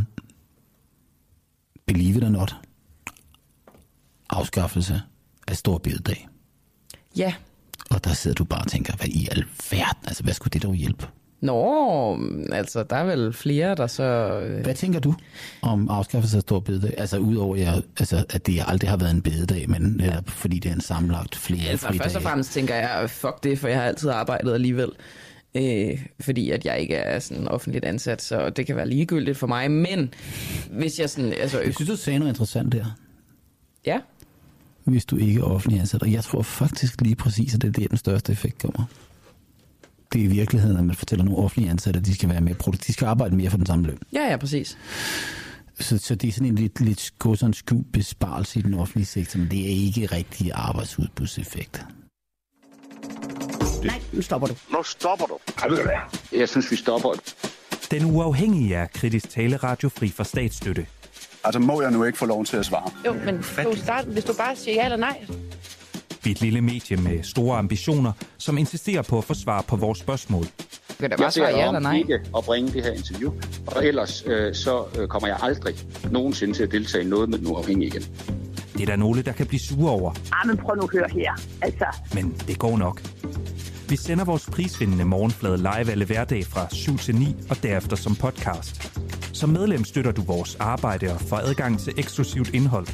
[1.86, 2.56] believe it or not,
[4.30, 5.02] afskaffelse
[5.48, 6.28] af stor bededag.
[7.16, 7.34] Ja.
[7.90, 10.74] Og der sidder du bare og tænker, hvad i alverden, altså hvad skulle det dog
[10.74, 11.06] hjælpe?
[11.40, 12.18] Nå,
[12.52, 14.02] altså der er vel flere, der så...
[14.42, 15.14] øh, Hvad tænker du
[15.62, 16.94] om afskaffelse af stor bededag?
[16.98, 20.68] Altså udover, jeg, altså, at det aldrig har været en bededag, men netop fordi det
[20.70, 23.84] er en sammenlagt flere Altså, først og fremmest tænker jeg, fuck det, for jeg har
[23.84, 24.88] altid arbejdet alligevel.
[25.54, 29.46] Øh, fordi at jeg ikke er sådan offentligt ansat, så det kan være ligegyldigt for
[29.46, 29.70] mig.
[29.70, 30.14] Men
[30.70, 31.32] hvis jeg sådan...
[31.32, 32.84] Altså, Jeg synes, du sagde noget interessant der.
[33.86, 34.00] ja,
[34.84, 36.02] Hvis du ikke er offentlig ansat.
[36.02, 38.84] Og jeg tror faktisk lige præcis, at det er der, den største effekt kommer.
[40.12, 42.54] Det er i virkeligheden, at man fortæller nogle offentlige ansatte, at de skal være mere
[42.54, 42.86] produktive.
[42.86, 43.98] De skal arbejde mere for den samme løn.
[44.12, 44.78] ja, ja, præcis.
[45.80, 49.38] Så, så det er sådan en lidt, lidt sådan skjult besparelse i den offentlige sektor,
[49.38, 51.84] men det er ikke rigtig arbejdsudbudseffekt.
[53.84, 54.54] Nej, nu stopper du.
[54.72, 55.38] Nu stopper du.
[56.32, 57.12] Jeg synes, vi stopper.
[57.90, 60.86] Den uafhængige er kritisk taleradio fri for statsstøtte.
[61.44, 62.90] Altså må jeg nu ikke få lov til at svare?
[63.06, 65.26] Jo, men du starte, hvis du bare siger ja eller nej.
[66.22, 69.76] Vi er et lille medie med store ambitioner, som insisterer på at få svar på
[69.76, 70.44] vores spørgsmål.
[71.00, 71.96] Kan det bare svare ja eller nej?
[71.96, 73.32] ikke at bringe det her interview,
[73.66, 75.74] og ellers øh, så øh, kommer jeg aldrig
[76.10, 78.02] nogensinde til at deltage i noget med den uafhængige igen.
[78.78, 81.08] Det er der nogle, der kan blive sure over, Ah, men prøv nu at høre
[81.12, 81.32] her.
[81.62, 81.84] Altså,
[82.14, 83.02] men det går nok.
[83.88, 88.14] Vi sender vores prisvindende morgenflade live alle hverdag fra 7 til 9 og derefter som
[88.16, 88.98] podcast.
[89.32, 92.86] Som medlem støtter du vores arbejde og får adgang til eksklusivt indhold.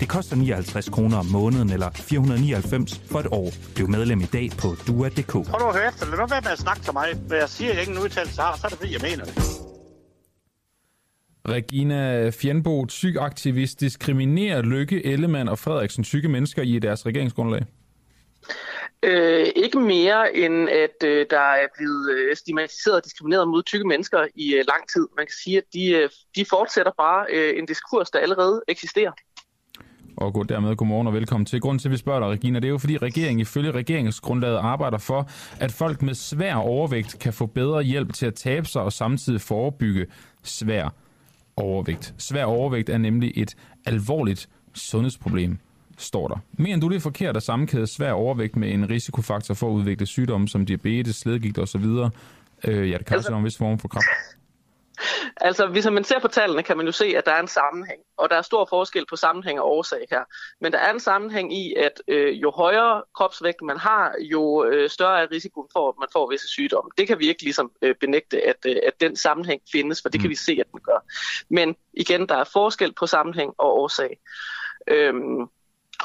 [0.00, 3.50] Det koster 59 kroner om måneden eller 499 for et år.
[3.74, 5.32] Bliv medlem i dag på dua.dk.
[5.32, 6.06] Prøv nu at høre efter.
[6.06, 7.06] Lad nu være med at snakke til mig.
[7.26, 9.34] Hvad jeg siger, jeg ikke en udtalelse har, så er det fordi, jeg mener det.
[11.48, 17.62] Regina Fjernbo, tykaktivist, diskriminerer Lykke, Ellemann og Frederiksen tykke mennesker i deres regeringsgrundlag?
[19.02, 23.88] Øh, ikke mere end at øh, der er blevet øh, stigmatiseret og diskrimineret mod tykke
[23.88, 25.08] mennesker i øh, lang tid.
[25.16, 29.12] Man kan sige, at de, øh, de fortsætter bare øh, en diskurs, der allerede eksisterer.
[30.16, 31.60] Og god dermed godmorgen og velkommen til.
[31.60, 34.98] Grunden til, at vi spørger dig, Regina, det er jo fordi regeringen ifølge regeringsgrundlaget arbejder
[34.98, 35.28] for,
[35.60, 39.40] at folk med svær overvægt kan få bedre hjælp til at tabe sig og samtidig
[39.40, 40.06] forebygge
[40.42, 40.94] svær
[41.60, 42.14] overvægt.
[42.18, 43.56] Svær overvægt er nemlig et
[43.86, 45.58] alvorligt sundhedsproblem,
[45.98, 46.36] står der.
[46.52, 50.06] Men du det er forkert at sammenkæde svær overvægt med en risikofaktor for at udvikle
[50.06, 51.84] sygdomme som diabetes, sledgigt osv.?
[52.64, 54.06] Øh, ja, det kan altså, en vis form for kræft.
[55.36, 58.00] Altså, hvis man ser på tallene, kan man jo se, at der er en sammenhæng.
[58.16, 60.24] Og der er stor forskel på sammenhæng og årsag her.
[60.60, 64.90] Men der er en sammenhæng i, at øh, jo højere kropsvægt man har, jo øh,
[64.90, 66.90] større er risikoen for, at man får visse sygdomme.
[66.98, 70.18] Det kan vi ikke ligesom øh, benægte, at, øh, at den sammenhæng findes, for det
[70.18, 70.22] mm.
[70.22, 71.04] kan vi se, at den gør.
[71.48, 74.18] Men igen, der er forskel på sammenhæng og årsag.
[74.88, 75.48] Øhm,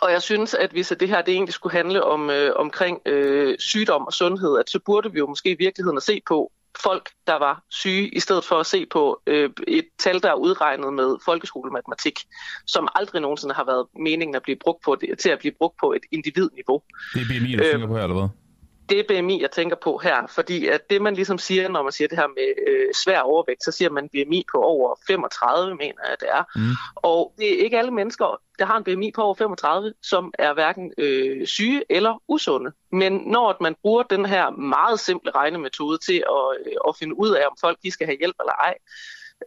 [0.01, 3.59] og jeg synes, at hvis det her det egentlig skulle handle om øh, omkring øh,
[3.59, 6.51] sygdom og sundhed, at så burde vi jo måske i virkeligheden at se på,
[6.83, 10.33] folk, der var syge, i stedet for at se på øh, et tal, der er
[10.33, 12.19] udregnet med folkeskolematematik,
[12.65, 15.77] som aldrig nogensinde har været meningen at blive brugt på det, til at blive brugt
[15.79, 16.81] på et individniveau.
[17.13, 18.44] Det er BMI, du øh, tænker på her, eller hvad?
[18.89, 21.91] Det er BMI, jeg tænker på her, fordi at det man ligesom siger, når man
[21.91, 26.01] siger det her med øh, svær overvægt, så siger man BMI på over 35, mener
[26.09, 26.43] jeg det er.
[26.55, 26.71] Mm.
[26.95, 30.53] Og det er ikke alle mennesker, der har en BMI på over 35, som er
[30.53, 32.71] hverken øh, syge eller usunde.
[32.91, 37.29] Men når man bruger den her meget simple regnemetode til at, øh, at finde ud
[37.29, 38.75] af, om folk de skal have hjælp eller ej,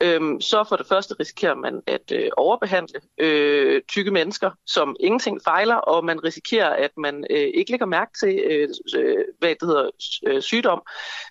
[0.00, 5.40] øhm, så for det første risikerer man at øh, overbehandle øh, tykke mennesker, som ingenting
[5.44, 9.62] fejler, og man risikerer, at man øh, ikke lægger mærke til, øh, øh hvad det
[9.62, 9.90] hedder,
[10.26, 10.82] øh, sygdom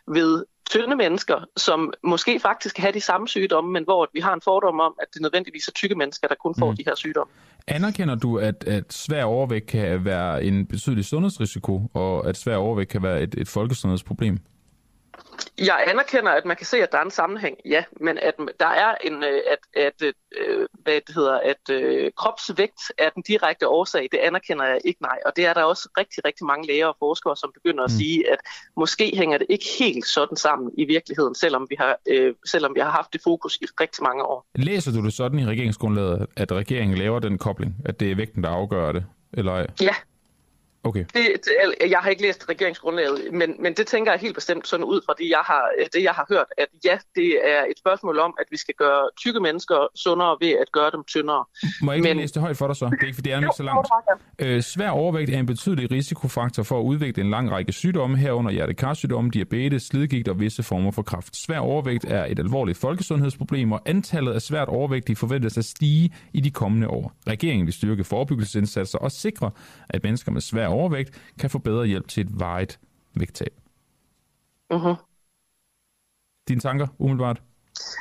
[0.07, 4.33] ved tynde mennesker, som måske faktisk kan have de samme sygdomme, men hvor vi har
[4.33, 6.77] en fordom om, at det nødvendigvis er tykke mennesker, der kun får mm.
[6.77, 7.33] de her sygdomme.
[7.67, 12.89] Anerkender du, at, at svær overvægt kan være en betydelig sundhedsrisiko, og at svær overvægt
[12.89, 14.37] kan være et, et folkesundhedsproblem?
[15.59, 18.67] Jeg anerkender, at man kan se, at der er en sammenhæng, ja, men at der
[18.67, 20.01] er en, øh, at, at,
[20.37, 25.01] øh, hvad det hedder, at øh, kropsvægt er den direkte årsag, det anerkender jeg ikke,
[25.01, 25.17] nej.
[25.25, 27.97] Og det er der også rigtig, rigtig mange læger og forskere, som begynder at mm.
[27.97, 28.39] sige, at
[28.75, 32.79] måske hænger det ikke helt sådan sammen i virkeligheden, selvom vi har, øh, selvom vi
[32.79, 34.45] har haft det fokus i rigtig mange år.
[34.55, 38.43] Læser du det sådan i regeringsgrundlaget, at regeringen laver den kobling, at det er vægten,
[38.43, 39.05] der afgør det?
[39.33, 39.65] Eller?
[39.81, 39.95] Ja,
[40.83, 41.05] Okay.
[41.13, 44.83] Det, det, jeg har ikke læst regeringsgrundlaget, men, men det tænker jeg helt bestemt sådan
[44.83, 45.63] ud fra det jeg, har,
[45.93, 49.09] det, jeg har hørt, at ja, det er et spørgsmål om, at vi skal gøre
[49.17, 51.45] tykke mennesker sundere ved at gøre dem tyndere.
[51.81, 52.17] Må jeg ikke men...
[52.17, 52.85] læse det højt for dig så?
[52.85, 53.87] Det er ikke, for det er jo, ikke så langt.
[54.39, 58.51] Øh, svær overvægt er en betydelig risikofaktor for at udvikle en lang række sygdomme, herunder
[58.51, 61.35] hjertekarsygdomme, diabetes, slidgigt og visse former for kræft.
[61.37, 66.41] Svær overvægt er et alvorligt folkesundhedsproblem, og antallet af svært overvægtige forventes at stige i
[66.41, 67.13] de kommende år.
[67.27, 69.51] Regeringen vil styrke forebyggelsesindsatser og sikre,
[69.89, 72.79] at mennesker med svær overvægt kan få bedre hjælp til et vejet
[73.13, 73.53] vægttab.
[74.73, 74.95] Uh-huh.
[76.47, 77.43] Dine tanker, umiddelbart?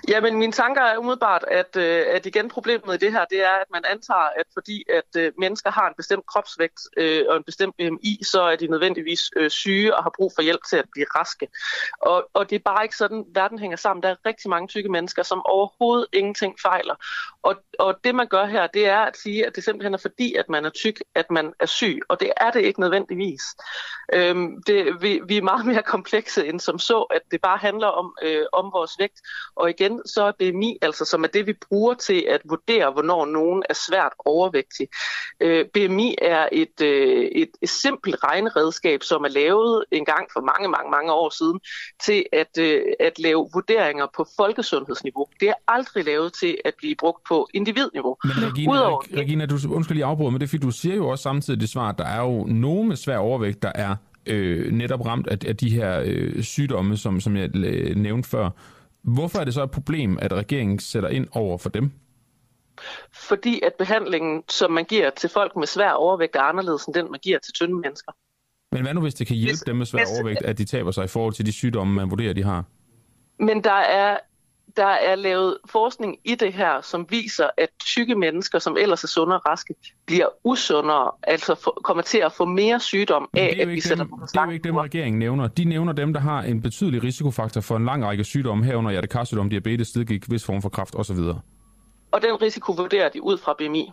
[0.09, 3.45] Ja, men mine tanker er umiddelbart, at, øh, at igen problemet i det her, det
[3.45, 7.37] er, at man antager, at fordi at øh, mennesker har en bestemt kropsvægt øh, og
[7.37, 10.61] en bestemt øh, BMI, så er de nødvendigvis øh, syge og har brug for hjælp
[10.71, 11.49] til at blive raske.
[12.01, 14.03] Og, og det er bare ikke sådan, verden hænger sammen.
[14.03, 16.95] Der er rigtig mange tykke mennesker, som overhovedet ingenting fejler.
[17.43, 20.35] Og, og det man gør her, det er at sige, at det simpelthen er fordi,
[20.35, 22.01] at man er tyk, at man er syg.
[22.09, 23.43] Og det er det ikke nødvendigvis.
[24.13, 27.87] Øhm, det, vi, vi er meget mere komplekse end som så, at det bare handler
[27.87, 29.21] om, øh, om vores vægt.
[29.57, 33.27] Og igen, så er BMI, altså som er det, vi bruger til at vurdere, hvornår
[33.27, 34.89] nogen er svært overvægtig.
[35.41, 40.41] Øh, BMI er et, øh, et, et simpelt regneredskab, som er lavet en gang for
[40.41, 41.61] mange, mange, mange år siden,
[42.05, 45.27] til at, øh, at lave vurderinger på folkesundhedsniveau.
[45.41, 48.17] Det er aldrig lavet til at blive brugt på individniveau.
[48.25, 51.09] Men Regina, Udover, Regina du undskyld lige afbryde, men det er fordi, du siger jo
[51.09, 54.73] også samtidig det svar, at der er jo nogen med svær overvægt, der er øh,
[54.73, 58.51] netop ramt af, af de her øh, sygdomme, som, som jeg øh, nævnte før.
[59.07, 61.93] Hvorfor er det så et problem, at regeringen sætter ind over for dem?
[63.13, 67.11] Fordi at behandlingen, som man giver til folk med svær overvægt, er anderledes end den,
[67.11, 68.13] man giver til tynde mennesker.
[68.73, 70.65] Men hvad nu, hvis det kan hjælpe hvis, dem med svær hvis, overvægt, at de
[70.65, 72.65] taber sig i forhold til de sygdomme, man vurderer, de har?
[73.39, 74.19] Men der er
[74.77, 79.09] der er lavet forskning i det her, som viser, at tykke mennesker, som ellers er
[79.09, 79.75] sunde og raske,
[80.07, 84.13] bliver usundere, altså for, kommer til at få mere sygdom af, at vi sætter dem,
[84.19, 85.49] Det er jo ikke dem, regeringen nævner.
[85.49, 89.51] De nævner dem, der har en betydelig risikofaktor for en lang række sygdomme, herunder hjertekarsygdom,
[89.51, 91.19] diabetes, slidgigt, vis form for kræft osv.
[92.13, 93.93] Og den risiko vurderer de ud fra BMI.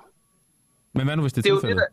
[0.93, 1.83] Men hvad nu, hvis det er, det er tilfældet?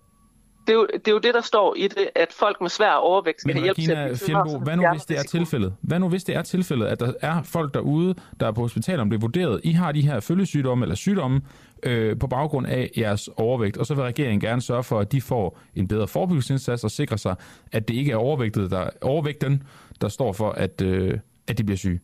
[0.66, 2.70] Det, det, er jo, det er jo det, der står i det, at folk med
[2.70, 5.74] svær overvægt skal have hjælp til at Fjellbo, hvad nu hvis det er tilfældet?
[5.81, 9.01] Hvad nu hvis det er tilfældet, at der er folk derude, der er på hospitalet,
[9.01, 11.41] om det er vurderet, I har de her følgesygdomme eller sygdomme
[11.82, 15.20] øh, på baggrund af jeres overvægt, og så vil regeringen gerne sørge for, at de
[15.20, 17.35] får en bedre forebyggelsesindsats og sikre sig,
[17.73, 19.62] at det ikke er overvægtet, der, overvægten,
[20.01, 21.19] der står for, at, øh,
[21.49, 22.01] at de bliver syge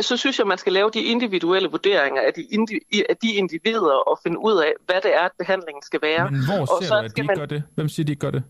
[0.00, 4.08] så synes jeg, man skal lave de individuelle vurderinger af de, indi- af de individer
[4.10, 6.30] og finde ud af, hvad det er, at behandlingen skal være.
[6.30, 7.36] Men hvor ser og så du, at de man...
[7.36, 7.62] gør det?
[7.74, 8.42] Hvem siger, de gør det?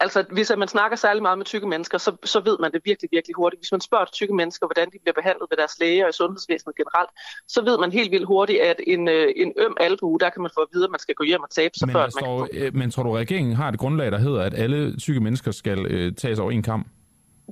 [0.00, 3.08] altså, hvis man snakker særlig meget med tykke mennesker, så, så ved man det virkelig,
[3.12, 3.62] virkelig hurtigt.
[3.62, 6.76] Hvis man spørger tykke mennesker, hvordan de bliver behandlet ved deres læger og i sundhedsvæsenet
[6.76, 7.10] generelt,
[7.48, 10.50] så ved man helt vildt hurtigt, at en, øh, en øm albue, der kan man
[10.54, 12.46] få at vide, at man skal gå hjem og tabe sig, Men, før man står,
[12.46, 15.50] kan øh, men tror du, regeringen har et grundlag, der hedder, at alle tykke mennesker
[15.50, 16.86] skal øh, tages over en kamp?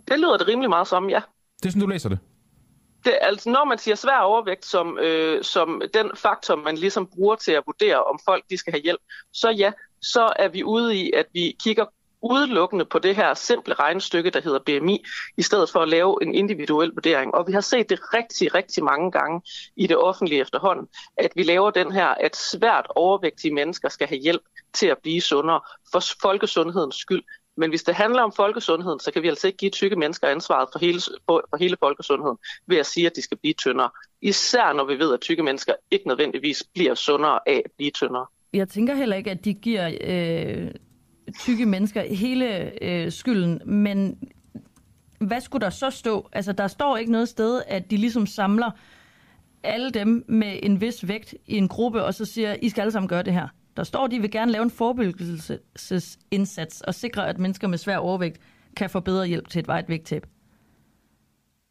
[0.08, 1.20] Det lyder det rimelig meget som, ja.
[1.62, 2.18] Det er sådan, du læser det?
[3.04, 7.36] Det, altså, når man siger svær overvægt som, øh, som den faktor, man ligesom bruger
[7.36, 9.00] til at vurdere, om folk de skal have hjælp,
[9.32, 9.72] så ja,
[10.02, 11.84] så er vi ude i, at vi kigger
[12.24, 15.04] udelukkende på det her simple regnestykke, der hedder BMI,
[15.36, 17.34] i stedet for at lave en individuel vurdering.
[17.34, 19.42] Og vi har set det rigtig, rigtig mange gange
[19.76, 24.20] i det offentlige efterhånden, at vi laver den her, at svært overvægtige mennesker skal have
[24.20, 25.60] hjælp til at blive sundere
[25.92, 27.22] for folkesundhedens skyld.
[27.56, 30.68] Men hvis det handler om folkesundheden, så kan vi altså ikke give tykke mennesker ansvaret
[30.72, 33.90] for hele, for hele folkesundheden ved at sige, at de skal blive tyndere.
[34.22, 38.26] Især når vi ved, at tykke mennesker ikke nødvendigvis bliver sundere af at blive tyndere.
[38.52, 40.70] Jeg tænker heller ikke, at de giver øh,
[41.40, 44.18] tykke mennesker hele øh, skylden, men
[45.18, 46.28] hvad skulle der så stå?
[46.32, 48.70] Altså, der står ikke noget sted, at de ligesom samler
[49.62, 52.92] alle dem med en vis vægt i en gruppe, og så siger, I skal alle
[52.92, 53.48] sammen gøre det her.
[53.76, 57.96] Der står, at de vil gerne lave en forebyggelsesindsats og sikre, at mennesker med svær
[57.96, 58.40] overvægt
[58.76, 60.26] kan få bedre hjælp til et vejt vægttab.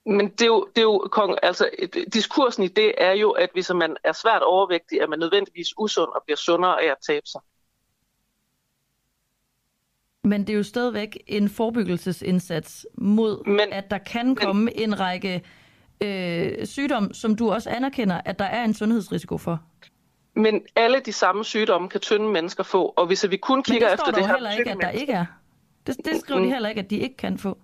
[0.06, 1.70] Men det er jo, det er jo kong, altså,
[2.14, 6.10] diskursen i det er jo, at hvis man er svært overvægtig, er man nødvendigvis usund
[6.16, 7.42] og bliver sundere af at tabe sig.
[10.24, 15.00] Men det er jo stadigvæk en forebyggelsesindsats mod, men, at der kan komme men, en
[15.00, 15.44] række
[16.04, 19.64] øh, sygdomme, som du også anerkender, at der er en sundhedsrisiko for.
[20.36, 24.12] Men alle de samme sygdomme kan tynde mennesker få, og hvis vi kun kigger efter
[24.12, 24.34] det her...
[24.34, 25.26] heller ikke, at der ikke er.
[25.88, 27.58] Det, det skriver de heller ikke, at de ikke kan få.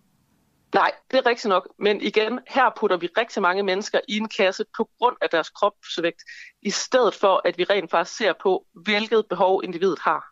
[0.73, 1.67] Nej, det er rigtigt nok.
[1.79, 5.49] Men igen, her putter vi rigtig mange mennesker i en kasse på grund af deres
[5.49, 6.23] kropsvægt,
[6.61, 10.25] i stedet for, at vi rent faktisk ser på, hvilket behov individet har.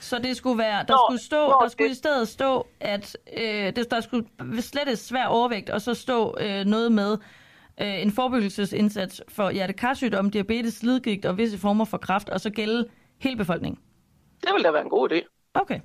[0.00, 1.94] Så det skulle være, der Nå, skulle stå, der skulle det...
[1.94, 4.26] i stedet stå, at øh, det, der skulle
[4.62, 7.18] slet svær overvægt, og så stå øh, noget med
[7.80, 12.88] øh, en forebyggelsesindsats for hjertekarsygdom, diabetes, slidgigt og visse former for kræft, og så gælde
[13.18, 13.80] hele befolkningen.
[14.40, 15.50] Det ville da være en god idé.
[15.54, 15.80] Okay.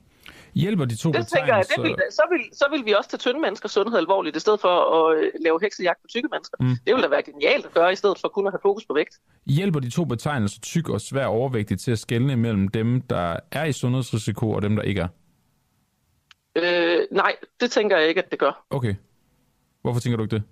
[0.54, 3.18] Hjælper de to det tænker jeg, det vil, så, vil, så vil vi også tage
[3.18, 6.58] tynde menneskers sundhed alvorligt, i stedet for at øh, lave heksejagt på tykke mennesker.
[6.60, 6.76] Mm.
[6.86, 8.94] Det vil da være genialt at gøre, i stedet for kun at have fokus på
[8.94, 9.20] vægt.
[9.46, 13.66] Hjælper de to betegnelser, tyk og svær overvægtig, til at skelne mellem dem, der er
[13.66, 15.08] i sundhedsrisiko, og dem, der ikke er?
[16.56, 18.66] Øh, nej, det tænker jeg ikke, at det gør.
[18.70, 18.96] Okay.
[19.82, 20.44] Hvorfor tænker du ikke det?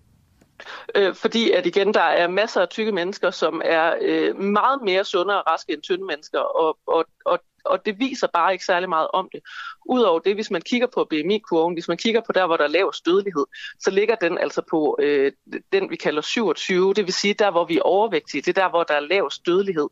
[0.96, 5.04] Øh, fordi at igen, der er masser af tykke mennesker, som er øh, meget mere
[5.04, 8.90] sunde og raske end tynde mennesker, og, og, og og det viser bare ikke særlig
[8.90, 9.42] meget om det.
[9.86, 12.68] Udover det, hvis man kigger på BMI-kurven, hvis man kigger på der, hvor der er
[12.68, 13.46] lavest dødelighed,
[13.80, 15.32] så ligger den altså på øh,
[15.74, 18.70] den, vi kalder 27, det vil sige der, hvor vi er overvægtige, det er der,
[18.70, 19.88] hvor der er lavest dødelighed.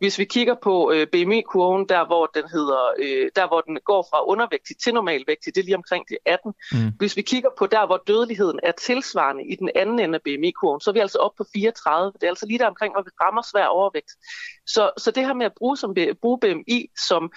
[0.00, 4.06] Hvis vi kigger på øh, BMI-kurven, der hvor den hedder, øh, der hvor den går
[4.10, 6.52] fra undervægtig til normalvægtig, det er lige omkring de 18.
[6.72, 6.78] Mm.
[6.98, 10.80] Hvis vi kigger på der, hvor dødeligheden er tilsvarende i den anden ende af BMI-kurven,
[10.80, 12.12] så er vi altså op på 34.
[12.12, 14.10] Det er altså lige der omkring, hvor vi rammer svær overvægt.
[14.66, 17.32] Så, så det her med at bruge, som, bruge BMI som,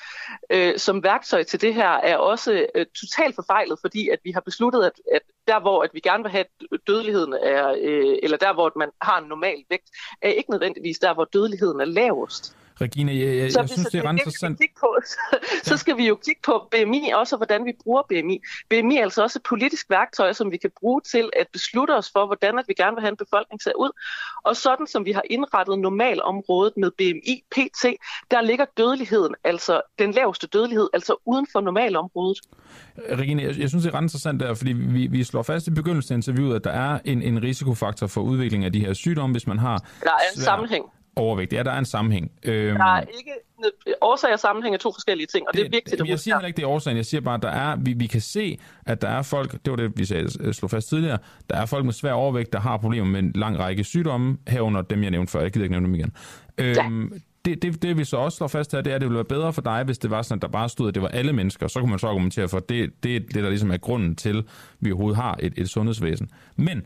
[0.50, 4.42] øh, som værktøj til det her, er også øh, totalt forfejlet, fordi at vi har
[4.42, 6.46] besluttet, at, at der hvor at vi gerne vil have,
[6.88, 9.90] dødeligheden er, øh, eller der hvor man har en normal vægt,
[10.22, 12.53] er ikke nødvendigvis der, hvor dødeligheden er lavest.
[12.82, 14.62] Regina, jeg, jeg, så jeg synes, det er ret interessant.
[14.80, 15.38] På, så, ja.
[15.64, 18.40] så skal vi jo kigge på BMI, også hvordan vi bruger BMI.
[18.70, 22.10] BMI er altså også et politisk værktøj, som vi kan bruge til at beslutte os
[22.14, 23.92] for, hvordan at vi gerne vil have en befolkning ser ud.
[24.44, 27.84] Og sådan som vi har indrettet normalområdet med BMI PT,
[28.32, 32.38] der ligger dødeligheden, altså den laveste dødelighed, altså uden for normalområdet.
[33.12, 35.72] Regina, jeg, jeg synes, det er ret interessant der, fordi vi, vi slår fast i
[35.72, 39.34] begyndelsen af interviewet, at der er en, en risikofaktor for udvikling af de her sygdomme,
[39.34, 39.78] hvis man har...
[39.78, 40.44] Der er en svær...
[40.44, 40.86] sammenhæng
[41.16, 41.54] overvægt.
[41.54, 42.32] Ja, der er en sammenhæng.
[42.44, 43.32] Øhm, der er ikke
[44.02, 46.36] årsag og sammenhæng er to forskellige ting, og det, det er vigtigt at Jeg siger
[46.36, 46.98] heller ikke, det er årsagen.
[46.98, 49.72] Jeg siger bare, at der er, vi, vi kan se, at der er folk, det
[49.72, 51.18] var det, vi sagde, slog fast tidligere,
[51.50, 54.82] der er folk med svær overvægt, der har problemer med en lang række sygdomme, herunder
[54.82, 55.42] dem, jeg nævnte før.
[55.42, 56.12] Jeg gider ikke nævne dem igen.
[56.58, 57.18] Øhm, ja.
[57.46, 59.26] Det, det, det, vi så også slår fast her, det er, at det ville være
[59.26, 61.34] bedre for dig, hvis det var sådan, at der bare stod, at det var alle
[61.34, 61.68] mennesker.
[61.68, 64.16] Så kunne man så argumentere for, at det, det er det, der ligesom er grunden
[64.16, 64.44] til, at
[64.80, 66.30] vi overhovedet har et, et sundhedsvæsen.
[66.56, 66.86] Men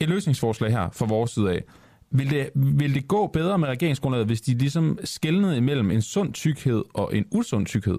[0.00, 1.64] et løsningsforslag her fra vores side af,
[2.10, 6.32] vil det, vil det gå bedre med regeringsgrundlaget, hvis de ligesom skældnede imellem en sund
[6.32, 7.98] tykkhed og en usund tykkhed?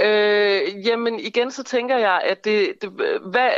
[0.00, 2.90] Øh, jamen igen, så tænker jeg, at det, det,
[3.30, 3.50] hvad,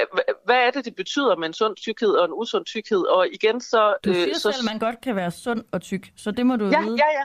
[0.45, 2.99] hvad er det, det betyder med en sund tykkhed og en usund tykkhed?
[2.99, 3.95] Og igen så...
[4.05, 6.47] Du siger øh, så, selv, at man godt kan være sund og tyk, så det
[6.47, 6.97] må du ja, vide.
[6.97, 7.25] Ja, ja,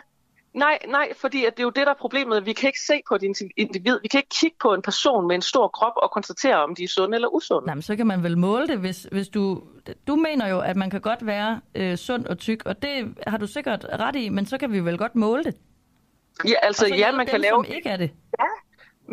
[0.53, 2.45] Nej, nej, fordi at det er jo det, der er problemet.
[2.45, 3.23] Vi kan ikke se på et
[3.57, 3.99] individ.
[4.01, 6.83] Vi kan ikke kigge på en person med en stor krop og konstatere, om de
[6.83, 7.65] er sunde eller usunde.
[7.65, 9.63] Nej, men så kan man vel måle det, hvis, hvis du...
[10.07, 13.37] Du mener jo, at man kan godt være øh, sund og tyk, og det har
[13.37, 15.55] du sikkert ret i, men så kan vi vel godt måle det.
[16.45, 17.65] Ja, altså ja, man dem, kan lave...
[17.65, 18.11] Som ikke er det.
[18.39, 18.45] Ja,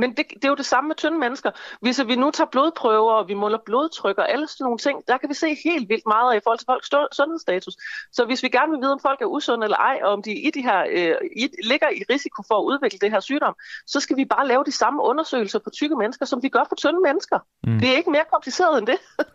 [0.00, 1.50] Men det, det er jo det samme med tynde mennesker.
[1.80, 5.16] Hvis vi nu tager blodprøver, og vi måler blodtryk og alle sådan nogle ting, der
[5.18, 7.74] kan vi se helt vildt meget af i forhold til folks sundhedsstatus.
[8.12, 10.32] Så hvis vi gerne vil vide, om folk er usunde eller ej, og om de
[10.46, 13.54] i de her, øh, i, ligger i risiko for at udvikle det her sygdom,
[13.86, 16.74] så skal vi bare lave de samme undersøgelser på tykke mennesker, som vi gør på
[16.82, 17.38] tynde mennesker.
[17.66, 17.78] Mm.
[17.80, 18.98] Det er ikke mere kompliceret end det.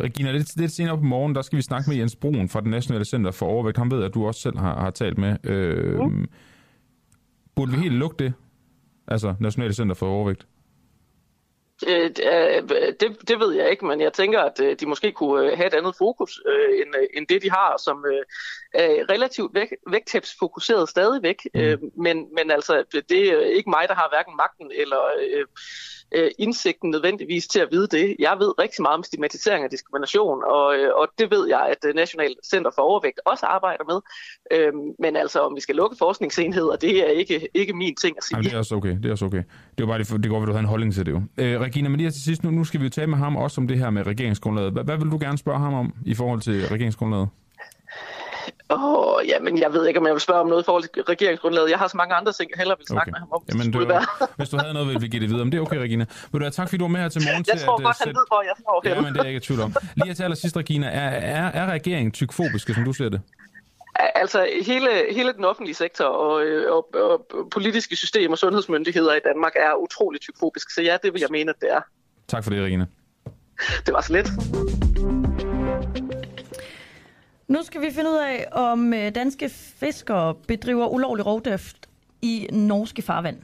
[0.00, 2.68] Regina, lidt, lidt senere på morgen, der skal vi snakke med Jens Brun fra det
[2.68, 3.78] Nationale Center for Overvægt.
[3.78, 5.36] Han ved, at du også selv har, har talt med.
[5.44, 6.26] Øh, mm.
[7.56, 8.34] Burde vi helt lukke det?
[9.08, 10.46] Altså, Nationale Center for Overvægt?
[11.88, 12.10] Øh,
[13.00, 15.66] det, det ved jeg ikke, men jeg tænker, at øh, de måske kunne øh, have
[15.66, 18.22] et andet fokus øh, end, end det, de har, som øh,
[18.74, 21.36] er relativt væk, vægttabsfokuseret stadigvæk.
[21.54, 21.60] Mm.
[21.60, 25.46] Øh, men, men altså, det er ikke mig, der har hverken magten eller øh,
[26.14, 28.16] øh, indsigten nødvendigvis til at vide det.
[28.18, 31.88] Jeg ved rigtig meget om stigmatisering og diskrimination, og, øh, og det ved jeg, at
[31.88, 33.98] øh, National Center for Overvægt også arbejder med.
[34.54, 38.24] Øh, men altså, om vi skal lukke forskningsenheder, det er ikke, ikke min ting at
[38.24, 38.36] sige.
[38.36, 38.96] Jamen, det er også okay.
[39.02, 39.42] Det er også okay.
[39.78, 41.22] Det var bare det, det går, at du havde en holdning til det jo.
[41.38, 43.60] Øh, Regina, men lige til sidst, nu, nu skal vi jo tale med ham også
[43.60, 44.72] om det her med regeringsgrundlaget.
[44.72, 47.28] Hvad, hvad vil du gerne spørge ham om i forhold til regeringsgrundlaget?
[48.70, 51.02] Åh, oh, jamen, jeg ved ikke, om jeg vil spørge om noget i forhold til
[51.02, 51.70] regeringsgrundlaget.
[51.70, 53.10] Jeg har så mange andre ting, jeg hellere vil snakke okay.
[53.10, 53.42] med ham om.
[53.48, 53.78] Jamen, du,
[54.36, 55.44] hvis du havde noget, ville vi give det videre.
[55.44, 56.04] Men det er okay, Regina.
[56.32, 57.44] Vil du have tak, fordi du var med her til morgen.
[57.48, 59.24] Jeg til tror at, godt, uh, han ved, hvor jeg står Ja, men det er
[59.24, 59.74] jeg ikke i tvivl om.
[59.94, 60.86] Lige til allersidst, Regina.
[60.86, 63.20] Er, er, er regeringen tykfobiske, som du ser det?
[64.14, 69.20] Altså, hele, hele den offentlige sektor og, øh, og, og politiske systemer og sundhedsmyndigheder i
[69.24, 70.72] Danmark er utroligt tykfobiske.
[70.72, 71.80] Så ja, det vil jeg mene, at det er.
[72.28, 72.86] Tak for det, Regina.
[73.86, 74.28] Det var så lidt.
[77.48, 81.88] Nu skal vi finde ud af, om øh, danske fiskere bedriver ulovlig rovdrift
[82.22, 83.36] i norske farvand.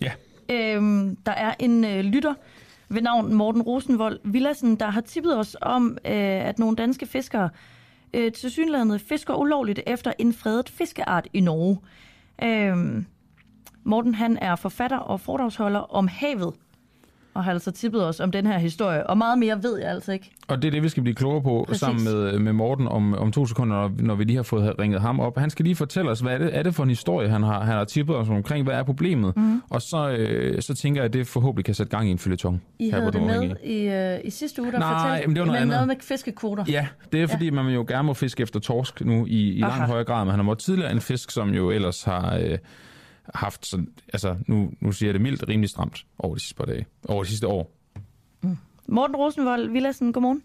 [0.00, 0.12] Ja.
[0.48, 2.34] Øhm, der er en øh, lytter
[2.88, 6.12] ved navn Morten Rosenvold Villassen, der har tippet os om, øh,
[6.48, 7.50] at nogle danske fiskere
[8.14, 11.78] øh, til synlandet fisker ulovligt efter en fredet fiskeart i Norge.
[12.42, 13.06] Øhm,
[13.84, 16.54] Morten han er forfatter og foredragsholder om havet,
[17.34, 19.06] og har altså tippet os om den her historie.
[19.06, 20.30] Og meget mere ved jeg altså ikke.
[20.48, 21.80] Og det er det, vi skal blive klogere på Præcis.
[21.80, 25.00] sammen med, med Morten om, om to sekunder, når, når vi lige har fået ringet
[25.00, 25.38] ham op.
[25.38, 27.64] Han skal lige fortælle os, hvad er det, er det for en historie, han har,
[27.64, 29.36] han har tippet os omkring, hvad er problemet?
[29.36, 29.62] Mm.
[29.70, 32.62] Og så, øh, så tænker jeg, at det forhåbentlig kan sætte gang i en følgetong.
[32.78, 35.40] I her havde det med i, øh, i sidste uge, der Nej, fortalte men det
[35.40, 35.74] var noget andet.
[35.74, 36.64] noget med fiskekvoter.
[36.68, 37.50] Ja, det er fordi, ja.
[37.50, 40.38] man jo gerne må fiske efter torsk nu i, i langt højere grad, men han
[40.38, 42.58] har måttet tidligere en fisk, som jo ellers har øh,
[43.34, 46.64] haft sådan, altså nu, nu siger jeg det mildt, rimelig stramt over de sidste par
[46.64, 47.70] dage, over de sidste år.
[48.88, 50.42] Morten Rosenvold Villassen, godmorgen.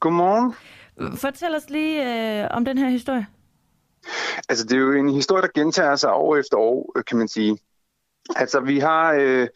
[0.00, 0.54] Godmorgen.
[1.16, 1.94] Fortæl os lige
[2.42, 3.26] øh, om den her historie.
[4.48, 7.28] Altså, det er jo en historie, der gentager sig år efter år, øh, kan man
[7.28, 7.58] sige.
[8.36, 9.48] Altså, vi har øh,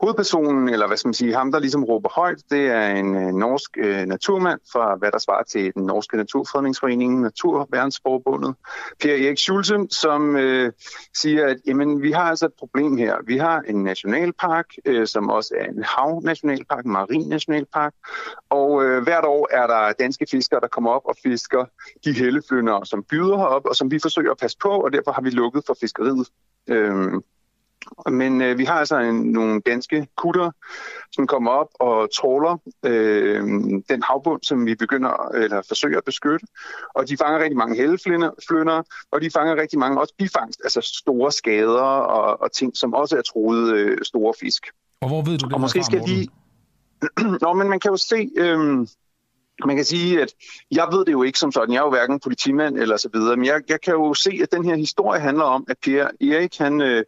[0.00, 3.34] hovedpersonen, eller hvad skal man sige, ham, der ligesom råber højt, det er en øh,
[3.34, 8.54] norsk øh, naturmand fra, hvad der svarer til den norske naturfredningsforening, Naturværnsforbundet,
[9.00, 10.72] Per Erik Schulze, som øh,
[11.14, 13.16] siger, at jamen, vi har altså et problem her.
[13.26, 17.94] Vi har en nationalpark, øh, som også er en havnationalpark, en marin nationalpark,
[18.50, 21.64] og øh, hvert år er der danske fiskere, der kommer op og fisker
[22.04, 25.22] de helleflyndere, som byder herop, og som vi forsøger at passe på, og derfor har
[25.22, 26.28] vi lukket for fiskeriet.
[26.68, 27.12] Øh,
[28.10, 30.50] men øh, vi har altså en, nogle danske kutter,
[31.12, 33.42] som kommer op og tråler øh,
[33.88, 36.46] den havbund, som vi begynder eller forsøger at beskytte.
[36.94, 38.82] Og de fanger rigtig mange helleflynder,
[39.12, 43.16] og de fanger rigtig mange også bifangst, altså store skader og, og ting, som også
[43.16, 44.66] er troede øh, store fisk.
[45.00, 46.28] Og hvor ved du det Og måske skal de...
[47.44, 48.30] Nå, men man kan jo se...
[48.36, 48.86] Øh,
[49.66, 50.34] man kan sige, at
[50.70, 51.72] jeg ved det jo ikke som sådan.
[51.72, 54.52] Jeg er jo hverken politimand eller så videre, men jeg, jeg kan jo se, at
[54.52, 57.04] den her historie handler om, at Per Erik, han, øh,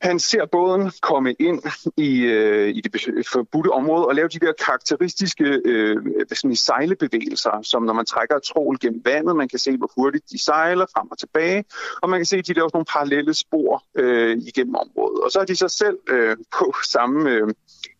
[0.00, 1.62] han ser båden komme ind
[1.96, 6.56] i, øh, i det forbudte område og lave de der karakteristiske øh, hvad skal sige,
[6.56, 10.44] sejlebevægelser, som når man trækker et trål gennem vandet, man kan se, hvor hurtigt de
[10.44, 11.64] sejler frem og tilbage,
[12.02, 15.20] og man kan se, at de laver sådan nogle parallelle spor øh, igennem området.
[15.24, 17.48] Og så er de så selv øh, på samme øh,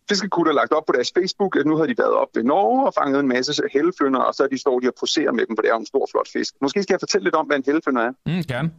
[0.09, 2.93] fiskekutter lagt op på deres Facebook, at nu har de været op ved Norge og
[2.93, 5.61] fanget en masse helleflynder, og så er de står de og poserer med dem, for
[5.61, 6.53] det er en stor, flot fisk.
[6.61, 8.11] Måske skal jeg fortælle lidt om, hvad en helleflynder er.
[8.25, 8.71] Mm, gerne.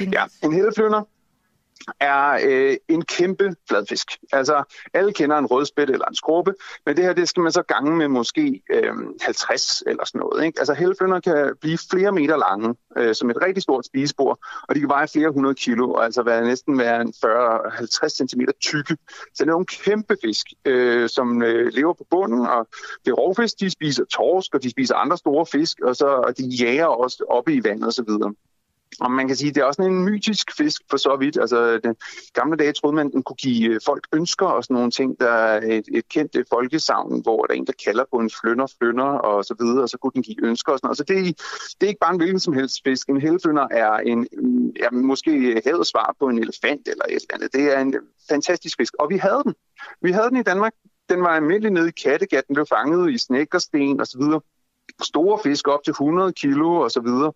[0.00, 1.02] Ja, en helleflynder
[2.00, 4.08] er øh, en kæmpe fladfisk.
[4.32, 4.62] Altså,
[4.94, 6.54] alle kender en rødspæt eller en skrubbe,
[6.86, 8.92] men det her, det skal man så gange med måske øh,
[9.22, 10.44] 50 eller sådan noget.
[10.44, 10.58] Ikke?
[10.58, 14.38] Altså, helleflynder kan blive flere meter lange, øh, som et rigtig stort spisebord,
[14.68, 18.40] og de kan veje flere hundrede kilo, og altså være, næsten være en 40-50 cm
[18.60, 18.96] tykke.
[19.08, 22.68] Så det er nogle kæmpe fisk, øh, som øh, lever på bunden, og
[23.04, 26.38] det er rovfisk, de spiser torsk, og de spiser andre store fisk, og, så, og
[26.38, 28.08] de jager også oppe i vandet osv.
[29.00, 31.36] Og man kan sige, at det er også en mytisk fisk for så vidt.
[31.40, 31.96] Altså, den
[32.34, 35.20] gamle dage troede man, at den kunne give øh, folk ønsker og sådan nogle ting.
[35.20, 38.30] Der er et, et kendt øh, folkesavn, hvor der er en, der kalder på en
[38.40, 40.98] flønder, flønder og så videre, og så kunne den give ønsker og sådan noget.
[40.98, 41.22] Så det, er-
[41.80, 43.08] det er ikke bare en hvilken som helst fisk.
[43.08, 44.28] En helflønder er en,
[44.80, 47.52] ja, måske havets svar på en elefant eller et eller andet.
[47.52, 47.94] Det er en
[48.28, 49.54] fantastisk fisk, og vi havde den.
[50.02, 50.72] Vi havde den i Danmark.
[51.08, 52.46] Den var almindelig nede i Kattegat.
[52.48, 54.40] Den blev fanget i snækkersten og så videre
[55.02, 57.32] store fisk op til 100 kilo og så videre,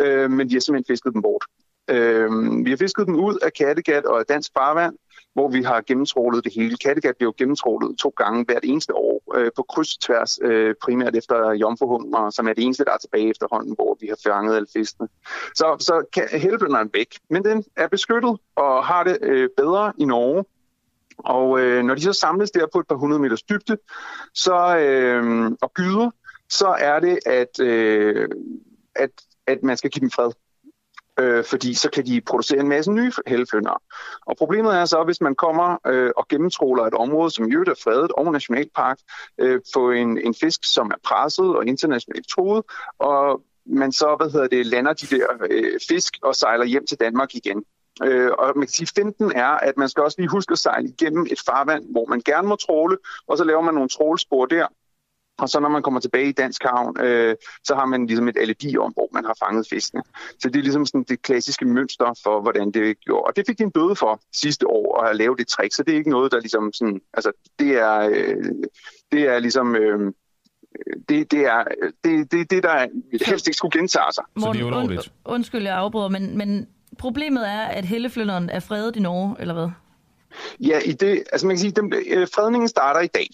[0.00, 1.44] øh, men de har simpelthen fisket dem bort.
[1.90, 2.30] Øh,
[2.64, 4.94] vi har fisket dem ud af Kattegat og af dansk farvand,
[5.34, 6.76] hvor vi har gennemtrålet det hele.
[6.76, 10.74] Kattegat bliver jo gennemtrålet to gange hvert eneste år øh, på kryds og tværs, øh,
[10.82, 14.56] primært efter jomfruhummer, som er det eneste, der er tilbage efterhånden, hvor vi har fanget
[14.56, 15.08] alle fiskene.
[15.54, 20.04] Så, så kan helblænderen væk, men den er beskyttet og har det øh, bedre i
[20.04, 20.44] Norge,
[21.18, 23.76] og øh, når de så samles der på et par hundrede meters dybde
[24.34, 26.10] så, øh, og gyder,
[26.50, 28.28] så er det, at, øh,
[28.96, 29.10] at,
[29.46, 30.30] at man skal give dem fred.
[31.18, 33.82] Øh, fordi så kan de producere en masse nye helfønder.
[34.26, 37.80] Og problemet er så, hvis man kommer øh, og gennemtråler et område, som i er
[37.84, 38.98] fredet og nationalpark,
[39.38, 42.64] øh, på en, en fisk, som er presset og internationalt troet,
[42.98, 47.00] og man så, hvad hedder det, lander de der øh, fisk og sejler hjem til
[47.00, 47.64] Danmark igen.
[48.02, 50.88] Øh, og man kan sige, finten er, at man skal også lige huske at sejle
[50.88, 54.66] igennem et farvand, hvor man gerne må tråle, og så laver man nogle trålspor der,
[55.38, 58.36] og så når man kommer tilbage i Dansk Havn, øh, så har man ligesom et
[58.36, 60.02] alibi om, hvor man har fanget fiskene.
[60.38, 63.24] Så det er ligesom sådan det klassiske mønster for, hvordan det er gjort.
[63.26, 65.82] Og det fik de en bøde for sidste år at have lavet det trick, så
[65.82, 68.44] det er ikke noget, der ligesom sådan, altså det er, øh,
[69.12, 70.12] det er ligesom, øh,
[71.08, 71.64] det, det er
[72.04, 72.86] det, det, det, der
[73.26, 74.24] helst ikke skulle gentage sig.
[74.34, 79.36] Morten, und, undskyld, jeg afbryder, men, men problemet er, at helleflynderen er fredet i Norge,
[79.40, 79.68] eller hvad?
[80.60, 83.28] Ja, i det, altså man kan sige, den, øh, fredningen starter i dag.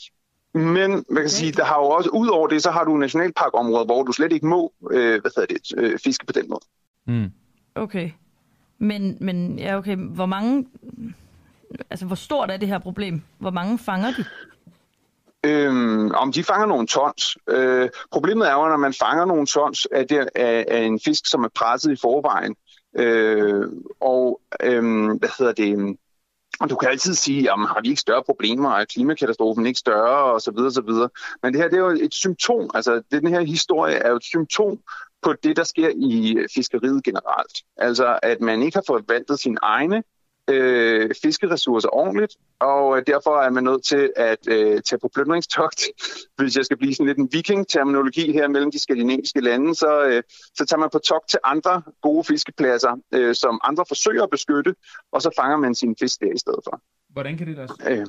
[0.54, 3.84] Men man kan sige, der har jo også, ud over det, så har du nationalparkområder,
[3.84, 6.60] hvor du slet ikke må øh, hvad hedder det, øh, fiske på den måde.
[7.06, 7.32] Mm.
[7.74, 8.10] Okay.
[8.78, 9.96] Men, men ja, okay.
[9.96, 10.66] Hvor mange...
[11.90, 13.22] Altså, hvor stort er det her problem?
[13.38, 14.24] Hvor mange fanger de?
[15.44, 17.38] Øhm, om de fanger nogle tons.
[17.48, 21.26] Øh, problemet er jo, når man fanger nogle tons af, det, af, af en fisk,
[21.26, 22.56] som er presset i forvejen.
[22.98, 23.64] Øh,
[24.00, 25.96] og øh, hvad hedder det...
[26.60, 30.32] Og du kan altid sige, jamen har vi ikke større problemer, er klimakatastrofen ikke større,
[30.32, 31.08] og så videre, så videre.
[31.42, 34.24] Men det her, det er jo et symptom, altså den her historie er jo et
[34.24, 34.78] symptom
[35.22, 37.56] på det, der sker i fiskeriet generelt.
[37.76, 40.02] Altså, at man ikke har forvaltet sine egne
[40.52, 45.82] øh, fiskeressourcer ordentligt, og derfor er man nødt til at øh, tage på plyndringstogt.
[46.38, 50.22] Hvis jeg skal blive sådan lidt en viking-terminologi her mellem de skandinaviske lande, så, øh,
[50.54, 54.74] så tager man på togt til andre gode fiskepladser, øh, som andre forsøger at beskytte,
[55.12, 56.80] og så fanger man sine fisk der i stedet for.
[57.10, 58.06] Hvordan kan det lade sig, Øh,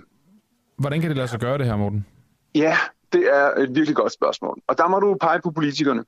[0.77, 2.05] Hvordan kan det lade sig gøre det her, Morten?
[2.55, 2.77] ja,
[3.13, 4.61] det er et virkelig godt spørgsmål.
[4.68, 6.03] Og der må du pege på politikerne.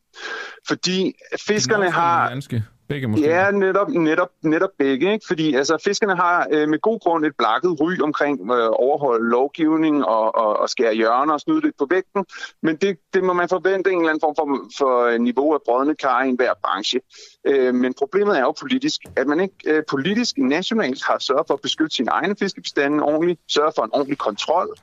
[0.68, 1.14] Fordi
[1.48, 2.30] fiskerne har...
[2.30, 2.64] Danske.
[2.88, 3.26] Begge måske.
[3.26, 5.14] Ja, netop, netop, netop begge.
[5.14, 5.26] Ikke?
[5.28, 10.06] Fordi altså, fiskerne har øh, med god grund et blakket ry omkring øh, overholde lovgivning
[10.06, 12.26] og, og, og skære hjørner og snyde lidt på vægten.
[12.62, 14.46] Men det, det må man forvente en eller anden form for,
[14.78, 17.00] for niveau af brødende kar i enhver branche.
[17.46, 21.54] Øh, men problemet er jo politisk, at man ikke øh, politisk nationalt har sørget for
[21.54, 24.78] at beskytte sine egne fiskebestande ordentligt, sørge for en ordentlig kontrol,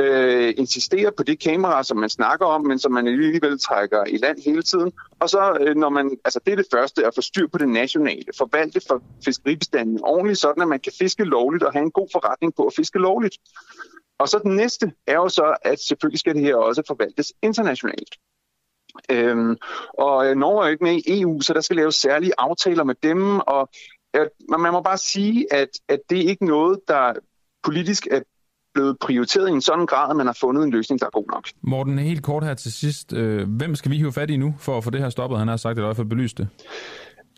[0.00, 4.16] øh, insistere på det kamera, som man snakker om, men som man alligevel trækker i
[4.16, 4.92] land hele tiden.
[5.20, 7.68] Og så, øh, når man, altså det er det første, at få styr på det
[7.68, 12.08] nationale, forvalte for fiskeribestanden ordentligt, sådan at man kan fiske lovligt og have en god
[12.12, 13.36] forretning på at fiske lovligt.
[14.18, 18.14] Og så den næste er jo så, at selvfølgelig skal det her også forvaltes internationalt.
[19.10, 19.56] Øhm,
[19.98, 22.84] og øh, Norge er jo ikke med i EU, så der skal laves særlige aftaler
[22.84, 23.68] med dem, og
[24.16, 24.28] øh, at,
[24.58, 27.12] man må bare sige, at, at det er ikke noget, der
[27.62, 28.20] politisk er
[28.74, 31.26] blevet prioriteret i en sådan grad, at man har fundet en løsning, der er god
[31.32, 31.48] nok.
[31.62, 33.12] Morten, helt kort her til sidst.
[33.12, 35.38] Øh, hvem skal vi hive fat i nu for at få det her stoppet?
[35.38, 36.48] Han har sagt, at det er i hvert belyst det.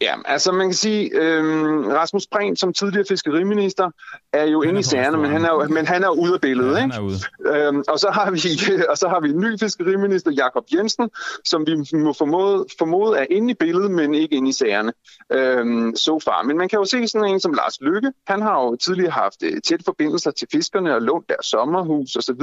[0.00, 3.90] Ja, altså man kan sige, øhm, Rasmus Prehn som tidligere fiskeriminister
[4.32, 6.76] er jo inde i sagerne, men han er men han er ude af billedet.
[6.76, 6.94] Ja, ikke?
[6.94, 7.18] han er ude.
[7.46, 8.38] Øhm, og, så har vi,
[8.90, 11.10] og så har vi en ny fiskeriminister, Jakob Jensen,
[11.44, 14.92] som vi må formode, formode er inde i billedet, men ikke inde i sagerne
[15.32, 16.42] øhm, so far.
[16.42, 18.12] Men man kan jo se sådan en som Lars Lykke.
[18.26, 22.42] Han har jo tidligere haft øh, tæt forbindelser til fiskerne og lånt deres sommerhus osv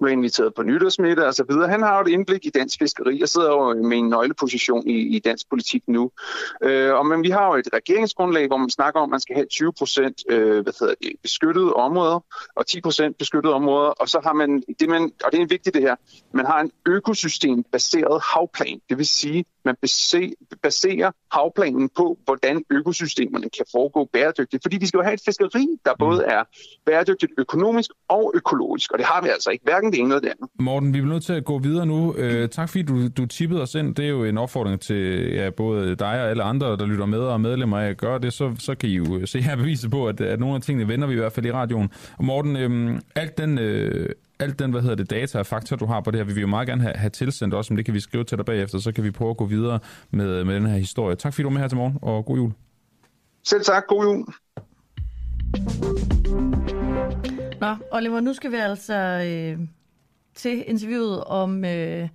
[0.00, 1.68] blev inviteret på nytårsmiddag og så videre.
[1.68, 5.16] Han har jo et indblik i dansk fiskeri og sidder jo med en nøgleposition i,
[5.16, 6.10] i dansk politik nu.
[6.62, 9.36] Øh, og men vi har jo et regeringsgrundlag, hvor man snakker om, at man skal
[9.36, 12.24] have 20 procent øh, hvad hedder det, beskyttede områder
[12.56, 13.90] og 10 procent beskyttede områder.
[13.90, 15.96] Og så har man, det man, og det er vigtigt det her,
[16.32, 18.80] man har en økosystembaseret havplan.
[18.88, 19.76] Det vil sige, man
[20.62, 24.62] baserer havplanen på, hvordan økosystemerne kan foregå bæredygtigt.
[24.64, 26.44] Fordi vi skal jo have et fiskeri, der både er
[26.86, 28.92] bæredygtigt økonomisk og økologisk.
[28.92, 29.64] Og det har vi altså ikke.
[29.64, 30.50] Hverken hverken det ene eller det andet.
[30.60, 32.14] Morten, vi bliver nødt til at gå videre nu.
[32.14, 33.94] Øh, tak fordi du, du tippede os ind.
[33.94, 37.18] Det er jo en opfordring til ja, både dig og alle andre, der lytter med
[37.18, 38.32] og medlemmer af at gøre det.
[38.32, 41.06] Så, så kan I jo se her beviset på, at, at nogle af tingene vender
[41.06, 41.90] vi i hvert fald i radioen.
[42.18, 43.58] Og Morten, øh, alt den...
[43.58, 44.08] Øh,
[44.40, 46.40] alt den, hvad hedder det, data og fakta, du har på det her, vil vi
[46.40, 48.78] jo meget gerne have, have tilsendt også, men det kan vi skrive til dig bagefter,
[48.78, 49.78] så kan vi prøve at gå videre
[50.10, 51.16] med, med den her historie.
[51.16, 52.52] Tak fordi du var med her til morgen, og god jul.
[53.44, 54.24] Selv tak, god jul.
[57.62, 59.66] Nå, Oliver, nu skal vi altså øh,
[60.34, 62.08] til interviewet om øh,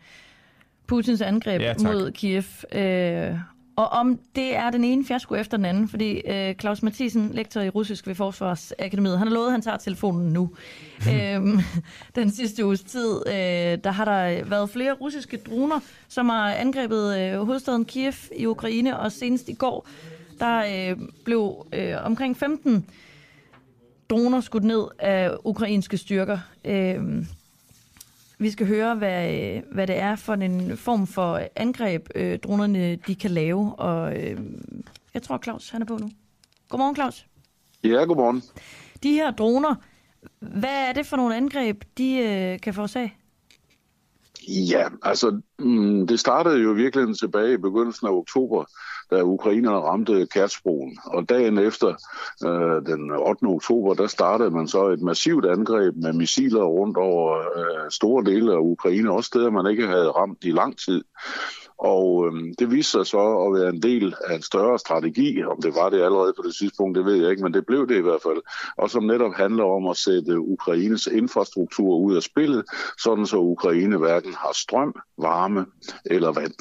[0.87, 1.81] Putins angreb Ja, tak.
[1.81, 2.43] mod Kiev.
[2.71, 3.39] Øh,
[3.75, 7.61] og om det er den ene fiasko efter den anden, fordi øh, Claus Mathisen, lektor
[7.61, 10.49] i russisk ved Forsvarsakademiet, han har lovet, at han tager telefonen nu.
[11.13, 11.59] øhm,
[12.15, 13.33] den sidste uges tid, øh,
[13.83, 18.99] der har der været flere russiske droner, som har angrebet øh, hovedstaden Kiev i Ukraine,
[18.99, 19.87] og senest i går,
[20.39, 22.85] der øh, blev øh, omkring 15
[24.09, 26.39] droner skudt ned af ukrainske styrker.
[26.65, 27.25] Øh,
[28.39, 33.15] vi skal høre, hvad, hvad det er for en form for angreb, øh, dronerne de
[33.15, 33.75] kan lave.
[33.75, 34.39] Og øh,
[35.13, 36.09] jeg tror, Claus han er på nu.
[36.69, 37.25] Godmorgen, Claus.
[37.83, 38.43] Ja, godmorgen.
[39.03, 39.75] De her droner,
[40.39, 43.13] hvad er det for nogle angreb, de øh, kan forårsage?
[44.47, 48.65] Ja, altså mm, det startede jo virkelig tilbage i begyndelsen af oktober,
[49.11, 50.97] da ukrainerne ramte Kertsbroen.
[51.05, 51.87] Og dagen efter,
[52.45, 53.43] øh, den 8.
[53.43, 58.53] oktober, der startede man så et massivt angreb med missiler rundt over øh, store dele
[58.53, 61.03] af Ukraine, også steder man ikke havde ramt i lang tid.
[61.77, 65.43] Og øh, det viste sig så at være en del af en større strategi.
[65.43, 67.87] Om det var det allerede på det tidspunkt, det ved jeg ikke, men det blev
[67.87, 68.41] det i hvert fald.
[68.77, 72.65] Og som netop handler om at sætte Ukraines infrastruktur ud af spillet,
[72.97, 75.65] sådan så Ukraine hverken har strøm, varme
[76.05, 76.53] eller vand.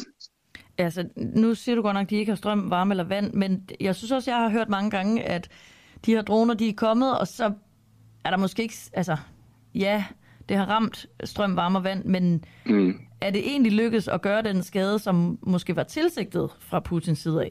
[0.78, 3.68] Altså, nu siger du godt nok, at de ikke har strøm, varme eller vand, men
[3.80, 5.48] jeg synes også, jeg har hørt mange gange, at
[6.06, 7.52] de her droner, de er kommet, og så
[8.24, 8.74] er der måske ikke...
[8.92, 9.16] Altså,
[9.74, 10.04] ja,
[10.48, 14.42] det har ramt strøm, varme og vand, men Mm er det egentlig lykkedes at gøre
[14.42, 17.50] den skade, som måske var tilsigtet fra Putins side af?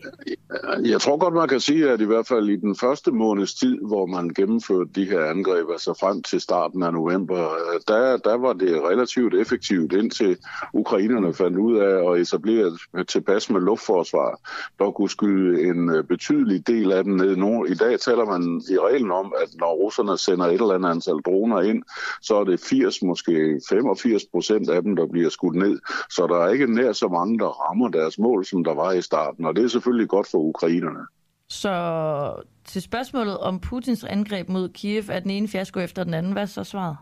[0.85, 3.77] Jeg tror godt, man kan sige, at i hvert fald i den første måneds tid,
[3.81, 7.49] hvor man gennemførte de her angreb, altså frem til starten af november,
[7.87, 10.37] der, der var det relativt effektivt, indtil
[10.73, 12.77] ukrainerne fandt ud af at etablere
[13.07, 14.39] tilpas med luftforsvar,
[14.79, 17.35] der kunne skyde en øh, betydelig del af dem ned.
[17.35, 17.69] nord.
[17.69, 21.19] I dag taler man i reglen om, at når russerne sender et eller andet antal
[21.25, 21.83] droner ind,
[22.21, 25.64] så er det 80, måske 85 procent af dem, der bliver skudt ned.
[26.09, 29.01] Så der er ikke nær så mange, der rammer deres mål, som der var i
[29.01, 30.99] starten, og det er selvfølgelig godt for ukrainerne.
[31.49, 32.33] Så
[32.65, 36.31] til spørgsmålet om Putins angreb mod Kiev er den ene fiasko efter den anden.
[36.31, 36.97] Hvad er så svaret?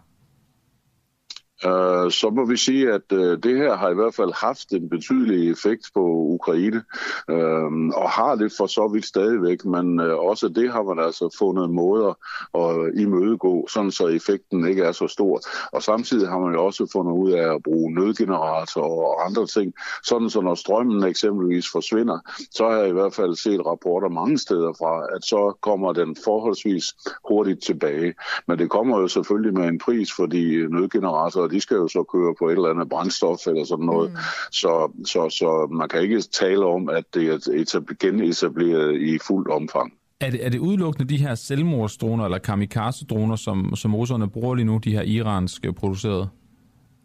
[1.66, 4.90] Øh, så må vi sige, at øh, det her har i hvert fald haft en
[4.90, 6.02] betydelig effekt på
[6.38, 6.84] Ukraine,
[7.30, 11.36] øh, og har det for så vidt stadigvæk, men øh, også det har man altså
[11.40, 12.14] fundet måder
[12.56, 15.42] at imødegå, sådan så effekten ikke er så stor.
[15.72, 19.74] Og samtidig har man jo også fundet ud af at bruge nødgeneratorer og andre ting,
[20.04, 22.20] sådan så når strømmen eksempelvis forsvinder,
[22.52, 26.16] så har jeg i hvert fald set rapporter mange steder fra, at så kommer den
[26.24, 26.86] forholdsvis
[27.28, 28.14] hurtigt tilbage.
[28.48, 32.36] Men det kommer jo selvfølgelig med en pris, fordi nødgeneratorer, de skal jo så køre
[32.40, 34.12] på et eller andet brændstof eller sådan noget.
[34.12, 34.18] Mm.
[34.52, 39.48] Så, så, så man kan ikke tale om, at det er etab- genetableret i fuldt
[39.48, 39.94] omfang.
[40.20, 44.66] Er det, er det udelukkende de her selvmordsdroner eller kamikaze-droner, som, som russerne bruger lige
[44.66, 46.30] nu, de her iranske producerede?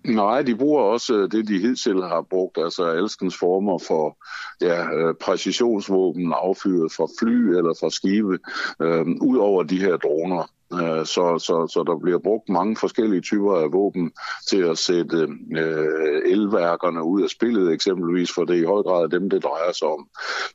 [0.05, 4.17] Nej, de bruger også øh, det, de hidtil har brugt, altså alskens former for
[4.61, 8.39] ja, øh, præcisionsvåben affyret fra fly eller fra skibe,
[8.83, 10.51] øh, ud over de her droner.
[10.73, 14.13] Øh, så, så, så der bliver brugt mange forskellige typer af våben
[14.51, 15.17] til at sætte
[15.57, 19.73] øh, elværkerne ud af spillet eksempelvis, for det er i høj grad dem, det drejer
[19.73, 20.09] sig om.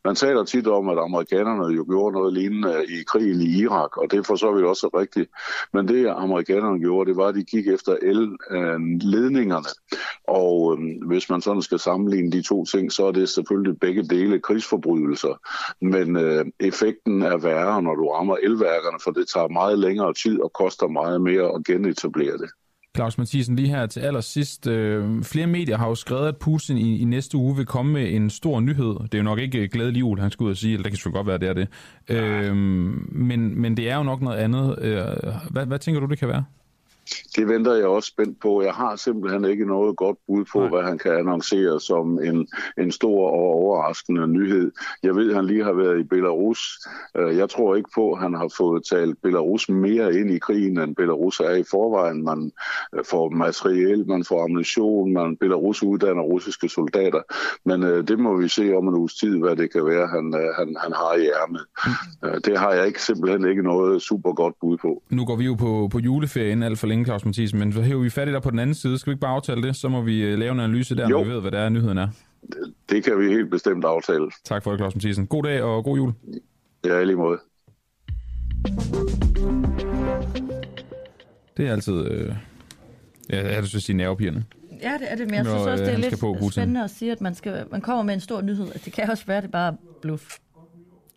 [0.05, 4.11] Man taler tit om, at amerikanerne jo gjorde noget lignende i krigen i Irak, og
[4.11, 5.29] det er for så vidt også rigtigt.
[5.73, 9.67] Men det amerikanerne gjorde, det var, at de gik efter elledningerne.
[9.93, 13.79] Øh, og øh, hvis man sådan skal sammenligne de to ting, så er det selvfølgelig
[13.79, 15.39] begge dele krigsforbrydelser.
[15.81, 20.41] Men øh, effekten er værre, når du rammer elværkerne, for det tager meget længere tid
[20.41, 22.49] og koster meget mere at genetablere det.
[22.95, 24.67] Claus Mathisen, lige her til allersidst.
[24.67, 28.13] Øh, flere medier har jo skrevet, at Putin i, i næste uge vil komme med
[28.13, 28.95] en stor nyhed.
[28.99, 30.97] Det er jo nok ikke glædelig jul, han skal ud og sige, eller det kan
[30.97, 31.67] selvfølgelig godt være, det er det.
[32.09, 34.79] Øh, men, men det er jo nok noget andet.
[34.81, 35.01] Øh,
[35.51, 36.43] hvad, hvad tænker du, det kan være?
[37.35, 38.61] Det venter jeg også spændt på.
[38.61, 40.69] Jeg har simpelthen ikke noget godt bud på, Nej.
[40.69, 42.47] hvad han kan annoncere som en,
[42.77, 44.71] en stor og overraskende nyhed.
[45.03, 46.79] Jeg ved, at han lige har været i Belarus.
[47.17, 50.79] Øh, Jeg tror ikke på, at han har fået talt Belarus mere ind i krigen,
[50.79, 52.23] end Belarus er i forvejen.
[52.23, 52.51] Man
[52.95, 57.21] øh, får materiel, man får ammunition, man Belarus uddanner russiske soldater.
[57.65, 60.33] Men øh, det må vi se om en uges tid, hvad det kan være, han,
[60.57, 61.61] han, han har i ærmet.
[62.25, 65.01] Øh, Det har jeg ikke simpelthen ikke noget super godt bud på.
[65.09, 68.01] Nu går vi jo på, på juleferien alt for længe Claus Mathisen, men så hæver
[68.03, 68.97] vi fat i dig på den anden side.
[68.97, 69.75] Skal vi ikke bare aftale det?
[69.75, 71.17] Så må vi øh, lave en analyse der, Jo.
[71.17, 72.07] når vi ved, hvad det er, nyheden er.
[72.89, 74.25] Det kan vi helt bestemt aftale.
[74.45, 75.27] Tak for det, Claus Mathisen.
[75.27, 76.13] God dag og god jul.
[76.85, 77.39] Ja, i lige måde.
[81.57, 81.93] Det er altid...
[81.93, 82.35] Øh...
[83.29, 84.45] Ja, jeg har lyst til at sige nervepigerne.
[84.81, 86.89] Ja, det er det, men jeg synes også, øh, det er lidt på spændende at
[86.89, 88.67] sige, at man, skal, man kommer med en stor nyhed.
[88.75, 90.37] At det kan også være, at det bare er bluff.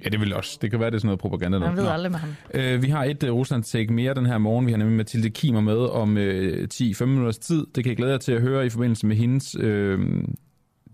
[0.05, 0.59] Ja, det vil også.
[0.63, 1.59] Det kan være, det er sådan noget propaganda.
[1.59, 1.91] Man ved Nå.
[1.91, 2.31] aldrig med ham.
[2.55, 4.67] Øh, vi har et uh, Rusland-take mere den her morgen.
[4.67, 7.67] Vi har nemlig Mathilde Kimer med om øh, 10-15 minutters tid.
[7.75, 9.57] Det kan jeg glæde jer til at høre i forbindelse med hendes...
[9.61, 10.01] Øh,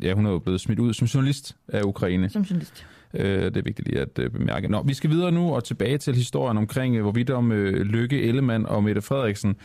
[0.02, 2.28] ja, hun er jo blevet smidt ud som journalist af Ukraine.
[2.28, 2.86] Som journalist.
[3.14, 4.68] Øh, det er vigtigt lige at øh, bemærke.
[4.68, 8.22] Nå, vi skal videre nu og tilbage til historien omkring, øh, hvorvidt om øh, Lykke
[8.22, 9.56] Ellemann og Mette Frederiksen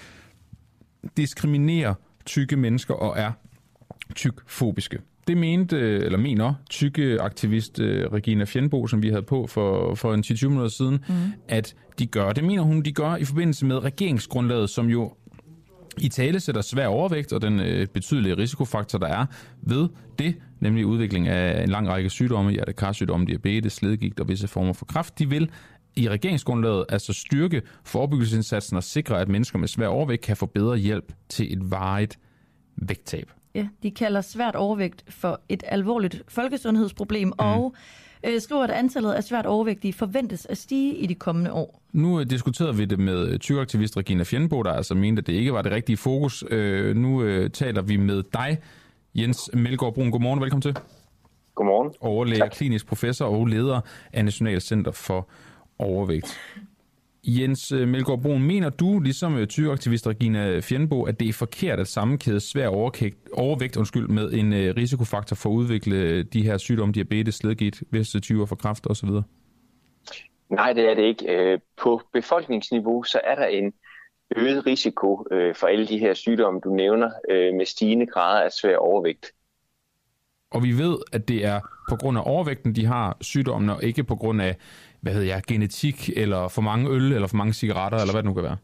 [1.17, 1.93] diskriminerer
[2.25, 3.31] tykke mennesker og er
[4.15, 4.99] tykfobiske.
[5.27, 9.95] Det mente, øh, eller mener, tykke aktivist øh, Regina Fjernbo, som vi havde på for,
[9.95, 11.15] for en 10-20 minutter siden, mm.
[11.47, 12.31] at de gør.
[12.31, 15.13] Det mener hun, de gør i forbindelse med regeringsgrundlaget, som jo
[16.01, 19.25] i tale sætter svær overvægt og den øh, betydelige risikofaktor, der er
[19.61, 19.89] ved
[20.19, 24.85] det, nemlig udvikling af en lang række sygdomme, hjertekarsygdomme, diabetes, ledgigt og visse former for
[24.85, 25.19] kræft.
[25.19, 25.49] De vil
[25.95, 30.77] i regeringsgrundlaget altså styrke forebyggelsesindsatsen og sikre, at mennesker med svær overvægt kan få bedre
[30.77, 32.19] hjælp til et varigt
[32.75, 33.31] vægttab.
[33.57, 37.33] Ja, de kalder svært overvægt for et alvorligt folkesundhedsproblem, mm.
[37.37, 37.75] og
[38.23, 41.81] øh, skriver, at antallet af svært overvægtige forventes at stige i de kommende år.
[41.93, 45.33] Nu øh, diskuterede vi det med øh, tykaktivist Regina Fjernbo, der altså mente, at det
[45.33, 46.43] ikke var det rigtige fokus.
[46.49, 48.57] Øh, nu øh, taler vi med dig,
[49.15, 50.11] Jens Melgaard Brun.
[50.11, 50.77] Godmorgen og velkommen til.
[51.55, 51.91] Godmorgen.
[51.99, 53.81] Overlæge, klinisk professor og leder
[54.13, 55.27] af National Center for
[55.79, 56.37] Overvægt.
[57.27, 61.79] Jens øh, Melgaard Brun, mener du, ligesom øh, tykaktivist Regina Fjernbo, at det er forkert
[61.79, 66.57] at sammenkæde svær overvægt, overvægt undskyld, med en øh, risikofaktor for at udvikle de her
[66.57, 69.09] sygdomme, diabetes, ledgigt, visse typer for kræft osv.?
[70.49, 71.59] Nej, det er det ikke.
[71.81, 73.73] På befolkningsniveau, så er der en
[74.37, 75.25] øget risiko
[75.55, 77.09] for alle de her sygdomme, du nævner,
[77.57, 79.31] med stigende grader af svær overvægt.
[80.51, 81.59] Og vi ved, at det er
[81.89, 84.55] på grund af overvægten, de har sygdommen, og ikke på grund af,
[85.07, 88.27] hvad hedder jeg, genetik, eller for mange øl, eller for mange cigaretter, eller hvad det
[88.27, 88.57] nu kan være.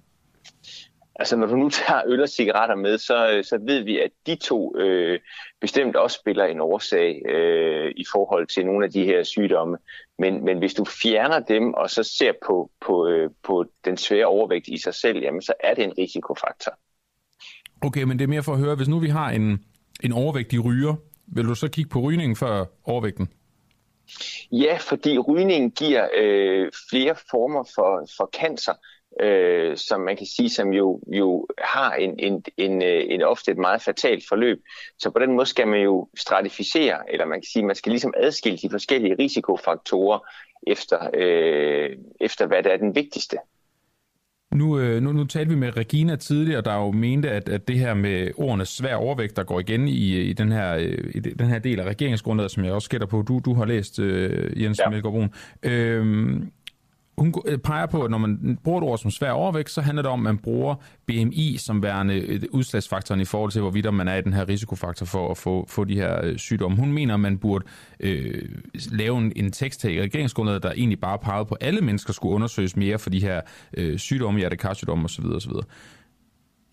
[1.16, 4.36] Altså når du nu tager øl og cigaretter med, så, så ved vi, at de
[4.36, 5.20] to øh,
[5.62, 9.78] bestemt også spiller en årsag øh, i forhold til nogle af de her sygdomme.
[10.20, 14.26] Men, men hvis du fjerner dem og så ser på, på, øh, på den svære
[14.26, 16.74] overvægt i sig selv, jamen så er det en risikofaktor.
[17.82, 19.66] Okay, men det er mere for at høre, hvis nu vi har en,
[20.04, 20.96] en overvægtig ryger,
[21.28, 23.30] vil du så kigge på rygningen før overvægten?
[24.52, 28.74] Ja, fordi rygningen giver øh, flere former for, for cancer,
[29.22, 33.52] øh, som man kan sige, som jo, jo har en, en, en, øh, en ofte
[33.52, 34.62] et meget fatalt forløb.
[35.00, 38.14] Så på den måde skal man jo stratificere, eller man kan sige, man skal ligesom
[38.18, 40.20] adskille de forskellige risikofaktorer
[40.68, 43.38] efter, øh, efter hvad der er den vigtigste.
[44.54, 47.80] Nu, øh, nu, nu talte vi med Regina tidligere, der jo mente, at, at det
[47.80, 51.48] her med ordene svær overvægt, der går igen i, i, den, her, øh, i den
[51.48, 54.80] her del af regeringsgrundlaget, som jeg også gætter på, du, du har læst, øh, Jens
[54.86, 54.90] ja.
[54.90, 55.30] Melgaard Brun.
[55.64, 56.36] Øh,
[57.24, 60.02] hun øh, peger på, at når man bruger et ord som svær overvægt, så handler
[60.02, 60.76] det om, at man bruger
[61.06, 65.06] BMI som værende øh, udslagsfaktoren i forhold til, hvorvidt man er i den her risikofaktor
[65.06, 66.78] for at få, få de her øh, sygdomme.
[66.78, 67.66] Hun mener, at man burde
[68.00, 68.50] øh,
[68.92, 72.36] lave en, en tekst i regeringsgrundlaget, der egentlig bare pegede på, at alle mennesker skulle
[72.36, 73.42] undersøges mere for de her
[73.78, 75.26] øh, sygdomme, hjertekarsygdomme osv.
[75.26, 75.52] osv.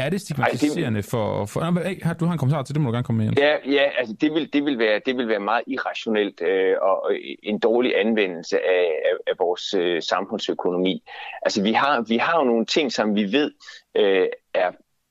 [0.00, 1.46] Er det stigmatiserende for...
[1.46, 3.32] for Nå, hey, du har en kommentar til det, må du gerne komme med.
[3.36, 7.00] Ja, ja altså det vil, det vil, være, det vil være meget irrationelt øh, og
[7.04, 7.12] og
[7.42, 11.02] en dårlig anvendelse af, af, af vores øh, samfundsøkonomi.
[11.42, 13.50] Altså vi har, vi har jo nogle ting, som vi ved
[13.96, 14.70] øh, er,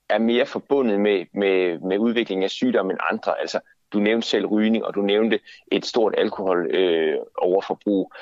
[0.10, 3.40] er mere forbundet med, med, med udvikling af sygdomme end andre.
[3.40, 3.60] Altså
[3.94, 5.40] du nævnte selv rygning, og du nævnte
[5.72, 8.14] et stort alkohol øh, overforbrug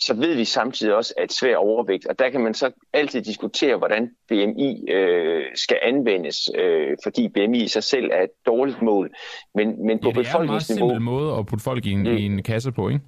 [0.00, 3.76] så ved vi samtidig også, at svær overvægt, og der kan man så altid diskutere,
[3.76, 9.10] hvordan BMI øh, skal anvendes, øh, fordi BMI i sig selv er et dårligt mål.
[9.54, 12.00] Men, men på Ja, det er en meget simpel måde at putte folk i en,
[12.00, 12.16] mm.
[12.16, 13.00] i en kasse på, ikke?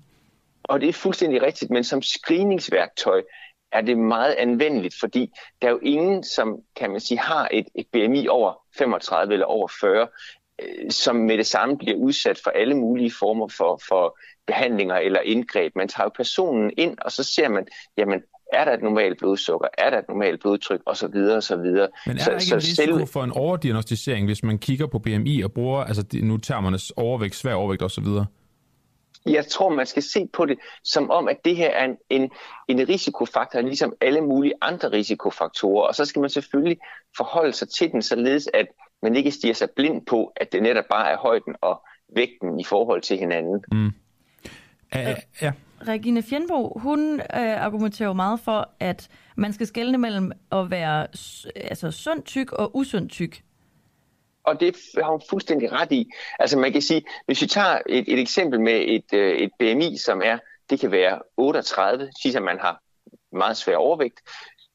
[0.65, 3.23] Og det er fuldstændig rigtigt, men som screeningsværktøj
[3.73, 5.31] er det meget anvendeligt, fordi
[5.63, 9.47] der er jo ingen, som kan man sige, har et, et BMI over 35 eller
[9.47, 10.09] over 40,
[10.63, 14.19] øh, som med det samme bliver udsat for alle mulige former for, for
[14.49, 15.73] behandlinger eller indgreb.
[15.77, 17.67] Man tager jo personen ind, og så ser man,
[17.97, 18.21] jamen,
[18.53, 21.07] er der et normalt blodsukker, er der et normalt blodtryk osv.
[21.07, 21.57] osv.
[21.57, 25.43] Men er så, der ikke en risiko for en overdiagnostisering, hvis man kigger på BMI
[25.43, 28.07] og bruger, altså nu termernes overvægt, svær overvægt osv.?
[29.27, 32.31] Jeg tror, man skal se på det som om, at det her er en, en,
[32.69, 35.87] en risikofaktor, ligesom alle mulige andre risikofaktorer.
[35.87, 36.79] Og så skal man selvfølgelig
[37.17, 38.67] forholde sig til den, således at
[39.03, 41.83] man ikke stiger sig blind på, at det netop bare er højden og
[42.17, 43.65] vægten i forhold til hinanden.
[43.73, 43.93] Mm.
[44.95, 45.53] Ja, ja.
[45.89, 51.07] Regine Fjernbo, hun øh, argumenterer jo meget for, at man skal skelne mellem at være
[51.57, 53.43] altså, sund tyk og usund tyk.
[54.45, 56.11] Og det har hun fuldstændig ret i.
[56.39, 59.97] Altså man kan sige, hvis vi tager et, et eksempel med et, øh, et BMI,
[59.97, 60.39] som er,
[60.71, 62.83] det kan være 38, siger at man har
[63.33, 64.21] meget svær overvægt.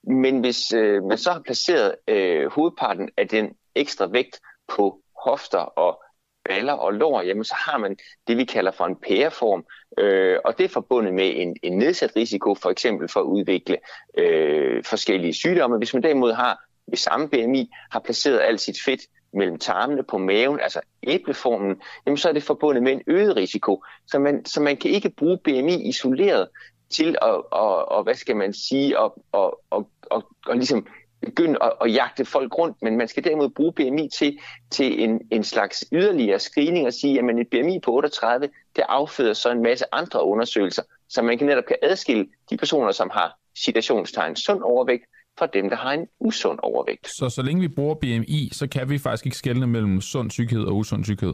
[0.03, 5.57] Men hvis øh, man så har placeret øh, hovedparten af den ekstra vægt på hofter
[5.57, 6.02] og
[6.49, 7.97] baller og lår, jamen så har man
[8.27, 9.65] det, vi kalder for en pæreform,
[9.97, 13.77] øh, og det er forbundet med en, en nedsat risiko, for eksempel for at udvikle
[14.17, 15.77] øh, forskellige sygdomme.
[15.77, 19.01] Hvis man derimod har ved samme BMI, har placeret alt sit fedt
[19.33, 23.83] mellem tarmene på maven, altså æbleformen, jamen så er det forbundet med en øget risiko.
[24.07, 26.47] Så man, så man kan ikke bruge BMI isoleret
[26.89, 30.87] til at, og, og hvad skal man sige, og, og, og, og, og ligesom
[31.25, 34.39] begynde at, at jagte folk rundt, men man skal derimod bruge BMI til,
[34.71, 39.33] til en, en slags yderligere screening og sige, at et BMI på 38, det afføder
[39.33, 43.37] så en masse andre undersøgelser, så man kan netop kan adskille de personer, som har
[43.57, 45.03] citationstegn sund overvægt,
[45.39, 47.09] fra dem, der har en usund overvægt.
[47.09, 50.63] Så så længe vi bruger BMI, så kan vi faktisk ikke skelne mellem sund tykkhed
[50.63, 51.33] og usund tykkhed.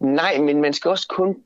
[0.00, 1.36] Nej, men man skal også kun,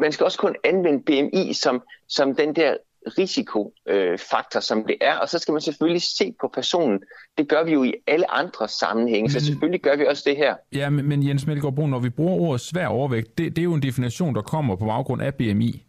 [0.00, 2.76] man skal også kun anvende BMI som, som den der
[3.18, 7.00] risikofaktor, øh, som det er, og så skal man selvfølgelig se på personen.
[7.38, 10.54] Det gør vi jo i alle andre sammenhænge, så selvfølgelig gør vi også det her.
[10.72, 13.64] Ja, men, men Jens Melgaard Brun, når vi bruger ordet svær overvægt, det, det er
[13.64, 15.82] jo en definition, der kommer på baggrund af BMI.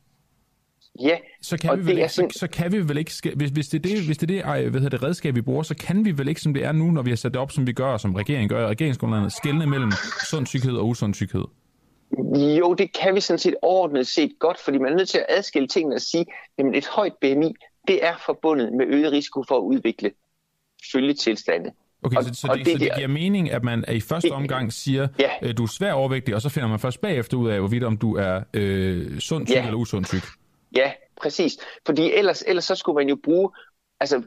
[1.01, 3.77] Ja, så kan, vi vel ikke, så, så kan vi vel ikke, hvis, hvis det
[3.77, 6.05] er det, hvis det, er det ej, hvad hedder det redskab, vi bruger, så kan
[6.05, 7.73] vi vel ikke, som det er nu, når vi har sat det op, som vi
[7.73, 9.91] gør, og som regeringen gør i regeringsgrundlaget, skelne mellem
[10.29, 11.43] sund tykkhed og usund tykkhed.
[12.57, 15.25] Jo, det kan vi sådan set overordnet set godt, fordi man er nødt til at
[15.29, 16.25] adskille tingene og sige,
[16.57, 17.53] at et højt BMI,
[17.87, 20.11] det er forbundet med øget risiko for at udvikle
[20.91, 21.71] følgetilstande.
[22.03, 24.31] Okay, Og- så, så, og det, det så det giver mening, at man i første
[24.31, 25.29] omgang siger, Ja.
[25.41, 27.97] øh, du er svær overvægtig, og så finder man først bagefter ud af, hvorvidt om
[27.97, 29.65] du er øh, sund tyk Ja.
[29.65, 30.23] eller usund tyk.
[30.75, 30.91] Ja,
[31.21, 31.57] præcis.
[31.85, 33.49] Fordi ellers, ellers så skulle man jo bruge,
[33.99, 34.21] altså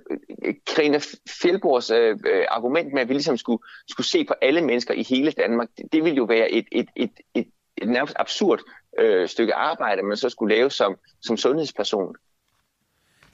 [0.75, 1.01] Karina
[1.43, 5.03] Fjeldborgs øh, øh, argument med, at vi ligesom skulle, skulle se på alle mennesker i
[5.03, 7.47] hele Danmark, det, det ville jo være et, et, et, et,
[7.83, 8.61] et nærmest absurd
[8.99, 12.17] øh, stykke arbejde, man så skulle lave som, som sundhedsperson.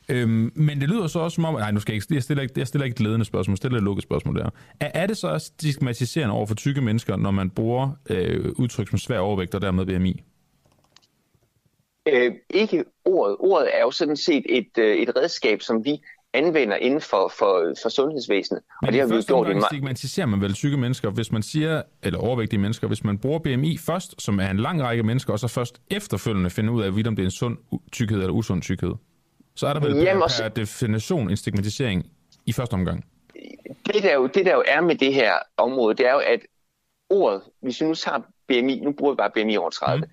[0.09, 2.43] Øhm, men det lyder så også som om, nej, nu skal jeg ikke, jeg stiller
[2.43, 4.51] ikke, jeg stiller ikke et ledende spørgsmål, jeg stiller et lukket spørgsmål der.
[4.81, 8.89] Er, er det så også stigmatiserende over for tykke mennesker, når man bruger øh, udtryk
[8.89, 10.23] som svær overvægt og dermed BMI?
[12.09, 13.37] Øh, ikke ordet.
[13.39, 16.03] Ordet er jo sådan set et, øh, et redskab, som vi
[16.35, 18.63] anvender inden for, for, for sundhedsvæsenet.
[18.83, 19.65] Men og det har vi gjort i meget...
[19.65, 23.79] stigmatiserer man vel tykke mennesker, hvis man siger, eller overvægtige mennesker, hvis man bruger BMI
[23.79, 27.17] først, som er en lang række mennesker, og så først efterfølgende finder ud af, om
[27.17, 27.57] det er en sund
[27.93, 28.95] tykkhed eller usund tykkhed.
[29.55, 32.07] Så er der vel Jamen, per, per definition en stigmatisering
[32.47, 33.05] i første omgang.
[33.87, 36.41] det der, jo, det der jo er med det her område, det er jo, at
[37.11, 38.19] ordet, hvis vi nu tager
[38.49, 40.07] BMI, nu bruger vi bare BMI over 30,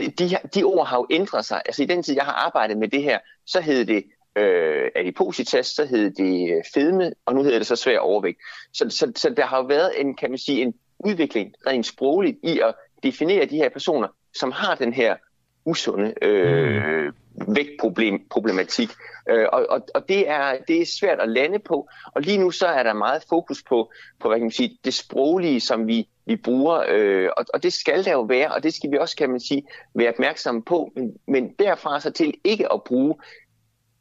[0.00, 0.12] mm.
[0.12, 1.62] de, de ord har jo ændret sig.
[1.66, 4.04] Altså i den tid, jeg har arbejdet med det her, så hed det
[4.36, 8.38] øh, adipositas, så hed det øh, fedme, og nu hedder det så svær overvægt.
[8.72, 12.38] Så, så, så der har jo været en, kan man sige, en udvikling rent sprogligt
[12.42, 15.16] i at definere de her personer, som har den her
[15.64, 17.12] usunde øh,
[17.48, 18.88] vægtproblematik.
[19.30, 21.88] Øh, og og, og det, er, det er svært at lande på.
[22.14, 23.90] Og lige nu så er der meget fokus på,
[24.20, 26.84] på hvad kan man sige, det sproglige, som vi, vi bruger.
[26.88, 29.40] Øh, og, og det skal der jo være, og det skal vi også, kan man
[29.40, 29.62] sige,
[29.94, 30.92] være opmærksomme på.
[30.96, 33.14] Men, men derfra så til ikke at bruge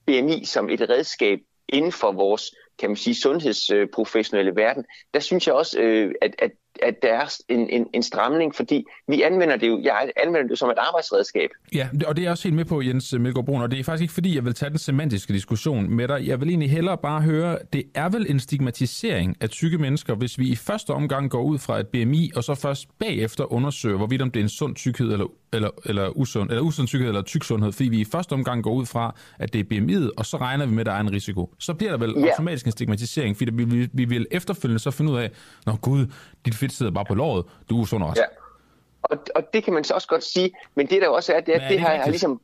[0.05, 1.39] BMI som et redskab
[1.69, 6.51] inden for vores kan man sige, sundhedsprofessionelle verden, der synes jeg også, øh, at, at,
[6.81, 10.59] at der er en, en, en stramning, fordi vi anvender det jo, jeg anvender det
[10.59, 11.49] som et arbejdsredskab.
[11.75, 13.83] Ja, og det er jeg også helt med på, Jens Melgaard Brun, og det er
[13.83, 16.27] faktisk ikke fordi, jeg vil tage den semantiske diskussion med dig.
[16.27, 20.39] Jeg vil egentlig hellere bare høre, det er vel en stigmatisering af tykke mennesker, hvis
[20.39, 24.21] vi i første omgang går ud fra et BMI, og så først bagefter undersøger, hvorvidt
[24.21, 27.43] om det er en sund tykkhed eller, eller, eller, usund, eller usund tykkhed eller tyk
[27.43, 30.37] sundhed, fordi vi i første omgang går ud fra, at det er BMI'et, og så
[30.37, 31.53] regner vi med, at der er en risiko.
[31.59, 32.29] Så bliver der vel Ja.
[32.29, 35.31] automatisk en stigmatisering, fordi vi, vi, vi vil efterfølgende så finde ud af,
[35.65, 36.05] nå gud,
[36.45, 38.21] dit fedt sidder bare på låret, du er sund også.
[38.21, 38.27] Ja.
[39.03, 41.55] Og, og det kan man så også godt sige, men det der også er, det
[41.55, 42.11] er, Men er at det det her har rigtigt?
[42.11, 42.41] ligesom...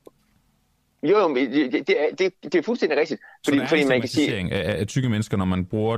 [1.04, 3.22] Jo, jo, men det, det, det, er, det, det er fuldstændig rigtigt.
[3.44, 5.98] Så der er en stigmatisering af, af tykke mennesker, når man bruger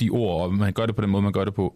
[0.00, 1.74] de ord, og man gør det på den måde, man gør det på.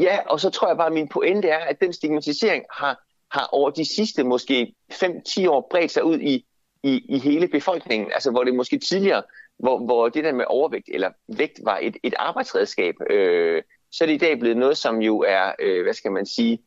[0.00, 3.00] Ja, og så tror jeg bare, at min pointe er, at den stigmatisering har,
[3.30, 6.44] har over de sidste måske 5-10 år bredt sig ud i,
[6.82, 8.12] i, i hele befolkningen.
[8.12, 9.22] Altså hvor det måske tidligere,
[9.58, 14.06] hvor, hvor det der med overvægt eller vægt var et, et arbejdsredskab, øh, så er
[14.06, 16.58] det i dag blevet noget, som jo er, øh, hvad skal man sige,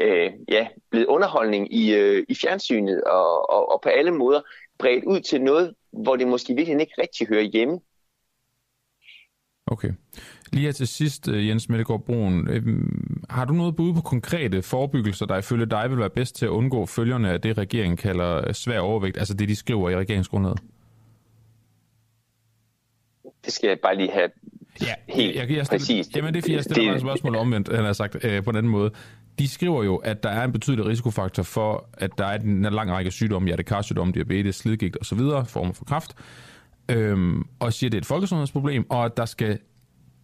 [0.00, 4.40] øh, ja, blevet underholdning i, øh, i fjernsynet og, og, og på alle måder
[4.78, 7.80] bredt ud til noget, hvor det måske virkelig ikke rigtig hører hjemme.
[9.66, 9.92] Okay.
[10.52, 12.62] Lige her til sidst, øh, Jens Mettegaard Broen, øh,
[13.32, 16.48] har du noget bud på konkrete forebyggelser, der ifølge dig vil være bedst til at
[16.48, 20.60] undgå følgerne af det, regeringen kalder svær overvægt, altså det, de skriver i regeringsgrundlaget?
[23.44, 24.28] Det skal jeg bare lige have
[24.80, 26.16] ja, helt jeg, jeg, præcist.
[26.16, 27.00] Jamen det er fordi, jeg stiller det...
[27.00, 28.90] spørgsmål omvendt, han har sagt øh, på en anden måde.
[29.38, 32.90] De skriver jo, at der er en betydelig risikofaktor for, at der er en lang
[32.90, 36.14] række sygdomme, hjertekarsygdomme, diabetes, slidgigt osv., former for kræft,
[36.88, 39.58] øhm, og siger, at det er et folkesundhedsproblem, og at der skal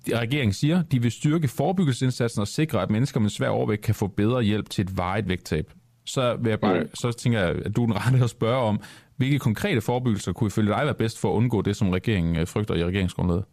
[0.09, 4.07] regeringen siger, de vil styrke forebyggelsesindsatsen og sikre, at mennesker med svær overvægt kan få
[4.07, 5.73] bedre hjælp til et varigt vægttab.
[6.07, 6.91] Så, vil jeg bare, mm.
[6.95, 8.81] så tænker jeg, at du er den rette at spørge om,
[9.17, 12.47] hvilke konkrete forebyggelser kunne ifølge dig være bedst for at undgå det, som regeringen øh,
[12.47, 13.45] frygter i regeringsgrundlaget?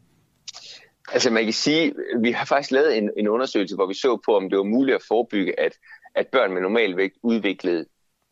[1.11, 4.37] Altså man kan sige, vi har faktisk lavet en, en undersøgelse, hvor vi så på,
[4.37, 5.73] om det var muligt at forebygge, at,
[6.15, 7.85] at børn med normal vægt udviklede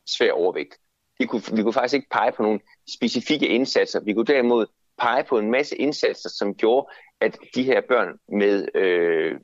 [0.07, 0.75] svær overvægt.
[1.19, 2.59] Vi kunne, vi kunne faktisk ikke pege på nogle
[2.97, 3.99] specifikke indsatser.
[3.99, 4.65] Vi kunne derimod
[4.97, 6.87] pege på en masse indsatser, som gjorde,
[7.21, 9.39] at de her børn med, øh,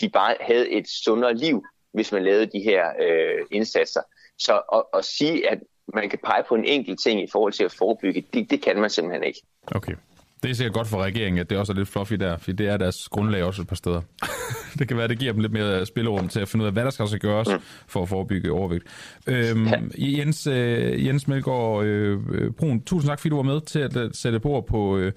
[0.00, 4.00] de bare havde et sundere liv, hvis man lavede de her øh, indsatser.
[4.38, 5.58] Så at, at sige, at
[5.94, 8.80] man kan pege på en enkelt ting i forhold til at forebygge, det, det kan
[8.80, 9.42] man simpelthen ikke.
[9.74, 9.94] Okay.
[10.42, 12.68] Det er sikkert godt for regeringen, at det også er lidt fluffy der, for det
[12.68, 14.00] er deres grundlag også et par steder.
[14.78, 16.72] det kan være, at det giver dem lidt mere spillerum til at finde ud af,
[16.72, 17.60] hvad der skal også gøres mm.
[17.86, 18.84] for at forebygge overvægt.
[19.26, 19.80] Øhm, ja.
[19.98, 24.40] Jens, øh, Jens Melgaard øh, Brun, tusind tak, fordi du var med til at sætte
[24.40, 25.12] bord på, øh,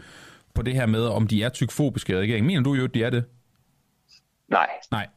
[0.55, 2.47] på det her med, om de er tykfobiske i regeringen.
[2.47, 3.23] Mener du jo, at de er det?
[4.47, 4.67] Nej.
[4.91, 5.07] Nej.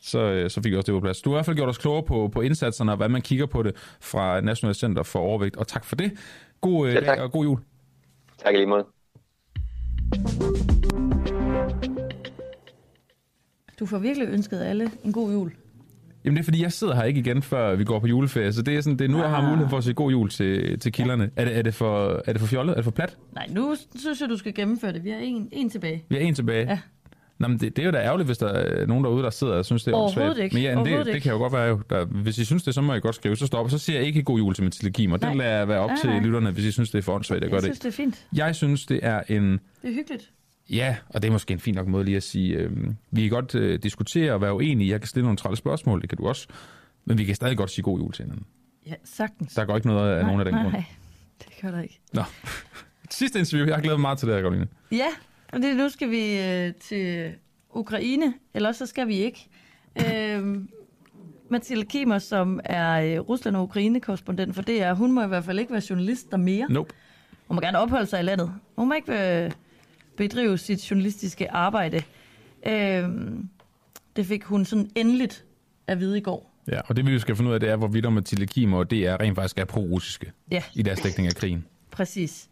[0.00, 1.20] Så, øh, så fik jeg også det på plads.
[1.20, 3.46] Du har i hvert fald gjort os klogere på, på indsatserne og hvad man kigger
[3.46, 5.56] på det fra National Center for Overvægt.
[5.56, 6.12] Og tak for det.
[6.60, 7.58] God øh, ja, dag og god jul.
[8.38, 8.86] Tak lige måde.
[13.78, 15.52] Du får virkelig ønsket alle en god jul.
[16.24, 18.62] Jamen det er fordi, jeg sidder her ikke igen, før vi går på juleferie, så
[18.62, 19.22] det er, sådan, det er nu, ah.
[19.22, 19.48] jeg har ah.
[19.48, 21.30] mulighed for at sige god jul til, til kilderne.
[21.36, 21.42] Ja.
[21.42, 22.72] Er, det, er, det for, er det for fjollet?
[22.72, 23.16] Er det for plat?
[23.34, 25.04] Nej, nu synes jeg, du skal gennemføre det.
[25.04, 26.04] Vi har en, en tilbage.
[26.08, 26.66] Vi har en tilbage?
[26.66, 26.78] Ja.
[27.44, 29.52] Nå, men det, det er jo da ærgerligt, hvis der er nogen derude, der sidder
[29.52, 30.54] og synes, det er Overhovedet ikke.
[30.54, 31.80] Men ja, det, det kan jo godt være jo.
[31.90, 33.36] Der, hvis I synes det, så må I godt skrive.
[33.36, 33.70] Så stopper.
[33.70, 35.90] Så siger jeg ikke god jul til Mathilde Kim, og den lader jeg være op
[35.90, 36.20] nej, til nej.
[36.20, 37.42] lytterne, hvis I synes, det er for åndssvagt.
[37.42, 37.82] Jeg, jeg synes, det.
[37.82, 38.26] det er fint.
[38.32, 39.52] Jeg synes, det er en...
[39.52, 40.30] Det er hyggeligt.
[40.70, 42.70] Ja, og det er måske en fin nok måde lige at sige, øh,
[43.10, 44.90] vi kan godt øh, diskutere og være uenige.
[44.90, 46.48] Jeg kan stille nogle trælle spørgsmål, det kan du også.
[47.04, 48.46] Men vi kan stadig godt sige god jul til hinanden.
[48.86, 49.54] Ja, sagtens.
[49.54, 50.74] Der går ikke noget af nej, nogen af den nej, grund.
[50.74, 50.84] Nej,
[51.38, 52.00] det gør der ikke.
[52.12, 52.22] Nå.
[53.10, 54.66] Sidste interview, jeg har glædet mig meget til det her, Karoline.
[54.92, 55.08] Ja,
[55.52, 57.32] og det, nu skal vi øh, til
[57.70, 59.48] Ukraine, eller så skal vi ikke.
[60.06, 60.56] Øh,
[61.48, 65.58] Mathilde Kimmer, som er øh, Rusland- og Ukraine-korrespondent for DR, hun må i hvert fald
[65.58, 66.66] ikke være journalist der mere.
[66.70, 66.94] Nope.
[67.48, 68.52] Hun må gerne opholde sig i landet.
[68.76, 69.50] Hun må ikke øh,
[70.16, 72.02] bedrive sit journalistiske arbejde.
[72.66, 73.08] Øh,
[74.16, 75.44] det fik hun sådan endeligt
[75.86, 76.50] at vide i går.
[76.68, 79.20] Ja, og det vi skal finde ud af, det er, hvorvidt Mathilde Kimmer og DR
[79.20, 80.62] rent faktisk er pro-russiske ja.
[80.74, 81.64] i deres dækning af krigen.
[81.90, 82.48] Præcis.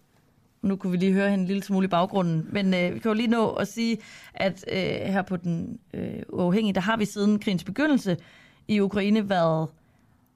[0.62, 3.08] Nu kunne vi lige høre hende en lille smule i baggrunden, men øh, vi kan
[3.08, 3.98] jo lige nå at sige,
[4.34, 4.78] at øh,
[5.12, 8.16] her på den øh, uafhængige, der har vi siden krigens begyndelse
[8.68, 9.68] i Ukraine været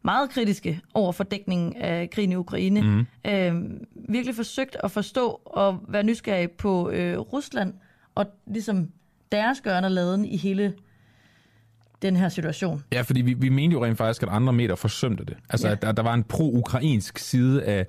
[0.03, 2.81] meget kritiske over for dækningen af krigen i Ukraine.
[2.83, 3.31] Mm.
[3.31, 3.55] Øh,
[4.09, 7.75] virkelig forsøgt at forstå og være nysgerrig på øh, Rusland
[8.15, 8.89] og ligesom
[9.33, 10.75] deres gørne laden i hele
[12.03, 12.83] den her situation.
[12.93, 15.37] Ja, fordi vi, vi mente jo rent faktisk, at andre medier forsømte det.
[15.51, 15.73] Altså, ja.
[15.73, 17.87] at der, der var en pro-ukrainsk side af,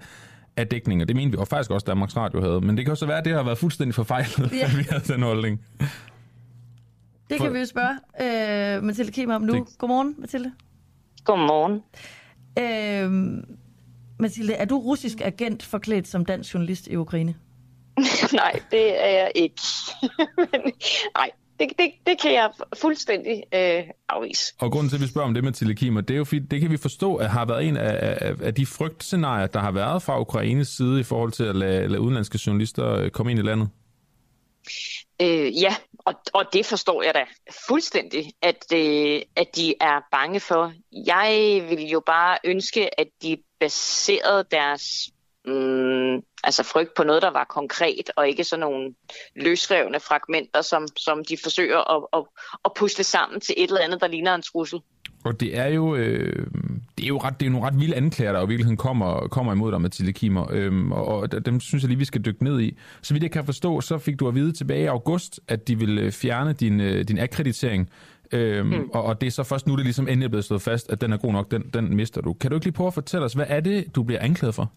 [0.57, 2.61] af dækning, og det mente vi, og faktisk også Danmarks Radio havde.
[2.61, 4.65] Men det kan også være, at det har været fuldstændig forfejlet, ja.
[4.65, 5.61] at vi havde den holdning.
[7.29, 7.45] Det For...
[7.45, 9.53] kan vi jo spørge øh, Mathilde Kim om nu.
[9.53, 9.77] Det...
[9.77, 10.51] Godmorgen, Mathilde.
[11.25, 11.81] Godmorgen.
[12.59, 13.43] Øh,
[14.19, 17.35] Mathilde, er du russisk agent forklædt som dansk journalist i Ukraine?
[18.33, 19.61] Nej, det er jeg ikke.
[20.37, 20.61] Men,
[21.17, 24.53] nej, det, det, det kan jeg fuldstændig øh, afvise.
[24.59, 26.61] Og grunden til, at vi spørger om det med telekimer, det er jo fordi, det
[26.61, 30.03] kan vi forstå, at har været en af, af, af de frygtscenarier, der har været
[30.03, 33.43] fra Ukraines side i forhold til at lade, lade udenlandske journalister øh, komme ind i
[33.43, 33.69] landet.
[35.21, 37.25] Øh, ja, og, og det forstår jeg da
[37.67, 40.73] fuldstændig, at, øh, at de er bange for.
[41.05, 45.09] Jeg vil jo bare ønske, at de baserede deres
[45.45, 48.93] mm, altså frygt på noget, der var konkret, og ikke sådan nogle
[49.35, 52.23] løsrevne fragmenter, som, som de forsøger at, at,
[52.65, 54.79] at pusle sammen til et eller andet, der ligner en trussel.
[55.23, 56.47] Og det er jo, øh,
[56.97, 59.53] det er jo ret, det er nogle ret vilde anklager, der i virkeligheden kommer, kommer
[59.53, 62.61] imod dig, Mathilde Kimmer, øhm, og, og dem synes jeg lige, vi skal dykke ned
[62.61, 62.77] i.
[63.01, 65.79] Så vidt jeg kan forstå, så fik du at vide tilbage i august, at de
[65.79, 67.89] ville fjerne din, øh, din akkreditering,
[68.31, 68.89] øhm, mm.
[68.93, 71.01] og, og det er så først nu, det ligesom endelig er blevet slået fast, at
[71.01, 72.33] den er god nok, den, den mister du.
[72.33, 74.71] Kan du ikke lige prøve at fortælle os, hvad er det, du bliver anklaget for?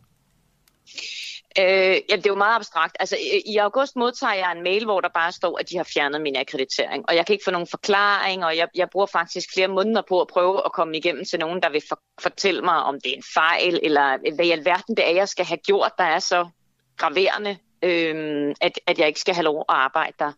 [1.58, 1.64] Øh,
[2.10, 2.96] ja, det er jo meget abstrakt.
[3.00, 5.84] Altså, i, i august modtager jeg en mail, hvor der bare står, at de har
[5.84, 7.04] fjernet min akkreditering.
[7.08, 10.20] Og jeg kan ikke få nogen forklaring, og jeg, jeg bruger faktisk flere måneder på
[10.20, 13.16] at prøve at komme igennem til nogen, der vil for, fortælle mig, om det er
[13.16, 16.48] en fejl, eller hvad i alverden det er, jeg skal have gjort, der er så
[16.96, 20.32] graverende, øh, at, at jeg ikke skal have lov at arbejde der.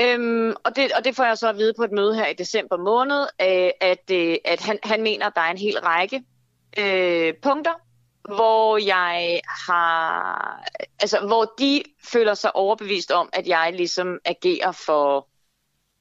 [0.00, 2.34] Øhm, og, det, og det får jeg så at vide på et møde her i
[2.34, 6.22] december måned, øh, at, øh, at han, han mener, at der er en hel række
[6.78, 7.72] øh, punkter,
[8.34, 10.62] hvor jeg har,
[11.00, 15.28] altså hvor de føler sig overbevist om, at jeg ligesom agerer for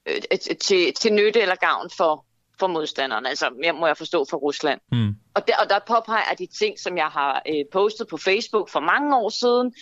[0.05, 2.25] øh, til, til nytte eller gavn for,
[2.59, 4.81] for modstanderne, altså jeg må jeg forstå for Rusland.
[4.91, 5.15] Mm.
[5.35, 8.79] Og der, og der påpeger de ting, som jeg har øh, postet på Facebook for
[8.79, 9.73] mange år siden.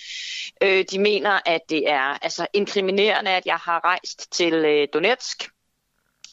[0.63, 5.49] Øh, de mener, at det er altså inkriminerende, at jeg har rejst til øh, Donetsk,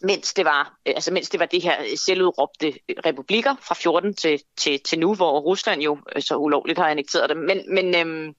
[0.03, 2.73] mens det var, øh, altså mens det var det her selvudråbte
[3.07, 7.31] republikker fra 14 til, til, til nu, hvor Rusland jo øh, så ulovligt har annekteret
[7.31, 7.39] dem.
[7.39, 8.35] Men, men øh,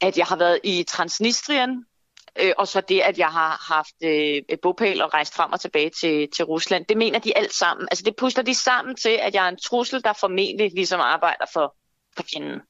[0.00, 1.84] at jeg har været i Transnistrien,
[2.40, 5.60] øh, og så det, at jeg har haft øh, et bopæl og rejst frem og
[5.60, 6.84] tilbage til, til Rusland.
[6.88, 7.88] Det mener de alt sammen.
[7.90, 11.44] Altså det pusler de sammen til, at jeg er en trussel, der formentlig ligesom arbejder
[11.52, 11.76] for,
[12.16, 12.60] for fjenden.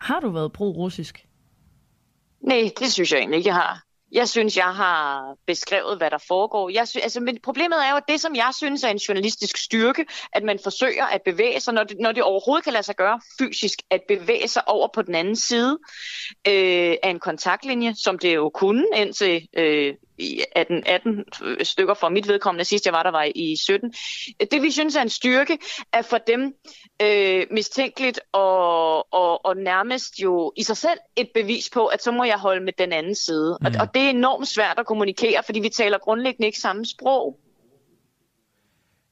[0.00, 1.26] Har du været pro-russisk?
[2.40, 3.82] Nej, det synes jeg egentlig ikke, jeg har.
[4.12, 6.68] Jeg synes, jeg har beskrevet, hvad der foregår.
[6.68, 9.56] Jeg sy- altså, men problemet er jo, at det, som jeg synes er en journalistisk
[9.56, 12.96] styrke, at man forsøger at bevæge sig, når det, når det overhovedet kan lade sig
[12.96, 15.78] gøre fysisk, at bevæge sig over på den anden side
[16.48, 19.94] øh, af en kontaktlinje, som det jo kunne indtil øh,
[20.56, 21.24] 18, 18
[21.62, 23.92] stykker fra mit vedkommende, sidst jeg var der var i 17.
[24.50, 25.58] Det vi synes er en styrke,
[25.92, 26.54] er for dem
[27.02, 32.12] øh, mistænkeligt og, og, og nærmest jo i sig selv et bevis på, at så
[32.12, 33.58] må jeg holde med den anden side.
[33.60, 33.66] Mm.
[33.66, 37.38] Og, og det er enormt svært at kommunikere, fordi vi taler grundlæggende ikke samme sprog.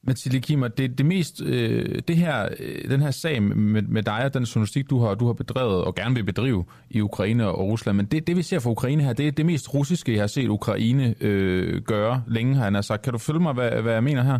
[0.02, 4.24] Mathilde Kimmer, det, det mest, øh, det her, øh, den her sag med, med dig
[4.24, 7.58] og den journalistik, du har, du har bedrevet og gerne vil bedrive i Ukraine og
[7.58, 10.22] Rusland, men det, det vi ser fra Ukraine her, det er det mest russiske, jeg
[10.22, 13.02] har set Ukraine øh, gøre længe, har han sagt.
[13.02, 14.38] Kan du følge mig, hvad, hvad jeg mener her?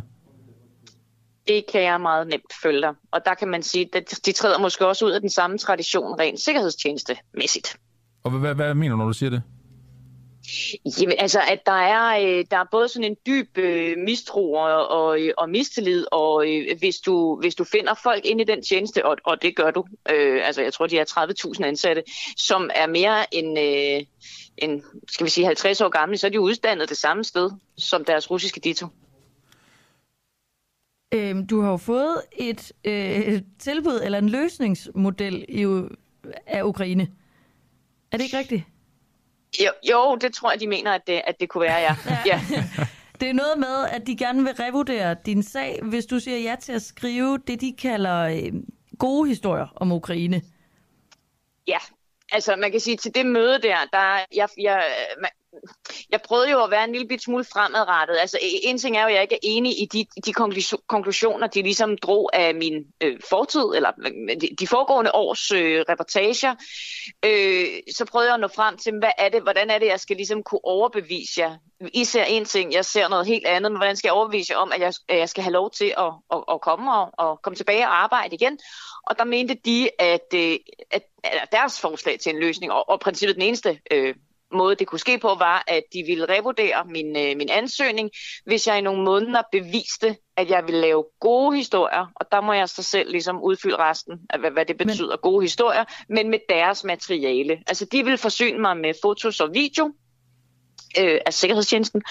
[1.48, 2.94] Det kan jeg meget nemt følge dig.
[3.10, 6.20] Og der kan man sige, at de træder måske også ud af den samme tradition
[6.20, 7.76] rent sikkerhedstjenestemæssigt.
[8.24, 9.42] Og hvad, hvad, hvad mener du, når du siger det?
[11.00, 14.88] Jamen, altså, at der er, øh, der er både sådan en dyb øh, mistro og,
[14.88, 18.62] og, øh, og mistillid, og øh, hvis, du, hvis du finder folk ind i den
[18.62, 22.02] tjeneste, og, og det gør du, øh, altså jeg tror, de er 30.000 ansatte,
[22.36, 24.06] som er mere end, øh,
[24.56, 28.04] end, skal vi sige, 50 år gamle, så er de uddannet det samme sted som
[28.04, 28.86] deres russiske dito.
[31.14, 35.66] Øhm, du har jo fået et øh, tilbud eller en løsningsmodel i,
[36.46, 37.08] af Ukraine.
[38.12, 38.62] Er det ikke rigtigt?
[39.58, 41.96] Jo, jo, det tror jeg, de mener, at det, at det kunne være, ja.
[42.26, 42.40] ja.
[43.20, 46.56] Det er noget med, at de gerne vil revurdere din sag, hvis du siger ja
[46.60, 48.52] til at skrive det, de kalder øh,
[48.98, 50.42] gode historier om Ukraine.
[51.66, 51.78] Ja,
[52.32, 54.84] altså man kan sige, til det møde der, der jeg, jeg,
[56.10, 58.16] jeg prøvede jo at være en lille bit smule fremadrettet.
[58.20, 60.32] Altså en ting er jo, at jeg ikke er enig i de, de
[60.88, 63.90] konklusioner, de ligesom drog af min øh, fortid, eller
[64.40, 66.54] de, de foregående års øh, reportager.
[67.24, 67.66] Øh,
[67.96, 70.16] så prøvede jeg at nå frem til, hvad er det, hvordan er det, jeg skal
[70.16, 71.56] ligesom kunne overbevise jer.
[71.94, 74.58] I ser en ting, jeg ser noget helt andet, men hvordan skal jeg overbevise jer
[74.58, 77.42] om, at jeg, at jeg skal have lov til at, at, at komme og, at
[77.42, 78.58] komme tilbage og arbejde igen.
[79.06, 80.56] Og der mente de, at, øh,
[80.90, 84.14] at, at deres forslag til en løsning, og, og princippet den eneste øh,
[84.52, 88.10] måde, det kunne ske på, var, at de ville revurdere min, øh, min ansøgning,
[88.46, 92.52] hvis jeg i nogle måneder beviste, at jeg ville lave gode historier, og der må
[92.52, 95.18] jeg så selv ligesom udfylde resten af, hvad, hvad det betyder, men...
[95.22, 97.62] gode historier, men med deres materiale.
[97.66, 99.92] Altså, de ville forsyne mig med fotos og video
[100.98, 102.02] øh, af Sikkerhedstjenesten,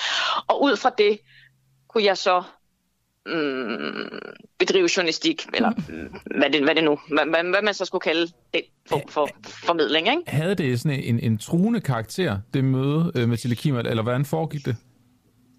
[0.48, 1.20] og ud fra det
[1.90, 2.44] kunne jeg så
[3.26, 4.20] mm,
[4.60, 8.02] bedrive journalistik, eller mm, hvad, det, hvad det nu, hvad, hvad, hvad man så skulle
[8.02, 9.30] kalde det for, for
[9.66, 10.08] formidling.
[10.08, 10.22] Ikke?
[10.28, 14.66] Havde det sådan en, en truende karakter, det møde øh, med Telekimer, eller hvordan foregik
[14.66, 14.76] det?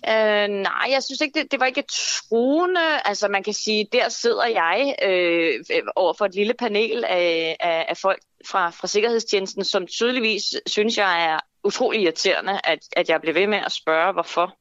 [0.09, 2.81] Øh, nej, jeg synes ikke, det, det var ikke truende.
[3.05, 7.87] Altså man kan sige, der sidder jeg øh, over for et lille panel af, af,
[7.89, 13.21] af folk fra, fra Sikkerhedstjenesten, som tydeligvis synes, jeg er utrolig irriterende, at, at jeg
[13.21, 14.57] blev ved med at spørge, hvorfor.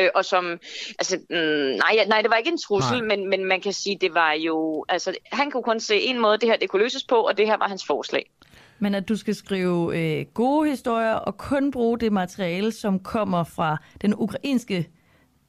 [0.00, 0.58] Øh, og som,
[0.98, 4.14] altså, mm, nej, nej, det var ikke en trussel, men, men man kan sige, det
[4.14, 7.16] var jo, altså, han kunne kun se en måde, det her det kunne løses på,
[7.16, 8.30] og det her var hans forslag.
[8.78, 13.44] Men at du skal skrive øh, gode historier og kun bruge det materiale, som kommer
[13.44, 14.88] fra den ukrainske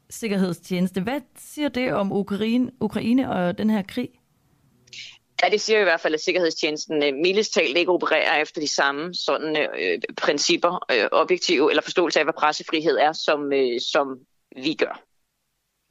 [0.10, 1.02] sikkerhedstjeneste.
[1.02, 4.10] Hvad siger det om Ukraine, Ukraine og den her krig?
[5.44, 8.68] Ja, det siger i hvert fald, at Sikkerhedstjenesten øh, mildest talt ikke opererer efter de
[8.68, 14.20] samme sådan, øh, principper, øh, objektive eller forståelse af, hvad pressefrihed er, som, øh, som
[14.56, 15.02] vi gør.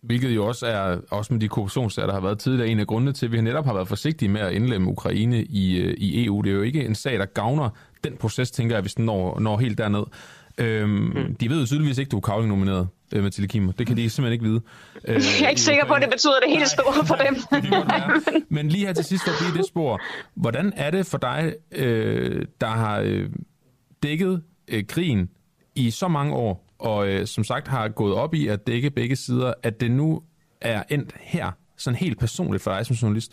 [0.02, 3.12] Hvilket jo også er, også med de korruptionssager, der har været tidligere, en af grundene
[3.12, 6.40] til, at vi netop har været forsigtige med at indlemme Ukraine i, øh, i EU.
[6.40, 7.70] Det er jo ikke en sag, der gavner
[8.04, 10.04] den proces, tænker jeg, hvis den når, når helt derned.
[10.58, 11.34] Øhm, mm.
[11.34, 13.72] De ved jo tydeligvis ikke, du er Kavling-nomineret, øh, Mathilde Kimmer.
[13.72, 14.60] Det kan de simpelthen ikke vide.
[15.04, 17.36] Øh, jeg er ikke sikker på, at det betyder det helt store for dem.
[18.56, 20.00] Men lige her til sidst for at blive det spor.
[20.34, 23.30] Hvordan er det for dig, øh, der har øh,
[24.02, 25.30] dækket øh, krigen
[25.74, 29.16] i så mange år, og øh, som sagt har gået op i at dække begge
[29.16, 30.22] sider, at det nu
[30.60, 33.32] er endt her, sådan helt personligt for dig som journalist?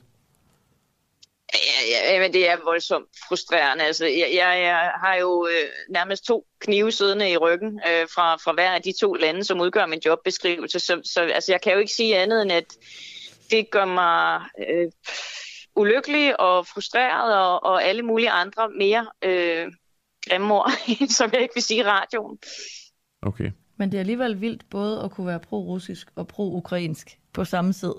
[1.53, 3.83] Ja, ja, men det er voldsomt frustrerende.
[3.83, 8.35] Altså, jeg, jeg, jeg har jo øh, nærmest to knive siddende i ryggen øh, fra,
[8.35, 10.79] fra hver af de to lande, som udgør min jobbeskrivelse.
[10.79, 12.77] Så, så altså, jeg kan jo ikke sige andet end, at
[13.51, 14.91] det gør mig øh,
[15.75, 19.67] ulykkelig og frustreret og, og alle mulige andre mere øh,
[20.29, 20.71] grimme ord,
[21.17, 22.37] som jeg ikke vil sige i radioen.
[23.21, 23.51] Okay.
[23.77, 27.93] Men det er alligevel vildt både at kunne være pro-russisk og pro-ukrainsk på samme tid.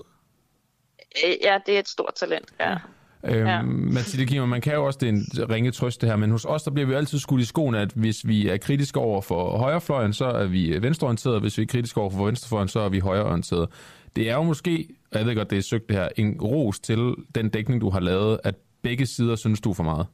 [1.25, 2.75] Øh, Ja, det er et stort talent, ja.
[3.23, 3.61] Øhm, Ja.
[3.61, 6.45] Mathilde Kimmer, man kan jo også, det er en ringe trøst det her, men hos
[6.45, 9.57] os, der bliver vi altid skudt i skoene, at hvis vi er kritiske over for
[9.57, 12.99] højrefløjen, så er vi venstreorienterede, hvis vi er kritiske over for venstrefløjen, så er vi
[12.99, 13.67] højreorienterede.
[14.15, 16.79] Det er jo måske, og jeg ved godt, det er søgt det her, en ros
[16.79, 20.07] til den dækning, du har lavet, at begge sider synes, du er for meget.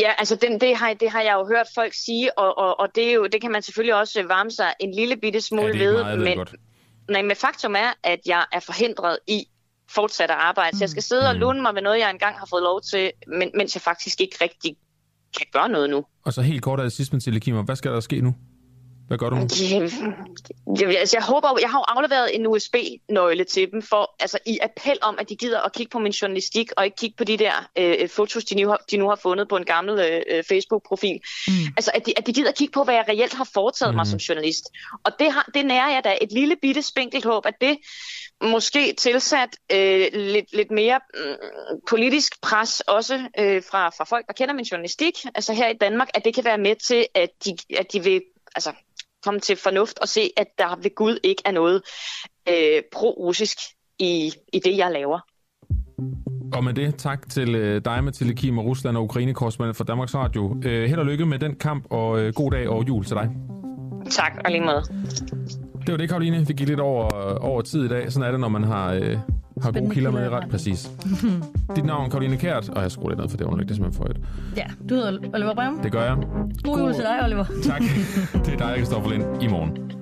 [0.00, 2.88] Ja, altså den, det, har, det har jeg jo hørt folk sige, og, og, og
[2.94, 5.84] det, er jo, det kan man selvfølgelig også varme sig en lille bitte smule Ja,
[5.84, 6.02] ved.
[6.02, 6.54] meget, men, godt.
[7.10, 9.44] nej, men faktum er, at jeg er forhindret i
[9.90, 10.78] fortsat at arbejde.
[10.78, 13.12] Så jeg skal sidde og lune mig med noget, jeg engang har fået lov til,
[13.26, 14.76] men, mens jeg faktisk ikke rigtig
[15.38, 16.04] kan gøre noget nu.
[16.24, 18.34] Og så helt kort af det sidste, Mathilde Kimmer, hvad skal der ske nu?
[19.08, 19.46] Hvad gør du nu?
[20.80, 24.58] Jeg, altså, jeg håber, jeg har jo afleveret en USB-nøgle til dem for, altså i
[24.62, 27.36] appel om, at de gider at kigge på min journalistik og ikke kigge på de
[27.36, 31.20] der øh, fotos, de nu, har, de nu har fundet på en gammel øh, Facebook-profil.
[31.48, 31.52] Mm.
[31.76, 33.96] Altså at de, at de gider at kigge på, hvad jeg reelt har foretaget mm.
[33.96, 34.64] mig som journalist.
[35.04, 37.78] Og det, har, det nærer jeg da et lille bitte spinkelt håb, at det
[38.40, 41.36] måske tilsat øh, lidt, lidt mere øh,
[41.88, 46.08] politisk pres også øh, fra, fra folk, der kender min journalistik, altså her i Danmark,
[46.14, 48.22] at det kan være med til, at de, at de vil
[48.54, 48.72] altså,
[49.26, 51.82] komme til fornuft og se, at der ved Gud ikke er noget
[52.48, 53.58] øh, pro-russisk
[53.98, 55.20] i, i det, jeg laver.
[56.52, 60.56] Og med det, tak til øh, dig, Mathilde Kimmer, Rusland og Ukraine-korrespondent for Danmarks Radio.
[60.64, 63.28] Øh, held og lykke med den kamp, og øh, god dag og jul til dig.
[64.10, 64.82] Tak, og lige måde.
[65.86, 66.46] Det var det, Karoline.
[66.46, 67.08] Vi gik lidt over,
[67.38, 68.12] over tid i dag.
[68.12, 69.18] Sådan er det, når man har, øh,
[69.62, 70.50] har gode kilder med i ret.
[70.50, 70.90] Præcis.
[71.76, 72.68] Dit navn, Karoline Kært.
[72.68, 73.68] Og jeg skruer lidt ned, for det er underligt.
[73.68, 74.20] Det er simpelthen for et.
[74.56, 75.80] Ja, du hedder Oliver Breum.
[75.82, 76.16] Det gør jeg.
[76.64, 77.44] God jul til dig, Oliver.
[77.70, 77.80] Tak.
[78.44, 79.95] Det er dig, Kristoffer Lind, i morgen.